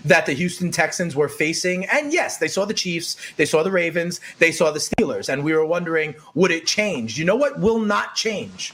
that 0.06 0.26
the 0.26 0.34
Houston 0.34 0.72
Texans 0.72 1.16
were 1.16 1.30
facing. 1.30 1.86
And 1.86 2.14
yes, 2.14 2.38
they 2.38 2.48
saw 2.48 2.66
the 2.66 2.74
Chiefs, 2.74 3.18
they 3.38 3.46
saw 3.46 3.64
the 3.64 3.72
Ravens, 3.72 4.20
they 4.40 4.52
saw 4.52 4.72
the 4.72 4.80
Steelers. 4.80 5.30
And 5.30 5.44
we 5.44 5.54
were 5.54 5.66
wondering, 5.66 6.16
would 6.36 6.52
it 6.52 6.66
change? 6.66 7.18
You 7.18 7.26
know 7.26 7.36
what 7.36 7.60
will 7.60 7.80
not 7.80 8.16
change? 8.16 8.74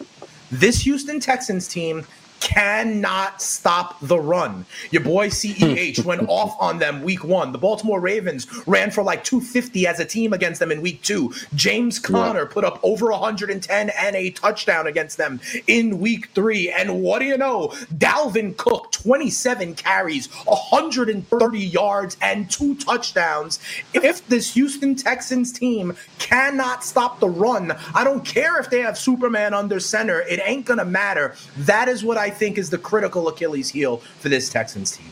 This 0.52 0.82
Houston 0.82 1.20
Texans 1.20 1.68
team 1.68 2.06
cannot 2.40 3.42
stop 3.42 4.00
the 4.02 4.20
run. 4.20 4.66
Your 4.92 5.04
boy 5.04 5.30
CEH 5.30 6.04
went 6.06 6.28
off 6.28 6.56
on 6.60 6.80
them 6.80 7.04
week 7.04 7.24
one. 7.24 7.52
The 7.52 7.58
Baltimore 7.58 8.00
Ravens 8.00 8.48
ran 8.68 8.92
for 8.92 9.04
like 9.04 9.24
250 9.24 9.88
as 9.88 10.00
a 10.00 10.06
team 10.06 10.34
against 10.34 10.60
them 10.60 10.72
in 10.72 10.82
week 10.82 11.02
two. 11.02 11.34
James 11.56 12.00
Conner 12.00 12.46
put 12.46 12.64
up 12.64 12.80
over 12.84 13.12
110 13.12 13.90
and 13.90 14.16
a 14.16 14.32
touchdown 14.32 14.88
against 14.88 15.18
them 15.18 15.40
in 15.68 16.00
week 16.00 16.30
three. 16.34 16.72
And 16.72 17.02
what 17.02 17.20
do 17.20 17.26
you 17.26 17.38
know? 17.38 17.70
Dalvin 17.96 18.56
Cook, 18.58 18.92
27 18.92 19.76
carries, 19.76 20.28
130 20.46 21.60
yards, 21.60 22.18
and 22.22 22.50
two 22.50 22.76
touchdowns. 22.76 23.60
If 23.94 24.28
this 24.28 24.54
Houston 24.54 24.96
Texans 24.96 25.52
team 25.52 25.96
cannot 26.18 26.84
stop 26.84 27.20
the 27.20 27.30
run, 27.30 27.76
I 27.94 28.04
don't 28.04 28.26
care 28.26 28.60
if 28.60 28.70
they 28.70 28.80
have 28.82 28.98
Superman 28.98 29.54
under 29.54 29.80
center, 29.80 30.22
it 30.22 30.40
ain't 30.44 30.66
going 30.66 30.80
to 30.80 30.86
matter. 30.86 31.36
That 31.58 31.88
is 31.88 32.04
what 32.04 32.18
I 32.18 32.29
I 32.30 32.32
think 32.32 32.60
is 32.60 32.70
the 32.70 32.78
critical 32.78 33.28
Achilles 33.28 33.70
heel 33.70 33.98
for 34.20 34.30
this 34.30 34.50
Texans 34.50 34.96
team. 34.96 35.10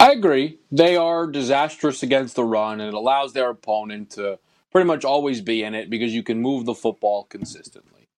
I 0.00 0.12
agree. 0.12 0.58
They 0.72 0.96
are 0.96 1.26
disastrous 1.26 2.02
against 2.02 2.34
the 2.34 2.44
run, 2.44 2.80
and 2.80 2.88
it 2.88 2.94
allows 2.94 3.34
their 3.34 3.50
opponent 3.50 4.08
to 4.12 4.38
pretty 4.72 4.86
much 4.86 5.04
always 5.04 5.42
be 5.42 5.62
in 5.62 5.74
it 5.74 5.90
because 5.90 6.14
you 6.14 6.22
can 6.22 6.40
move 6.40 6.64
the 6.64 6.72
football 6.74 7.24
consistently. 7.24 8.08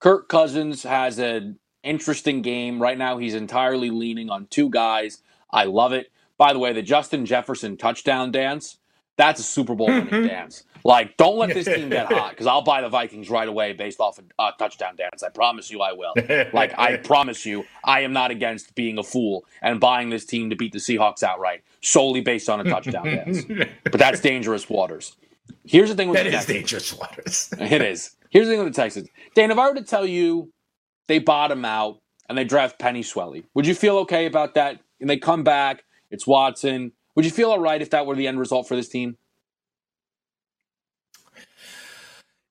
Kirk 0.00 0.30
Cousins 0.30 0.84
has 0.84 1.18
an 1.18 1.58
interesting 1.82 2.40
game. 2.40 2.80
Right 2.80 2.96
now, 2.96 3.18
he's 3.18 3.34
entirely 3.34 3.90
leaning 3.90 4.30
on 4.30 4.46
two 4.46 4.70
guys. 4.70 5.22
I 5.50 5.64
love 5.64 5.92
it. 5.92 6.10
By 6.38 6.54
the 6.54 6.58
way, 6.58 6.72
the 6.72 6.80
Justin 6.80 7.26
Jefferson 7.26 7.76
touchdown 7.76 8.32
dance, 8.32 8.78
that's 9.16 9.40
a 9.40 9.42
Super 9.42 9.74
Bowl 9.74 9.88
winning 9.88 10.26
dance. 10.26 10.64
Like, 10.84 11.16
don't 11.16 11.38
let 11.38 11.54
this 11.54 11.66
team 11.66 11.90
get 11.90 12.06
hot 12.12 12.30
because 12.30 12.46
I'll 12.46 12.62
buy 12.62 12.80
the 12.80 12.88
Vikings 12.88 13.30
right 13.30 13.46
away 13.46 13.72
based 13.72 14.00
off 14.00 14.18
a 14.18 14.22
uh, 14.38 14.52
touchdown 14.52 14.96
dance. 14.96 15.22
I 15.22 15.28
promise 15.28 15.70
you 15.70 15.80
I 15.80 15.92
will. 15.92 16.14
Like, 16.52 16.76
I 16.78 16.96
promise 17.04 17.46
you, 17.46 17.64
I 17.84 18.00
am 18.00 18.12
not 18.12 18.30
against 18.30 18.74
being 18.74 18.98
a 18.98 19.02
fool 19.02 19.44
and 19.60 19.78
buying 19.78 20.10
this 20.10 20.24
team 20.24 20.50
to 20.50 20.56
beat 20.56 20.72
the 20.72 20.78
Seahawks 20.78 21.22
outright 21.22 21.62
solely 21.82 22.20
based 22.20 22.48
on 22.48 22.60
a 22.60 22.64
touchdown 22.64 23.04
dance. 23.04 23.44
But 23.84 23.98
that's 23.98 24.20
dangerous 24.20 24.68
waters. 24.68 25.16
Here's 25.64 25.88
the 25.88 25.94
thing 25.94 26.08
with 26.08 26.22
that 26.22 26.26
is 26.26 26.46
dangerous 26.46 26.96
waters. 26.96 27.52
it 27.58 27.82
is. 27.82 28.16
Here's 28.30 28.46
the 28.46 28.54
thing 28.54 28.64
with 28.64 28.74
the 28.74 28.80
Texans. 28.80 29.08
Dan, 29.34 29.50
if 29.50 29.58
I 29.58 29.68
were 29.68 29.74
to 29.74 29.84
tell 29.84 30.06
you 30.06 30.52
they 31.06 31.18
bottom 31.18 31.64
out 31.64 32.00
and 32.28 32.36
they 32.36 32.44
draft 32.44 32.78
Penei 32.78 33.04
Sewell, 33.04 33.36
would 33.54 33.66
you 33.66 33.74
feel 33.74 33.98
okay 33.98 34.26
about 34.26 34.54
that? 34.54 34.80
And 35.00 35.08
they 35.08 35.18
come 35.18 35.44
back, 35.44 35.84
it's 36.10 36.26
Watson. 36.26 36.92
Would 37.14 37.24
you 37.24 37.30
feel 37.30 37.50
all 37.50 37.58
right 37.60 37.80
if 37.82 37.90
that 37.90 38.06
were 38.06 38.14
the 38.14 38.26
end 38.26 38.38
result 38.38 38.68
for 38.68 38.76
this 38.76 38.88
team? 38.88 39.16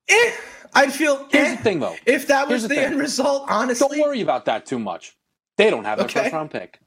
Eh, 0.09 0.31
I'd 0.73 0.93
feel. 0.93 1.27
Here's 1.31 1.49
eh, 1.49 1.55
the 1.55 1.63
thing, 1.63 1.79
though. 1.79 1.95
If 2.05 2.27
that 2.27 2.47
was 2.47 2.61
Here's 2.61 2.69
the, 2.69 2.75
the 2.75 2.81
end 2.81 2.99
result, 2.99 3.45
honestly, 3.49 3.97
Don't 3.97 4.07
worry 4.07 4.21
about 4.21 4.45
that 4.45 4.65
too 4.65 4.79
much. 4.79 5.15
They 5.57 5.69
don't 5.69 5.85
have 5.85 5.97
their 5.97 6.05
Okay. 6.05 6.21
first 6.23 6.33
round 6.33 6.51
pick. 6.51 6.79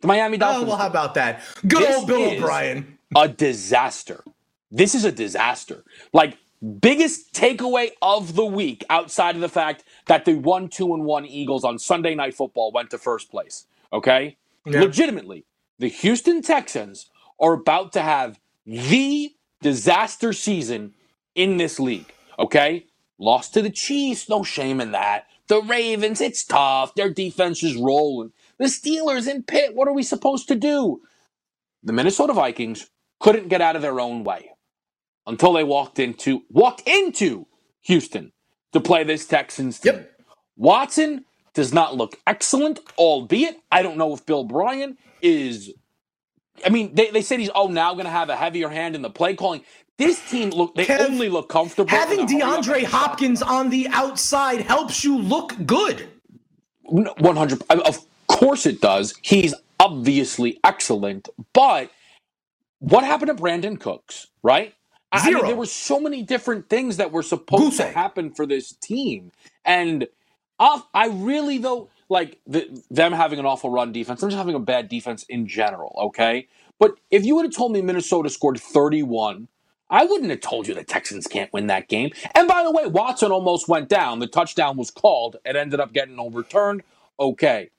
The 0.00 0.08
Miami 0.08 0.36
Dolphins. 0.36 0.64
Oh, 0.64 0.66
Dolphins. 0.66 0.68
well, 0.68 0.78
how 0.78 0.86
about 0.88 1.14
that? 1.14 1.42
Good 1.66 1.82
This 1.82 1.96
old 1.96 2.06
Bill 2.06 2.22
O'Brien. 2.32 2.98
a 3.16 3.28
disaster. 3.28 4.24
This 4.70 4.94
is 4.94 5.04
a 5.04 5.12
disaster. 5.12 5.84
Like 6.12 6.38
biggest 6.80 7.32
takeaway 7.32 7.90
of 8.02 8.34
the 8.34 8.44
week 8.44 8.84
outside 8.90 9.34
of 9.36 9.40
the 9.40 9.48
fact 9.48 9.84
that 10.06 10.24
the 10.24 10.34
1 10.34 10.68
2 10.68 10.94
and 10.94 11.04
1 11.04 11.26
Eagles 11.26 11.64
on 11.64 11.78
Sunday 11.78 12.14
night 12.14 12.34
football 12.34 12.72
went 12.72 12.90
to 12.90 12.98
first 12.98 13.30
place, 13.30 13.66
okay? 13.92 14.36
Yeah. 14.66 14.80
Legitimately, 14.80 15.44
the 15.78 15.88
Houston 15.88 16.42
Texans 16.42 17.10
are 17.40 17.52
about 17.52 17.92
to 17.92 18.02
have 18.02 18.40
the 18.64 19.32
disaster 19.60 20.32
season 20.32 20.94
in 21.34 21.56
this 21.56 21.78
league, 21.78 22.12
okay? 22.38 22.86
Lost 23.18 23.54
to 23.54 23.62
the 23.62 23.70
Chiefs, 23.70 24.28
no 24.28 24.42
shame 24.42 24.80
in 24.80 24.92
that. 24.92 25.26
The 25.48 25.62
Ravens, 25.62 26.20
it's 26.20 26.44
tough. 26.44 26.94
Their 26.94 27.10
defense 27.10 27.62
is 27.62 27.76
rolling. 27.76 28.32
The 28.58 28.64
Steelers 28.64 29.28
in 29.28 29.42
Pitt, 29.42 29.74
what 29.74 29.86
are 29.86 29.94
we 29.94 30.02
supposed 30.02 30.48
to 30.48 30.54
do? 30.54 31.02
The 31.82 31.92
Minnesota 31.92 32.32
Vikings 32.32 32.90
couldn't 33.20 33.48
get 33.48 33.60
out 33.60 33.76
of 33.76 33.82
their 33.82 34.00
own 34.00 34.24
way 34.24 34.50
until 35.26 35.52
they 35.52 35.64
walked 35.64 35.98
into 35.98 36.42
walked 36.50 36.82
into 36.86 37.46
Houston 37.82 38.32
to 38.72 38.80
play 38.80 39.04
this 39.04 39.26
Texans 39.26 39.78
team. 39.78 39.94
Yep. 39.94 40.12
Watson 40.56 41.24
does 41.54 41.72
not 41.72 41.96
look 41.96 42.18
excellent, 42.26 42.80
albeit 42.98 43.60
I 43.70 43.82
don't 43.82 43.96
know 43.96 44.12
if 44.14 44.26
Bill 44.26 44.40
O'Brien 44.40 44.98
is. 45.26 45.72
I 46.64 46.70
mean, 46.70 46.94
they, 46.94 47.10
they 47.10 47.22
said 47.22 47.40
he's 47.40 47.50
oh 47.54 47.68
now 47.68 47.94
going 47.94 48.06
to 48.06 48.10
have 48.12 48.30
a 48.30 48.36
heavier 48.36 48.68
hand 48.70 48.94
in 48.96 49.02
the 49.02 49.10
play 49.10 49.34
calling. 49.36 49.62
This 49.98 50.20
team 50.30 50.50
look 50.50 50.74
they 50.76 50.86
Kev, 50.86 51.00
only 51.08 51.28
look 51.30 51.48
comfortable. 51.48 51.90
Having 51.90 52.20
in 52.20 52.26
a 52.26 52.26
hurry 52.28 52.42
up 52.42 52.66
DeAndre. 52.66 52.84
Hopkins 52.84 53.42
on 53.42 53.70
the 53.70 53.88
outside 53.90 54.62
helps 54.62 55.04
you 55.04 55.18
look 55.18 55.54
good. 55.66 56.08
100 57.18 57.62
of 57.70 57.98
course 58.28 58.66
it 58.66 58.80
does 58.80 59.14
he's 59.22 59.54
obviously 59.80 60.58
excellent 60.64 61.28
but 61.54 61.90
what 62.80 63.04
happened 63.04 63.36
to 63.36 63.42
brandin 63.42 63.80
cooks 63.80 64.28
right 64.42 64.74
I- 65.12 65.18
I 65.28 65.32
mean, 65.32 65.38
Zero. 65.38 65.46
there 65.46 65.56
were 65.56 65.66
so 65.66 66.00
many 66.00 66.22
different 66.22 66.68
things 66.70 66.98
that 66.98 67.12
were 67.12 67.22
supposed 67.22 67.76
to 67.76 67.78
Goose 67.78 67.80
egg. 67.84 67.94
happen 67.94 68.32
for 68.34 68.46
this 68.46 68.72
team 68.82 69.32
and 69.64 70.08
off, 70.58 70.86
i 70.94 71.08
really 71.08 71.58
though 71.58 71.90
like 72.08 72.40
the, 72.46 72.68
them 72.90 73.12
having 73.12 73.38
an 73.38 73.46
awful 73.46 73.70
run 73.70 73.92
defense 73.92 74.20
them 74.20 74.30
just 74.30 74.38
having 74.38 74.54
a 74.54 74.60
bad 74.60 74.88
defense 74.88 75.24
in 75.28 75.46
general 75.46 75.96
okay 75.98 76.48
but 76.78 76.92
if 77.10 77.24
you 77.24 77.36
would 77.36 77.44
have 77.46 77.54
told 77.54 77.72
me 77.72 77.82
minnesota 77.82 78.30
scored 78.30 78.60
31 78.60 79.48
I 79.90 80.04
wouldn't 80.04 80.30
have 80.30 80.40
told 80.40 80.66
you 80.66 80.74
the 80.74 80.84
Texans 80.84 81.26
can't 81.26 81.52
win 81.52 81.68
that 81.68 81.88
game. 81.88 82.10
And 82.34 82.48
by 82.48 82.64
the 82.64 82.72
way, 82.72 82.86
Watson 82.86 83.30
almost 83.32 83.68
went 83.68 83.88
down. 83.88 84.18
The 84.18 84.26
touchdown 84.26 84.76
was 84.76 84.90
called. 84.90 85.36
It 85.44 85.56
ended 85.56 85.80
up 85.80 85.92
getting 85.92 86.18
overturned. 86.18 86.82
Okay. 87.20 87.70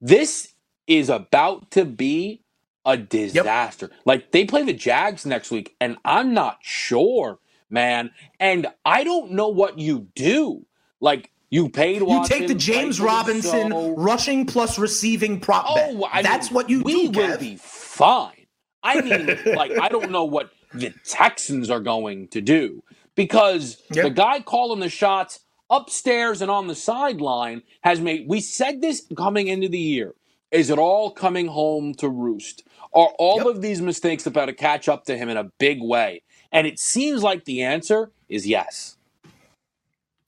This 0.00 0.54
is 0.86 1.08
about 1.10 1.70
to 1.72 1.84
be 1.84 2.42
a 2.84 2.96
disaster. 2.96 3.90
Like 4.04 4.32
they 4.32 4.44
play 4.44 4.64
the 4.64 4.72
Jags 4.72 5.26
next 5.26 5.50
week, 5.50 5.76
and 5.80 5.96
I'm 6.04 6.34
not 6.34 6.58
sure, 6.62 7.38
man. 7.70 8.10
And 8.40 8.68
I 8.84 9.04
don't 9.04 9.32
know 9.32 9.48
what 9.48 9.78
you 9.78 10.08
do. 10.14 10.66
Like 11.00 11.30
you 11.50 11.68
paid 11.68 12.02
You 12.02 12.24
take 12.26 12.48
the 12.48 12.54
James 12.54 13.00
Robinson 13.00 13.70
so. 13.72 13.96
rushing 13.96 14.46
plus 14.46 14.78
receiving 14.78 15.40
prop 15.40 15.66
oh, 15.68 15.74
bet. 15.74 15.90
Oh, 15.96 16.08
I 16.12 16.22
That's 16.22 16.50
mean, 16.50 16.54
what 16.54 16.70
you 16.70 16.82
we 16.82 16.92
do, 16.92 17.20
We 17.20 17.26
will 17.28 17.36
Kev. 17.36 17.40
be 17.40 17.56
fine. 17.56 18.46
I 18.82 19.00
mean, 19.02 19.26
like 19.56 19.72
I 19.80 19.88
don't 19.88 20.10
know 20.10 20.24
what 20.24 20.50
the 20.74 20.94
Texans 21.04 21.70
are 21.70 21.80
going 21.80 22.28
to 22.28 22.40
do 22.40 22.82
because 23.16 23.82
Yeah. 23.92 24.04
the 24.04 24.10
guy 24.10 24.40
calling 24.40 24.80
the 24.80 24.88
shots 24.88 25.40
upstairs 25.70 26.42
and 26.42 26.50
on 26.50 26.68
the 26.68 26.74
sideline 26.74 27.62
has 27.82 28.00
made. 28.00 28.26
We 28.28 28.40
said 28.40 28.80
this 28.80 29.06
coming 29.16 29.48
into 29.48 29.68
the 29.68 29.78
year. 29.78 30.14
Is 30.50 30.70
it 30.70 30.78
all 30.78 31.10
coming 31.12 31.46
home 31.48 31.94
to 31.96 32.08
roost? 32.08 32.64
Are 32.94 33.10
all 33.18 33.38
Yep. 33.38 33.46
of 33.46 33.62
these 33.62 33.80
mistakes 33.80 34.26
about 34.26 34.46
to 34.46 34.52
catch 34.52 34.88
up 34.88 35.04
to 35.06 35.16
him 35.16 35.28
in 35.28 35.36
a 35.36 35.44
big 35.58 35.80
way? 35.82 36.22
And 36.52 36.66
it 36.66 36.78
seems 36.80 37.22
like 37.22 37.44
the 37.44 37.62
answer 37.62 38.10
is 38.28 38.46
yes. 38.48 38.96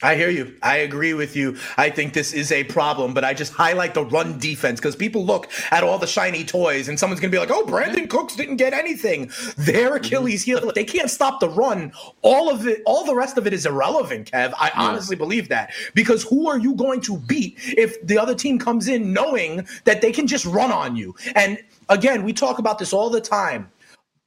I 0.02 0.16
hear 0.16 0.30
you. 0.30 0.54
I 0.62 0.78
agree 0.78 1.14
with 1.14 1.36
you. 1.36 1.56
I 1.76 1.88
think 1.88 2.12
this 2.12 2.32
is 2.32 2.50
a 2.50 2.64
problem, 2.64 3.14
but 3.14 3.24
I 3.24 3.34
just 3.34 3.52
highlight 3.52 3.94
the 3.94 4.04
run 4.04 4.38
defense 4.38 4.80
because 4.80 4.96
people 4.96 5.24
look 5.24 5.48
at 5.70 5.84
all 5.84 5.98
the 5.98 6.08
shiny 6.08 6.44
toys 6.44 6.88
and 6.88 6.98
someone's 6.98 7.20
going 7.20 7.30
to 7.30 7.34
be 7.34 7.38
like, 7.38 7.50
oh, 7.50 7.64
Brandin 7.64 8.10
Cooks 8.10 8.34
didn't 8.34 8.56
get 8.56 8.72
anything. 8.72 9.30
Their 9.56 9.90
mm-hmm. 9.90 9.96
Achilles 9.96 10.42
heel, 10.42 10.72
they 10.74 10.84
can't 10.84 11.08
stop 11.08 11.38
the 11.38 11.48
run. 11.48 11.92
All 12.22 12.50
of 12.50 12.66
it, 12.66 12.82
all 12.84 13.04
the 13.04 13.14
rest 13.14 13.38
of 13.38 13.46
it 13.46 13.52
is 13.52 13.64
irrelevant, 13.64 14.32
Kev. 14.32 14.52
I 14.58 14.72
honestly 14.74 15.14
believe 15.14 15.48
that 15.50 15.72
because 15.94 16.24
who 16.24 16.48
are 16.48 16.58
you 16.58 16.74
going 16.74 17.00
to 17.02 17.18
beat 17.18 17.56
if 17.60 18.04
the 18.04 18.18
other 18.18 18.34
team 18.34 18.58
comes 18.58 18.88
in 18.88 19.12
knowing 19.12 19.66
that 19.84 20.00
they 20.02 20.10
can 20.10 20.26
just 20.26 20.44
run 20.46 20.72
on 20.72 20.96
you? 20.96 21.14
And 21.36 21.62
again, 21.88 22.24
we 22.24 22.32
talk 22.32 22.58
about 22.58 22.78
this 22.78 22.92
all 22.92 23.08
the 23.08 23.20
time. 23.20 23.70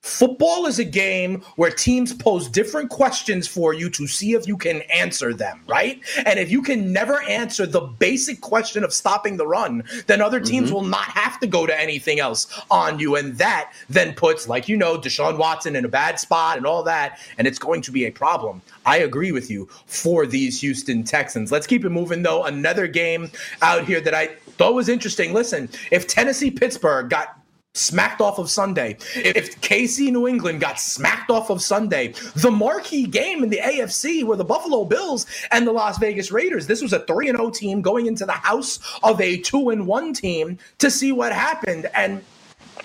Football 0.05 0.67
is 0.67 0.77
a 0.77 0.83
game 0.83 1.41
where 1.55 1.71
teams 1.71 2.13
pose 2.13 2.47
different 2.47 2.91
questions 2.91 3.47
for 3.47 3.73
you 3.73 3.89
to 3.89 4.05
see 4.05 4.33
if 4.33 4.47
you 4.47 4.55
can 4.55 4.83
answer 4.83 5.33
them, 5.33 5.59
right? 5.67 5.99
And 6.27 6.37
if 6.37 6.51
you 6.51 6.61
can 6.61 6.93
never 6.93 7.23
answer 7.23 7.65
the 7.65 7.81
basic 7.81 8.39
question 8.39 8.83
of 8.83 8.93
stopping 8.93 9.35
the 9.35 9.47
run, 9.47 9.83
then 10.05 10.21
other 10.21 10.39
teams 10.39 10.67
mm-hmm. 10.67 10.75
will 10.75 10.83
not 10.83 11.05
have 11.05 11.39
to 11.39 11.47
go 11.47 11.65
to 11.65 11.81
anything 11.81 12.19
else 12.19 12.45
on 12.69 12.99
you. 12.99 13.15
And 13.15 13.35
that 13.39 13.73
then 13.89 14.13
puts, 14.13 14.47
like 14.47 14.69
you 14.69 14.77
know, 14.77 14.95
Deshaun 14.95 15.39
Watson 15.39 15.75
in 15.75 15.85
a 15.85 15.89
bad 15.89 16.19
spot 16.19 16.57
and 16.57 16.67
all 16.67 16.83
that. 16.83 17.19
And 17.39 17.47
it's 17.47 17.59
going 17.59 17.81
to 17.81 17.91
be 17.91 18.05
a 18.05 18.11
problem. 18.11 18.61
I 18.85 18.97
agree 18.99 19.31
with 19.31 19.49
you 19.49 19.67
for 19.87 20.27
these 20.27 20.61
Houston 20.61 21.03
Texans. 21.03 21.51
Let's 21.51 21.65
keep 21.65 21.83
it 21.83 21.89
moving, 21.89 22.21
though. 22.21 22.43
Another 22.43 22.85
game 22.85 23.31
out 23.63 23.85
here 23.85 24.01
that 24.01 24.13
I 24.13 24.27
thought 24.57 24.75
was 24.75 24.87
interesting. 24.87 25.33
Listen, 25.33 25.67
if 25.91 26.05
Tennessee 26.05 26.51
Pittsburgh 26.51 27.09
got 27.09 27.39
smacked 27.75 28.21
off 28.21 28.39
of 28.39 28.49
Sunday, 28.49 28.97
if 29.15 29.59
KC 29.61 30.11
New 30.11 30.27
England 30.27 30.61
got 30.61 30.79
smacked 30.79 31.29
off 31.29 31.49
of 31.49 31.61
Sunday, 31.61 32.13
the 32.35 32.49
marquee 32.49 33.05
game 33.05 33.43
in 33.43 33.49
the 33.49 33.59
AFC 33.59 34.23
were 34.23 34.35
the 34.35 34.43
Buffalo 34.43 34.85
Bills 34.85 35.25
and 35.51 35.67
the 35.67 35.71
Las 35.71 35.97
Vegas 35.97 36.31
Raiders. 36.31 36.67
This 36.67 36.81
was 36.81 36.93
a 36.93 37.05
3 37.05 37.27
0 37.27 37.51
team 37.51 37.81
going 37.81 38.07
into 38.07 38.25
the 38.25 38.31
house 38.31 38.79
of 39.03 39.19
a 39.21 39.37
2 39.37 39.59
1 39.59 40.13
team 40.13 40.57
to 40.79 40.89
see 40.89 41.11
what 41.11 41.31
happened. 41.31 41.89
And 41.93 42.23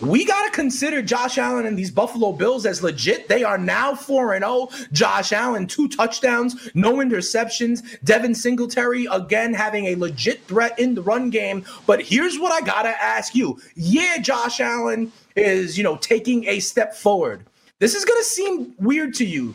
we 0.01 0.24
got 0.24 0.45
to 0.45 0.51
consider 0.51 1.03
Josh 1.03 1.36
Allen 1.38 1.66
and 1.66 1.78
these 1.78 1.91
Buffalo 1.91 2.32
Bills 2.32 2.64
as 2.64 2.82
legit. 2.82 3.28
They 3.28 3.45
are 3.45 3.59
now 3.59 3.95
4 3.95 4.38
0. 4.38 4.68
Josh 4.93 5.32
Allen, 5.32 5.66
two 5.66 5.88
touchdowns, 5.88 6.70
no 6.74 6.95
interceptions. 6.97 7.99
Devin 8.05 8.34
Singletary, 8.34 9.07
again, 9.11 9.53
having 9.53 9.86
a 9.86 9.97
legit 9.97 10.43
threat 10.45 10.78
in 10.78 10.95
the 10.95 11.03
run 11.03 11.30
game. 11.30 11.64
But 11.86 12.03
here's 12.03 12.38
what 12.38 12.53
I 12.53 12.64
got 12.64 12.82
to 12.82 13.03
ask 13.03 13.34
you. 13.34 13.61
Yeah, 13.74 14.18
Josh 14.18 14.61
Allen 14.61 15.12
is, 15.36 15.76
you 15.76 15.84
know, 15.84 15.97
taking 15.97 16.47
a 16.47 16.61
step 16.61 16.95
forward. 16.95 17.45
This 17.78 17.95
is 17.95 18.05
going 18.05 18.20
to 18.20 18.28
seem 18.28 18.74
weird 18.78 19.14
to 19.14 19.24
you. 19.24 19.55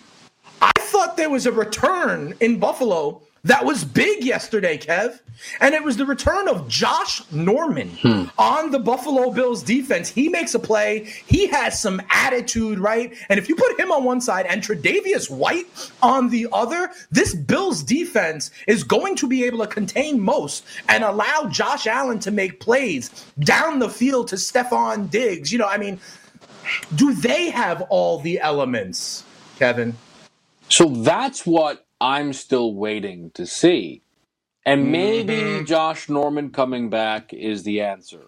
I 0.62 0.72
thought 0.80 1.18
there 1.18 1.30
was 1.30 1.46
a 1.46 1.52
return 1.52 2.34
in 2.40 2.60
Buffalo 2.60 3.22
that 3.46 3.64
was 3.64 3.86
big 3.86 4.24
yesterday, 4.24 4.78
Kev. 4.78 5.20
And 5.62 5.76
it 5.76 5.84
was 5.84 5.98
the 5.98 6.06
return 6.06 6.48
of 6.48 6.68
Josh 6.68 7.22
Norman 7.32 7.90
hmm. 7.90 8.24
on 8.40 8.72
the 8.72 8.80
Buffalo 8.80 9.30
Bills 9.32 9.62
defense. 9.62 10.10
He 10.10 10.30
makes 10.30 10.56
a 10.56 10.60
play. 10.60 11.04
He 11.28 11.48
has 11.48 11.80
some 11.80 12.02
attitude, 12.10 12.80
right? 12.80 13.14
And 13.30 13.38
if 13.38 13.48
you 13.48 13.56
put 13.56 13.80
him 13.80 13.92
on 13.92 14.04
one 14.04 14.20
side 14.20 14.48
and 14.48 14.64
Tre'Davious 14.64 15.30
White 15.30 15.68
on 16.02 16.30
the 16.30 16.48
other, 16.52 16.90
this 17.12 17.36
Bills 17.36 17.84
defense 17.84 18.50
is 18.68 18.84
going 18.84 19.16
to 19.18 19.28
be 19.28 19.44
able 19.44 19.60
to 19.60 19.68
contain 19.68 20.20
most 20.20 20.66
and 20.90 21.04
allow 21.04 21.48
Josh 21.52 21.86
Allen 21.86 22.20
to 22.20 22.32
make 22.32 22.60
plays 22.60 23.26
down 23.40 23.78
the 23.78 23.90
field 23.90 24.28
to 24.30 24.38
Stefon 24.38 25.10
Diggs. 25.10 25.52
You 25.52 25.60
know, 25.60 25.68
I 25.68 25.78
mean, 25.78 26.00
do 26.96 27.14
they 27.14 27.52
have 27.52 27.84
all 27.90 28.20
the 28.20 28.40
elements, 28.40 29.24
Kevin? 29.60 29.96
So 30.68 30.90
that's 30.90 31.46
what 31.46 31.85
I'm 32.06 32.34
still 32.34 32.76
waiting 32.76 33.32
to 33.32 33.48
see. 33.48 34.04
And 34.64 34.92
maybe 34.92 35.38
mm-hmm. 35.38 35.66
Josh 35.66 36.08
Norman 36.08 36.52
coming 36.52 36.92
back 36.92 37.34
is 37.34 37.64
the 37.64 37.82
answer. 37.82 38.26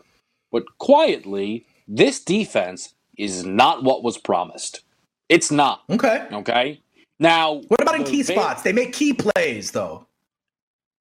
But 0.52 0.80
quietly, 0.80 1.68
this 1.88 2.20
defense 2.20 2.96
is 3.20 3.46
not 3.46 3.84
what 3.84 4.04
was 4.04 4.18
promised. 4.18 4.82
It's 5.30 5.52
not. 5.52 5.84
Okay. 5.92 6.26
Okay. 6.32 6.82
Now, 7.20 7.62
what 7.68 7.80
about 7.82 7.96
in 7.96 8.04
key 8.04 8.24
spots? 8.24 8.64
They 8.64 8.74
make 8.74 8.94
key 8.94 9.14
plays, 9.14 9.70
though. 9.72 10.08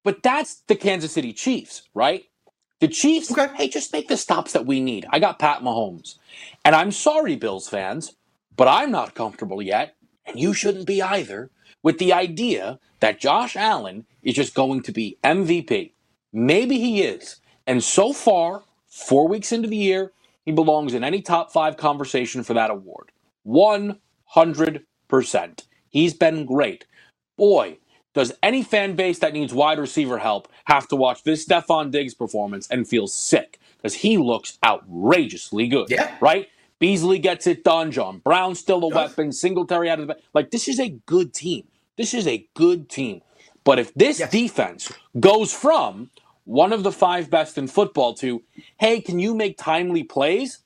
But 0.03 0.21
that's 0.21 0.61
the 0.67 0.75
Kansas 0.75 1.13
City 1.13 1.33
Chiefs, 1.33 1.89
right? 1.95 2.25
The 2.79 2.87
Chiefs, 2.87 3.31
okay. 3.31 3.49
hey, 3.55 3.69
just 3.69 3.91
make 3.91 4.07
the 4.09 4.17
stops 4.17 4.53
that 4.53 4.67
we 4.67 4.79
need. 4.79 5.07
I 5.09 5.17
got 5.17 5.39
Pat 5.39 5.61
Mahomes. 5.61 6.15
And 6.63 6.75
I'm 6.75 6.91
sorry, 6.91 7.35
Bills 7.35 7.67
fans, 7.67 8.13
but 8.55 8.67
I'm 8.67 8.91
not 8.91 9.15
comfortable 9.15 9.63
yet, 9.63 9.95
and 10.27 10.39
you 10.39 10.53
shouldn't 10.53 10.87
be 10.87 11.01
either, 11.01 11.49
with 11.83 11.97
the 11.97 12.13
idea 12.13 12.79
that 12.99 13.19
Josh 13.19 13.55
Allen 13.55 14.05
is 14.23 14.35
just 14.35 14.53
going 14.53 14.81
to 14.83 14.91
be 14.91 15.17
MVP. 15.23 15.91
Maybe 16.33 16.79
he 16.79 17.01
is. 17.03 17.37
And 17.65 17.83
so 17.83 18.13
far, 18.13 18.63
four 18.87 19.27
weeks 19.27 19.51
into 19.51 19.67
the 19.67 19.77
year, 19.77 20.11
he 20.45 20.51
belongs 20.51 20.93
in 20.93 21.03
any 21.03 21.21
top 21.21 21.51
five 21.51 21.77
conversation 21.77 22.43
for 22.43 22.53
that 22.53 22.71
award. 22.71 23.11
100%. 23.47 23.97
He's 25.89 26.13
been 26.13 26.45
great. 26.45 26.85
Boy, 27.37 27.77
does 28.13 28.33
any 28.41 28.63
fan 28.63 28.95
base 28.95 29.19
that 29.19 29.33
needs 29.33 29.53
wide 29.53 29.79
receiver 29.79 30.17
help 30.17 30.47
have 30.65 30.87
to 30.87 30.95
watch 30.95 31.23
this 31.23 31.45
Stefon 31.45 31.91
Diggs 31.91 32.13
performance 32.15 32.67
and 32.69 32.87
feel 32.87 33.07
sick 33.07 33.59
because 33.77 33.93
he 33.95 34.17
looks 34.17 34.57
outrageously 34.65 35.67
good. 35.67 35.89
Yeah. 35.89 36.15
Right? 36.19 36.47
Beasley 36.79 37.19
gets 37.19 37.47
it 37.47 37.63
done. 37.63 37.91
John 37.91 38.19
Brown's 38.19 38.59
still 38.59 38.83
a 38.83 38.89
weapon. 38.89 39.31
Singletary 39.31 39.89
out 39.89 39.99
of 39.99 40.07
the 40.07 40.13
back. 40.13 40.23
like. 40.33 40.51
This 40.51 40.67
is 40.67 40.79
a 40.79 40.89
good 40.89 41.33
team. 41.33 41.67
This 41.97 42.13
is 42.13 42.27
a 42.27 42.47
good 42.55 42.89
team. 42.89 43.21
But 43.63 43.79
if 43.79 43.93
this 43.95 44.19
yes. 44.19 44.31
defense 44.31 44.91
goes 45.19 45.53
from 45.53 46.11
one 46.45 46.73
of 46.73 46.83
the 46.83 46.91
five 46.91 47.29
best 47.29 47.57
in 47.57 47.67
football 47.67 48.13
to, 48.15 48.43
hey, 48.79 49.01
can 49.01 49.19
you 49.19 49.35
make 49.35 49.57
timely 49.57 50.03
plays? 50.03 50.59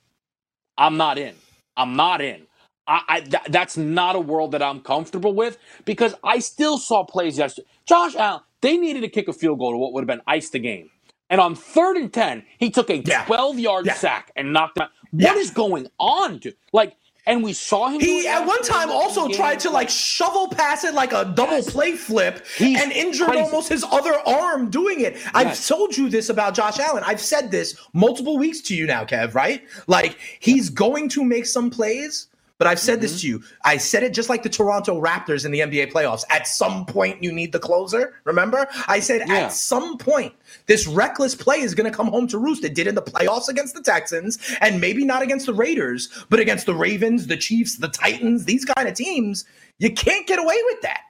I'm 0.77 0.97
not 0.97 1.17
in. 1.17 1.35
I'm 1.77 1.95
not 1.95 2.21
in. 2.21 2.47
I, 2.87 3.01
I 3.09 3.21
th- 3.21 3.43
that's 3.49 3.77
not 3.77 4.15
a 4.15 4.19
world 4.19 4.51
that 4.53 4.63
I'm 4.63 4.81
comfortable 4.81 5.33
with 5.33 5.57
because 5.85 6.15
I 6.23 6.39
still 6.39 6.77
saw 6.77 7.03
plays 7.05 7.37
yesterday. 7.37 7.67
Josh 7.85 8.15
Allen, 8.15 8.41
they 8.61 8.77
needed 8.77 9.01
to 9.01 9.09
kick 9.09 9.27
a 9.27 9.33
field 9.33 9.59
goal 9.59 9.71
to 9.71 9.77
what 9.77 9.93
would 9.93 10.01
have 10.01 10.07
been 10.07 10.21
ice 10.27 10.49
the 10.49 10.59
game. 10.59 10.89
And 11.29 11.41
on 11.41 11.55
third 11.55 11.97
and 11.97 12.13
10, 12.13 12.43
he 12.59 12.69
took 12.71 12.89
a 12.89 13.01
12 13.01 13.59
yard 13.59 13.85
yeah. 13.87 13.93
sack 13.95 14.31
and 14.35 14.53
knocked 14.53 14.77
him 14.77 14.83
out. 14.83 14.91
What 15.11 15.35
yeah. 15.35 15.35
is 15.35 15.51
going 15.51 15.87
on, 15.99 16.37
dude? 16.39 16.55
Like, 16.73 16.95
and 17.25 17.43
we 17.43 17.53
saw 17.53 17.89
him. 17.89 17.99
He 17.99 18.27
at 18.27 18.45
one 18.45 18.61
time 18.63 18.89
also 18.89 19.27
tried 19.27 19.59
to 19.61 19.69
like 19.69 19.89
shovel 19.89 20.47
pass 20.47 20.83
it 20.83 20.93
like 20.93 21.13
a 21.13 21.25
double 21.35 21.57
yes. 21.57 21.69
play 21.69 21.91
flip 21.91 22.45
He's 22.57 22.81
and 22.81 22.91
injured 22.91 23.27
crazy. 23.27 23.43
almost 23.43 23.69
his 23.69 23.83
other 23.83 24.13
arm 24.27 24.69
doing 24.71 25.01
it. 25.01 25.13
Yes. 25.13 25.31
I've 25.33 25.65
told 25.67 25.95
you 25.95 26.09
this 26.09 26.29
about 26.29 26.55
Josh 26.55 26.79
Allen. 26.79 27.03
I've 27.05 27.21
said 27.21 27.51
this 27.51 27.77
multiple 27.93 28.37
weeks 28.37 28.59
to 28.61 28.75
you 28.75 28.87
now, 28.87 29.05
Kev. 29.05 29.35
Right? 29.35 29.63
Like 29.87 30.17
he's 30.39 30.69
going 30.69 31.09
to 31.09 31.23
make 31.23 31.45
some 31.45 31.69
plays 31.69 32.27
but 32.61 32.67
I've 32.67 32.79
said 32.79 32.97
mm-hmm. 32.97 33.01
this 33.01 33.21
to 33.21 33.27
you. 33.27 33.43
I 33.65 33.77
said 33.77 34.03
it 34.03 34.13
just 34.13 34.29
like 34.29 34.43
the 34.43 34.49
Toronto 34.49 35.01
Raptors 35.01 35.45
in 35.45 35.51
the 35.51 35.61
NBA 35.61 35.91
playoffs. 35.91 36.23
At 36.29 36.45
some 36.45 36.85
point, 36.85 37.23
you 37.23 37.31
need 37.31 37.53
the 37.53 37.57
closer. 37.57 38.13
Remember? 38.23 38.67
I 38.87 38.99
said 38.99 39.23
yeah. 39.25 39.37
at 39.37 39.51
some 39.51 39.97
point, 39.97 40.31
this 40.67 40.85
reckless 40.85 41.33
play 41.33 41.61
is 41.61 41.73
going 41.73 41.91
to 41.91 41.97
come 41.97 42.05
home 42.05 42.27
to 42.27 42.37
roost. 42.37 42.63
It 42.63 42.75
did 42.75 42.85
in 42.85 42.93
the 42.93 43.01
playoffs 43.01 43.47
against 43.47 43.73
the 43.73 43.81
Texans, 43.81 44.37
and 44.61 44.79
maybe 44.79 45.03
not 45.03 45.23
against 45.23 45.47
the 45.47 45.55
Raiders, 45.55 46.09
but 46.29 46.39
against 46.39 46.67
the 46.67 46.75
Ravens, 46.75 47.25
the 47.25 47.35
Chiefs, 47.35 47.77
the 47.77 47.87
Titans, 47.87 48.45
these 48.45 48.63
kind 48.63 48.87
of 48.87 48.93
teams. 48.93 49.43
You 49.79 49.91
can't 49.91 50.27
get 50.27 50.37
away 50.37 50.57
with 50.65 50.81
that. 50.83 51.01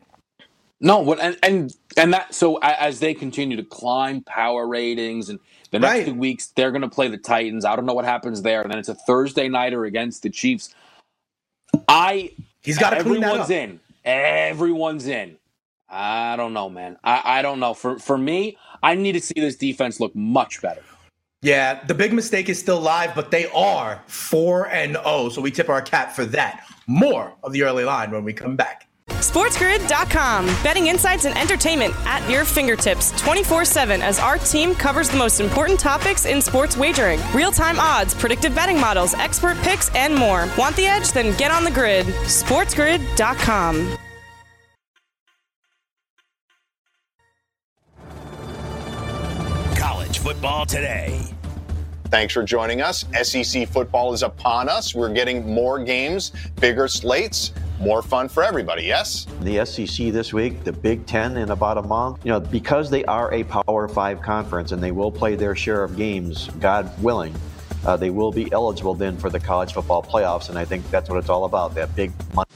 No, 0.80 1.14
and 1.16 1.38
and 1.43 1.76
and 1.97 2.14
that 2.14 2.34
so 2.34 2.60
as 2.62 3.02
they 3.02 3.14
continue 3.14 3.58
to 3.58 3.64
climb 3.66 4.24
power 4.24 4.66
ratings 4.66 5.28
and 5.28 5.38
the 5.72 5.80
next 5.80 5.93
right. 5.93 6.06
two 6.06 6.16
weeks 6.16 6.47
they're 6.56 6.72
going 6.72 6.82
to 6.82 6.89
play 6.89 7.10
the 7.10 7.18
Titans. 7.18 7.66
I 7.66 7.76
don't 7.76 7.86
know 7.86 7.93
what 7.93 8.06
happens 8.06 8.41
there, 8.41 8.62
and 8.62 8.72
then 8.72 8.80
it's 8.80 8.88
a 8.88 8.95
Thursday 8.95 9.49
nighter 9.49 9.84
against 9.84 10.24
the 10.24 10.30
Chiefs. 10.30 10.74
I 11.91 12.31
he's 12.61 12.77
got 12.77 12.91
to 12.91 13.03
clean 13.03 13.21
that 13.21 13.27
everyone's 13.27 13.49
in. 13.49 13.79
Everyone's 14.05 15.07
in. 15.07 15.37
I 15.89 16.37
don't 16.37 16.53
know, 16.53 16.69
man. 16.69 16.97
I, 17.03 17.39
I 17.39 17.41
don't 17.41 17.59
know. 17.59 17.73
For 17.73 17.99
for 17.99 18.17
me, 18.17 18.57
I 18.81 18.95
need 18.95 19.11
to 19.13 19.19
see 19.19 19.33
this 19.35 19.57
defense 19.57 19.99
look 19.99 20.15
much 20.15 20.61
better. 20.61 20.81
Yeah, 21.41 21.83
the 21.85 21.93
big 21.93 22.13
mistake 22.13 22.49
is 22.49 22.59
still 22.59 22.79
live, 22.79 23.13
but 23.13 23.31
they 23.31 23.47
are 23.47 24.01
four 24.07 24.69
and 24.69 24.93
zero. 24.93 25.03
Oh, 25.05 25.29
so 25.29 25.41
we 25.41 25.51
tip 25.51 25.69
our 25.69 25.81
cap 25.81 26.13
for 26.13 26.23
that. 26.25 26.65
More 26.87 27.33
of 27.43 27.51
the 27.51 27.63
early 27.63 27.83
line 27.83 28.11
when 28.11 28.23
we 28.23 28.31
come 28.31 28.55
back. 28.55 28.87
SportsGrid.com. 29.16 30.45
Betting 30.64 30.88
insights 30.88 31.26
and 31.26 31.38
entertainment 31.38 31.93
at 32.05 32.28
your 32.30 32.45
fingertips 32.45 33.12
24 33.22 33.66
7 33.66 34.01
as 34.01 34.20
our 34.20 34.38
team 34.38 34.74
covers 34.76 35.09
the 35.09 35.18
most 35.18 35.39
important 35.39 35.80
topics 35.80 36.26
in 36.26 36.41
sports 36.41 36.78
wagering 36.78 37.20
real 37.34 37.51
time 37.51 37.80
odds, 37.80 38.14
predictive 38.14 38.53
betting 38.55 38.80
models, 38.80 39.14
expert 39.16 39.57
picks, 39.59 39.93
and 39.95 40.16
more. 40.16 40.47
Want 40.57 40.76
the 40.76 40.86
edge? 40.86 41.12
Then 41.12 41.36
get 41.38 41.51
on 41.51 41.64
the 41.64 41.72
grid. 41.72 42.05
SportsGrid.com. 42.05 43.97
College 49.76 50.20
football 50.20 50.66
today. 50.66 51.22
Thanks 52.05 52.34
for 52.34 52.43
joining 52.43 52.82
us. 52.82 53.05
SEC 53.24 53.68
football 53.70 54.14
is 54.14 54.22
upon 54.22 54.68
us. 54.68 54.93
We're 54.93 55.14
getting 55.14 55.53
more 55.53 55.82
games, 55.82 56.34
bigger 56.59 56.89
slates 56.89 57.53
more 57.82 58.03
fun 58.03 58.29
for 58.29 58.43
everybody, 58.43 58.84
yes? 58.84 59.25
The 59.41 59.65
SEC 59.65 60.11
this 60.11 60.32
week, 60.32 60.63
the 60.63 60.71
Big 60.71 61.05
Ten 61.07 61.36
in 61.38 61.49
about 61.49 61.79
a 61.79 61.82
month, 61.82 62.23
you 62.23 62.32
know, 62.32 62.39
because 62.39 62.91
they 62.91 63.03
are 63.05 63.34
a 63.34 63.43
Power 63.43 63.88
Five 63.88 64.21
conference 64.21 64.71
and 64.71 64.82
they 64.82 64.91
will 64.91 65.11
play 65.11 65.36
their 65.36 65.55
share 65.55 65.84
of 65.84 65.97
games, 65.97 66.49
God 66.59 66.91
willing, 67.01 67.34
uh, 67.86 67.97
they 67.97 68.11
will 68.11 68.32
be 68.32 68.51
eligible 68.51 68.93
then 68.93 69.17
for 69.17 69.32
the 69.32 69.39
college 69.39 69.73
football 69.73 70.03
playoffs. 70.03 70.49
And 70.49 70.59
I 70.59 70.65
think 70.65 70.88
that's 70.91 71.09
what 71.09 71.17
it's 71.17 71.29
all 71.29 71.45
about 71.45 71.73
that 71.75 71.95
big 71.95 72.11
money. 72.36 72.47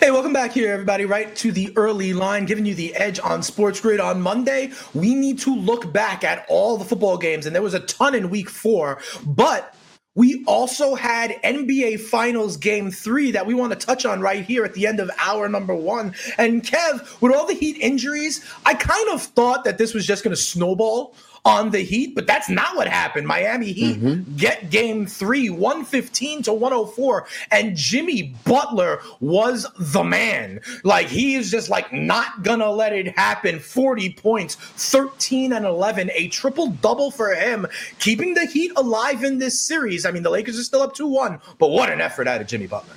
Hey, 0.00 0.10
welcome 0.10 0.32
back 0.32 0.52
here, 0.52 0.72
everybody. 0.72 1.04
Right 1.04 1.34
to 1.36 1.52
the 1.52 1.72
early 1.76 2.12
line, 2.12 2.46
giving 2.46 2.66
you 2.66 2.74
the 2.74 2.94
edge 2.96 3.20
on 3.20 3.42
Sports 3.42 3.80
Grid 3.80 4.00
on 4.00 4.20
Monday. 4.20 4.72
We 4.92 5.14
need 5.14 5.38
to 5.40 5.54
look 5.54 5.92
back 5.92 6.24
at 6.24 6.44
all 6.48 6.76
the 6.76 6.84
football 6.84 7.16
games, 7.16 7.46
and 7.46 7.54
there 7.54 7.62
was 7.62 7.74
a 7.74 7.80
ton 7.80 8.14
in 8.14 8.30
week 8.30 8.50
four, 8.50 9.00
but 9.24 9.74
we 10.14 10.44
also 10.46 10.94
had 10.94 11.30
NBA 11.42 12.00
Finals 12.00 12.56
Game 12.56 12.90
3 12.90 13.32
that 13.32 13.46
we 13.46 13.54
want 13.54 13.72
to 13.72 13.86
touch 13.86 14.06
on 14.06 14.20
right 14.20 14.44
here 14.44 14.64
at 14.64 14.74
the 14.74 14.86
end 14.86 15.00
of 15.00 15.10
hour 15.18 15.48
number 15.48 15.74
one. 15.74 16.14
And 16.38 16.62
Kev, 16.62 17.20
with 17.20 17.34
all 17.34 17.46
the 17.46 17.54
Heat 17.54 17.78
injuries, 17.80 18.44
I 18.64 18.74
kind 18.74 19.08
of 19.10 19.22
thought 19.22 19.64
that 19.64 19.76
this 19.78 19.92
was 19.92 20.06
just 20.06 20.22
going 20.22 20.34
to 20.34 20.40
snowball 20.40 21.14
on 21.44 21.70
the 21.70 21.80
Heat, 21.80 22.14
but 22.14 22.26
that's 22.26 22.48
not 22.48 22.74
what 22.76 22.88
happened. 22.88 23.26
Miami 23.26 23.72
Heat 23.72 24.00
mm-hmm. 24.00 24.36
get 24.36 24.70
game 24.70 25.06
three, 25.06 25.50
115 25.50 26.42
to 26.44 26.52
104, 26.52 27.26
and 27.50 27.76
Jimmy 27.76 28.34
Butler 28.44 29.00
was 29.20 29.66
the 29.78 30.02
man. 30.02 30.60
Like 30.84 31.06
he 31.06 31.34
is 31.34 31.50
just 31.50 31.68
like 31.68 31.92
not 31.92 32.42
gonna 32.42 32.70
let 32.70 32.92
it 32.92 33.16
happen. 33.16 33.58
40 33.58 34.14
points, 34.14 34.54
13 34.54 35.52
and 35.52 35.66
11, 35.66 36.10
a 36.14 36.28
triple 36.28 36.68
double 36.68 37.10
for 37.10 37.34
him, 37.34 37.66
keeping 37.98 38.34
the 38.34 38.46
Heat 38.46 38.72
alive 38.76 39.24
in 39.24 39.38
this 39.38 39.60
series. 39.60 40.06
I 40.06 40.10
mean, 40.10 40.22
the 40.22 40.30
Lakers 40.30 40.58
are 40.58 40.64
still 40.64 40.82
up 40.82 40.94
2 40.94 41.06
1, 41.06 41.40
but 41.58 41.68
what 41.68 41.90
an 41.90 42.00
effort 42.00 42.26
out 42.26 42.40
of 42.40 42.46
Jimmy 42.46 42.66
Butler. 42.66 42.94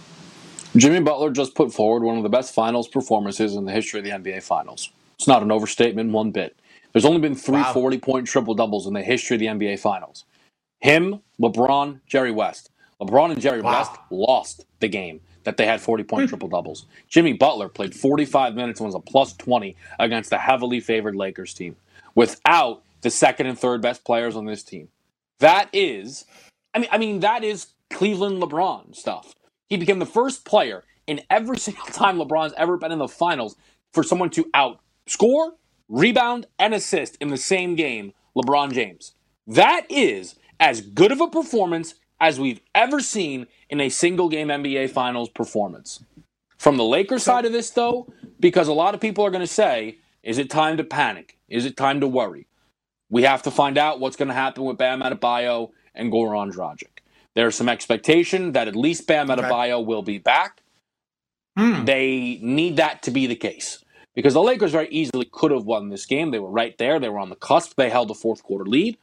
Jimmy 0.75 0.99
Butler 0.99 1.31
just 1.31 1.55
put 1.55 1.73
forward 1.73 2.03
one 2.03 2.17
of 2.17 2.23
the 2.23 2.29
best 2.29 2.53
finals 2.53 2.87
performances 2.87 3.55
in 3.55 3.65
the 3.65 3.71
history 3.71 3.99
of 3.99 4.05
the 4.05 4.11
NBA 4.11 4.43
Finals. 4.43 4.91
It's 5.17 5.27
not 5.27 5.41
an 5.41 5.51
overstatement 5.51 6.11
one 6.11 6.31
bit. 6.31 6.55
There's 6.97 7.05
only 7.05 7.19
been 7.19 7.35
three 7.35 7.61
wow. 7.61 7.73
40 7.73 7.99
point 7.99 8.27
triple 8.27 8.55
doubles 8.55 8.87
in 8.87 8.93
the 8.93 9.03
history 9.03 9.35
of 9.35 9.39
the 9.39 9.45
NBA 9.45 9.77
Finals. 9.77 10.25
Him, 10.79 11.21
LeBron, 11.39 11.99
Jerry 12.07 12.31
West. 12.31 12.71
LeBron 12.99 13.33
and 13.33 13.39
Jerry 13.39 13.61
wow. 13.61 13.73
West 13.73 13.91
lost 14.09 14.65
the 14.79 14.87
game 14.87 15.21
that 15.43 15.57
they 15.57 15.67
had 15.67 15.79
40 15.79 16.05
hmm. 16.09 16.25
triple 16.25 16.49
doubles. 16.49 16.87
Jimmy 17.07 17.33
Butler 17.33 17.69
played 17.69 17.93
45 17.93 18.55
minutes 18.55 18.79
and 18.79 18.87
was 18.87 18.95
a 18.95 18.99
plus 18.99 19.33
20 19.33 19.75
against 19.99 20.31
the 20.31 20.39
heavily 20.39 20.79
favored 20.79 21.15
Lakers 21.15 21.53
team 21.53 21.75
without 22.15 22.81
the 23.01 23.11
second 23.11 23.45
and 23.45 23.59
third 23.59 23.79
best 23.79 24.03
players 24.03 24.35
on 24.35 24.45
this 24.45 24.63
team. 24.63 24.87
That 25.37 25.69
is, 25.73 26.25
I 26.73 26.79
mean, 26.79 26.89
I 26.91 26.97
mean 26.97 27.19
that 27.19 27.43
is 27.43 27.67
Cleveland 27.91 28.41
LeBron 28.41 28.95
stuff. 28.95 29.35
He 29.69 29.77
became 29.77 29.99
the 29.99 30.07
first 30.07 30.45
player 30.45 30.83
in 31.05 31.21
every 31.29 31.57
single 31.59 31.85
time 31.85 32.17
LeBron's 32.17 32.55
ever 32.57 32.75
been 32.75 32.91
in 32.91 32.97
the 32.97 33.07
finals 33.07 33.55
for 33.93 34.01
someone 34.01 34.31
to 34.31 34.45
outscore, 34.55 35.51
rebound, 35.89 36.47
and 36.59 36.73
assist 36.73 37.17
in 37.21 37.29
the 37.29 37.37
same 37.37 37.75
game 37.75 38.13
LeBron 38.35 38.73
James. 38.73 39.13
That 39.45 39.85
is 39.89 40.35
as 40.59 40.81
good 40.81 41.11
of 41.11 41.21
a 41.21 41.27
performance 41.27 41.95
as 42.19 42.39
we've 42.39 42.61
ever 42.73 42.99
seen 42.99 43.47
in 43.69 43.79
a 43.79 43.89
single 43.89 44.29
game 44.29 44.47
NBA 44.47 44.89
Finals 44.89 45.29
performance. 45.29 46.03
From 46.57 46.77
the 46.77 46.83
Lakers 46.83 47.23
side 47.23 47.45
of 47.45 47.51
this, 47.51 47.69
though, 47.69 48.11
because 48.39 48.67
a 48.67 48.73
lot 48.73 48.95
of 48.95 49.01
people 49.01 49.23
are 49.23 49.29
going 49.29 49.41
to 49.41 49.47
say, 49.47 49.99
is 50.23 50.37
it 50.37 50.49
time 50.49 50.77
to 50.77 50.83
panic? 50.83 51.37
Is 51.47 51.65
it 51.65 51.77
time 51.77 51.99
to 52.01 52.07
worry? 52.07 52.47
We 53.09 53.23
have 53.23 53.43
to 53.43 53.51
find 53.51 53.77
out 53.77 53.99
what's 53.99 54.17
going 54.17 54.27
to 54.27 54.33
happen 54.33 54.65
with 54.65 54.77
Bam 54.77 55.01
Adebayo 55.01 55.71
and 55.93 56.11
Goran 56.11 56.51
Dragic. 56.51 57.01
There's 57.35 57.55
some 57.55 57.69
expectation 57.69 58.53
that 58.53 58.67
at 58.67 58.75
least 58.75 59.07
Bam 59.07 59.27
Adebayo 59.27 59.75
okay. 59.75 59.85
will 59.85 60.01
be 60.01 60.17
back. 60.17 60.61
Mm. 61.57 61.85
They 61.85 62.39
need 62.41 62.77
that 62.77 63.03
to 63.03 63.11
be 63.11 63.27
the 63.27 63.35
case 63.35 63.83
because 64.17 64.33
the 64.33 64.41
Lakers 64.41 64.71
very 64.71 64.89
easily 64.89 65.29
could 65.31 65.51
have 65.51 65.65
won 65.65 65.89
this 65.89 66.07
game. 66.07 66.31
They 66.31 66.39
were 66.39 66.49
right 66.49 66.75
there. 66.79 66.99
They 66.99 67.07
were 67.07 67.19
on 67.19 67.29
the 67.29 67.35
cusp. 67.35 67.75
They 67.75 67.91
held 67.91 68.09
a 68.09 68.15
fourth 68.15 68.41
quarter 68.41 68.65
lead. 68.65 68.97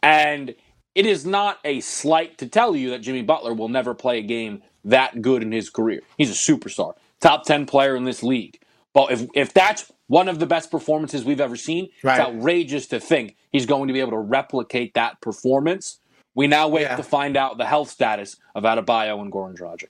And 0.00 0.54
it 0.94 1.06
is 1.06 1.26
not 1.26 1.58
a 1.64 1.80
slight 1.80 2.38
to 2.38 2.46
tell 2.46 2.76
you 2.76 2.90
that 2.90 3.00
Jimmy 3.00 3.22
Butler 3.22 3.52
will 3.52 3.68
never 3.68 3.94
play 3.94 4.18
a 4.18 4.22
game 4.22 4.62
that 4.84 5.22
good 5.22 5.42
in 5.42 5.50
his 5.50 5.70
career. 5.70 6.02
He's 6.16 6.30
a 6.30 6.52
superstar, 6.52 6.94
top 7.20 7.44
10 7.46 7.66
player 7.66 7.96
in 7.96 8.04
this 8.04 8.22
league. 8.22 8.60
But 8.94 9.10
if, 9.10 9.26
if 9.34 9.52
that's 9.52 9.90
one 10.06 10.28
of 10.28 10.38
the 10.38 10.46
best 10.46 10.70
performances 10.70 11.24
we've 11.24 11.40
ever 11.40 11.56
seen, 11.56 11.88
right. 12.04 12.20
it's 12.20 12.28
outrageous 12.28 12.86
to 12.86 13.00
think 13.00 13.34
he's 13.50 13.66
going 13.66 13.88
to 13.88 13.92
be 13.92 13.98
able 13.98 14.12
to 14.12 14.18
replicate 14.18 14.94
that 14.94 15.20
performance 15.20 15.98
we 16.34 16.46
now 16.46 16.68
wait 16.68 16.82
yeah. 16.82 16.96
to 16.96 17.02
find 17.02 17.36
out 17.36 17.58
the 17.58 17.66
health 17.66 17.90
status 17.90 18.36
of 18.54 18.62
Adebayo 18.64 19.20
and 19.20 19.32
Goran 19.32 19.56
Dragic. 19.56 19.88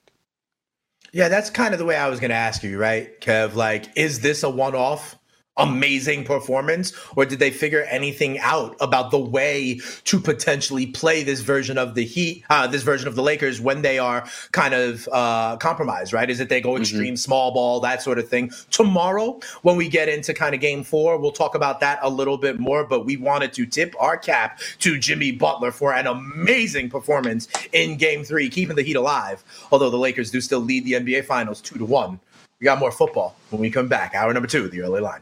Yeah, 1.13 1.27
that's 1.27 1.49
kind 1.49 1.73
of 1.73 1.79
the 1.79 1.85
way 1.85 1.97
I 1.97 2.07
was 2.07 2.21
going 2.21 2.29
to 2.29 2.35
ask 2.37 2.63
you, 2.63 2.79
right, 2.79 3.19
Kev? 3.19 3.53
Like, 3.53 3.97
is 3.97 4.21
this 4.21 4.43
a 4.43 4.49
one-off? 4.49 5.17
Amazing 5.61 6.23
performance 6.23 6.93
or 7.15 7.25
did 7.25 7.39
they 7.39 7.51
figure 7.51 7.83
anything 7.83 8.39
out 8.39 8.75
about 8.79 9.11
the 9.11 9.19
way 9.19 9.79
to 10.03 10.19
potentially 10.19 10.87
play 10.87 11.23
this 11.23 11.41
version 11.41 11.77
of 11.77 11.95
the 11.95 12.03
heat 12.03 12.43
uh, 12.49 12.67
this 12.67 12.83
version 12.83 13.07
of 13.07 13.15
the 13.15 13.21
lakers 13.21 13.61
when 13.61 13.81
they 13.81 13.99
are 13.99 14.27
kind 14.51 14.73
of 14.73 15.07
uh, 15.11 15.55
compromised 15.57 16.13
right 16.13 16.29
is 16.29 16.39
it 16.39 16.49
they 16.49 16.61
go 16.61 16.71
mm-hmm. 16.71 16.81
extreme 16.81 17.03
mm-hmm. 17.13 17.15
small 17.15 17.53
ball 17.53 17.79
that 17.79 18.01
sort 18.01 18.17
of 18.17 18.27
thing 18.27 18.51
tomorrow 18.69 19.39
when 19.61 19.75
we 19.75 19.87
get 19.87 20.09
into 20.09 20.33
kind 20.33 20.55
of 20.55 20.61
game 20.61 20.83
four 20.83 21.17
we'll 21.17 21.31
talk 21.31 21.55
about 21.55 21.79
that 21.79 21.99
a 22.01 22.09
little 22.09 22.37
bit 22.37 22.59
more 22.59 22.83
but 22.83 23.05
we 23.05 23.17
wanted 23.17 23.53
to 23.53 23.65
tip 23.65 23.95
our 23.99 24.17
cap 24.17 24.59
to 24.79 24.97
jimmy 24.97 25.31
butler 25.31 25.71
for 25.71 25.93
an 25.93 26.07
amazing 26.07 26.89
performance 26.89 27.47
in 27.71 27.97
game 27.97 28.23
three 28.23 28.49
keeping 28.49 28.75
the 28.75 28.83
heat 28.83 28.95
alive 28.95 29.43
although 29.71 29.89
the 29.89 29.97
lakers 29.97 30.31
do 30.31 30.41
still 30.41 30.59
lead 30.59 30.83
the 30.85 30.93
nba 30.93 31.23
finals 31.23 31.61
two 31.61 31.77
to 31.77 31.85
one 31.85 32.19
we 32.59 32.65
got 32.65 32.79
more 32.79 32.91
football 32.91 33.35
when 33.49 33.61
we 33.61 33.69
come 33.69 33.87
back 33.87 34.15
hour 34.15 34.33
number 34.33 34.47
two 34.47 34.67
the 34.69 34.81
early 34.81 35.01
line 35.01 35.21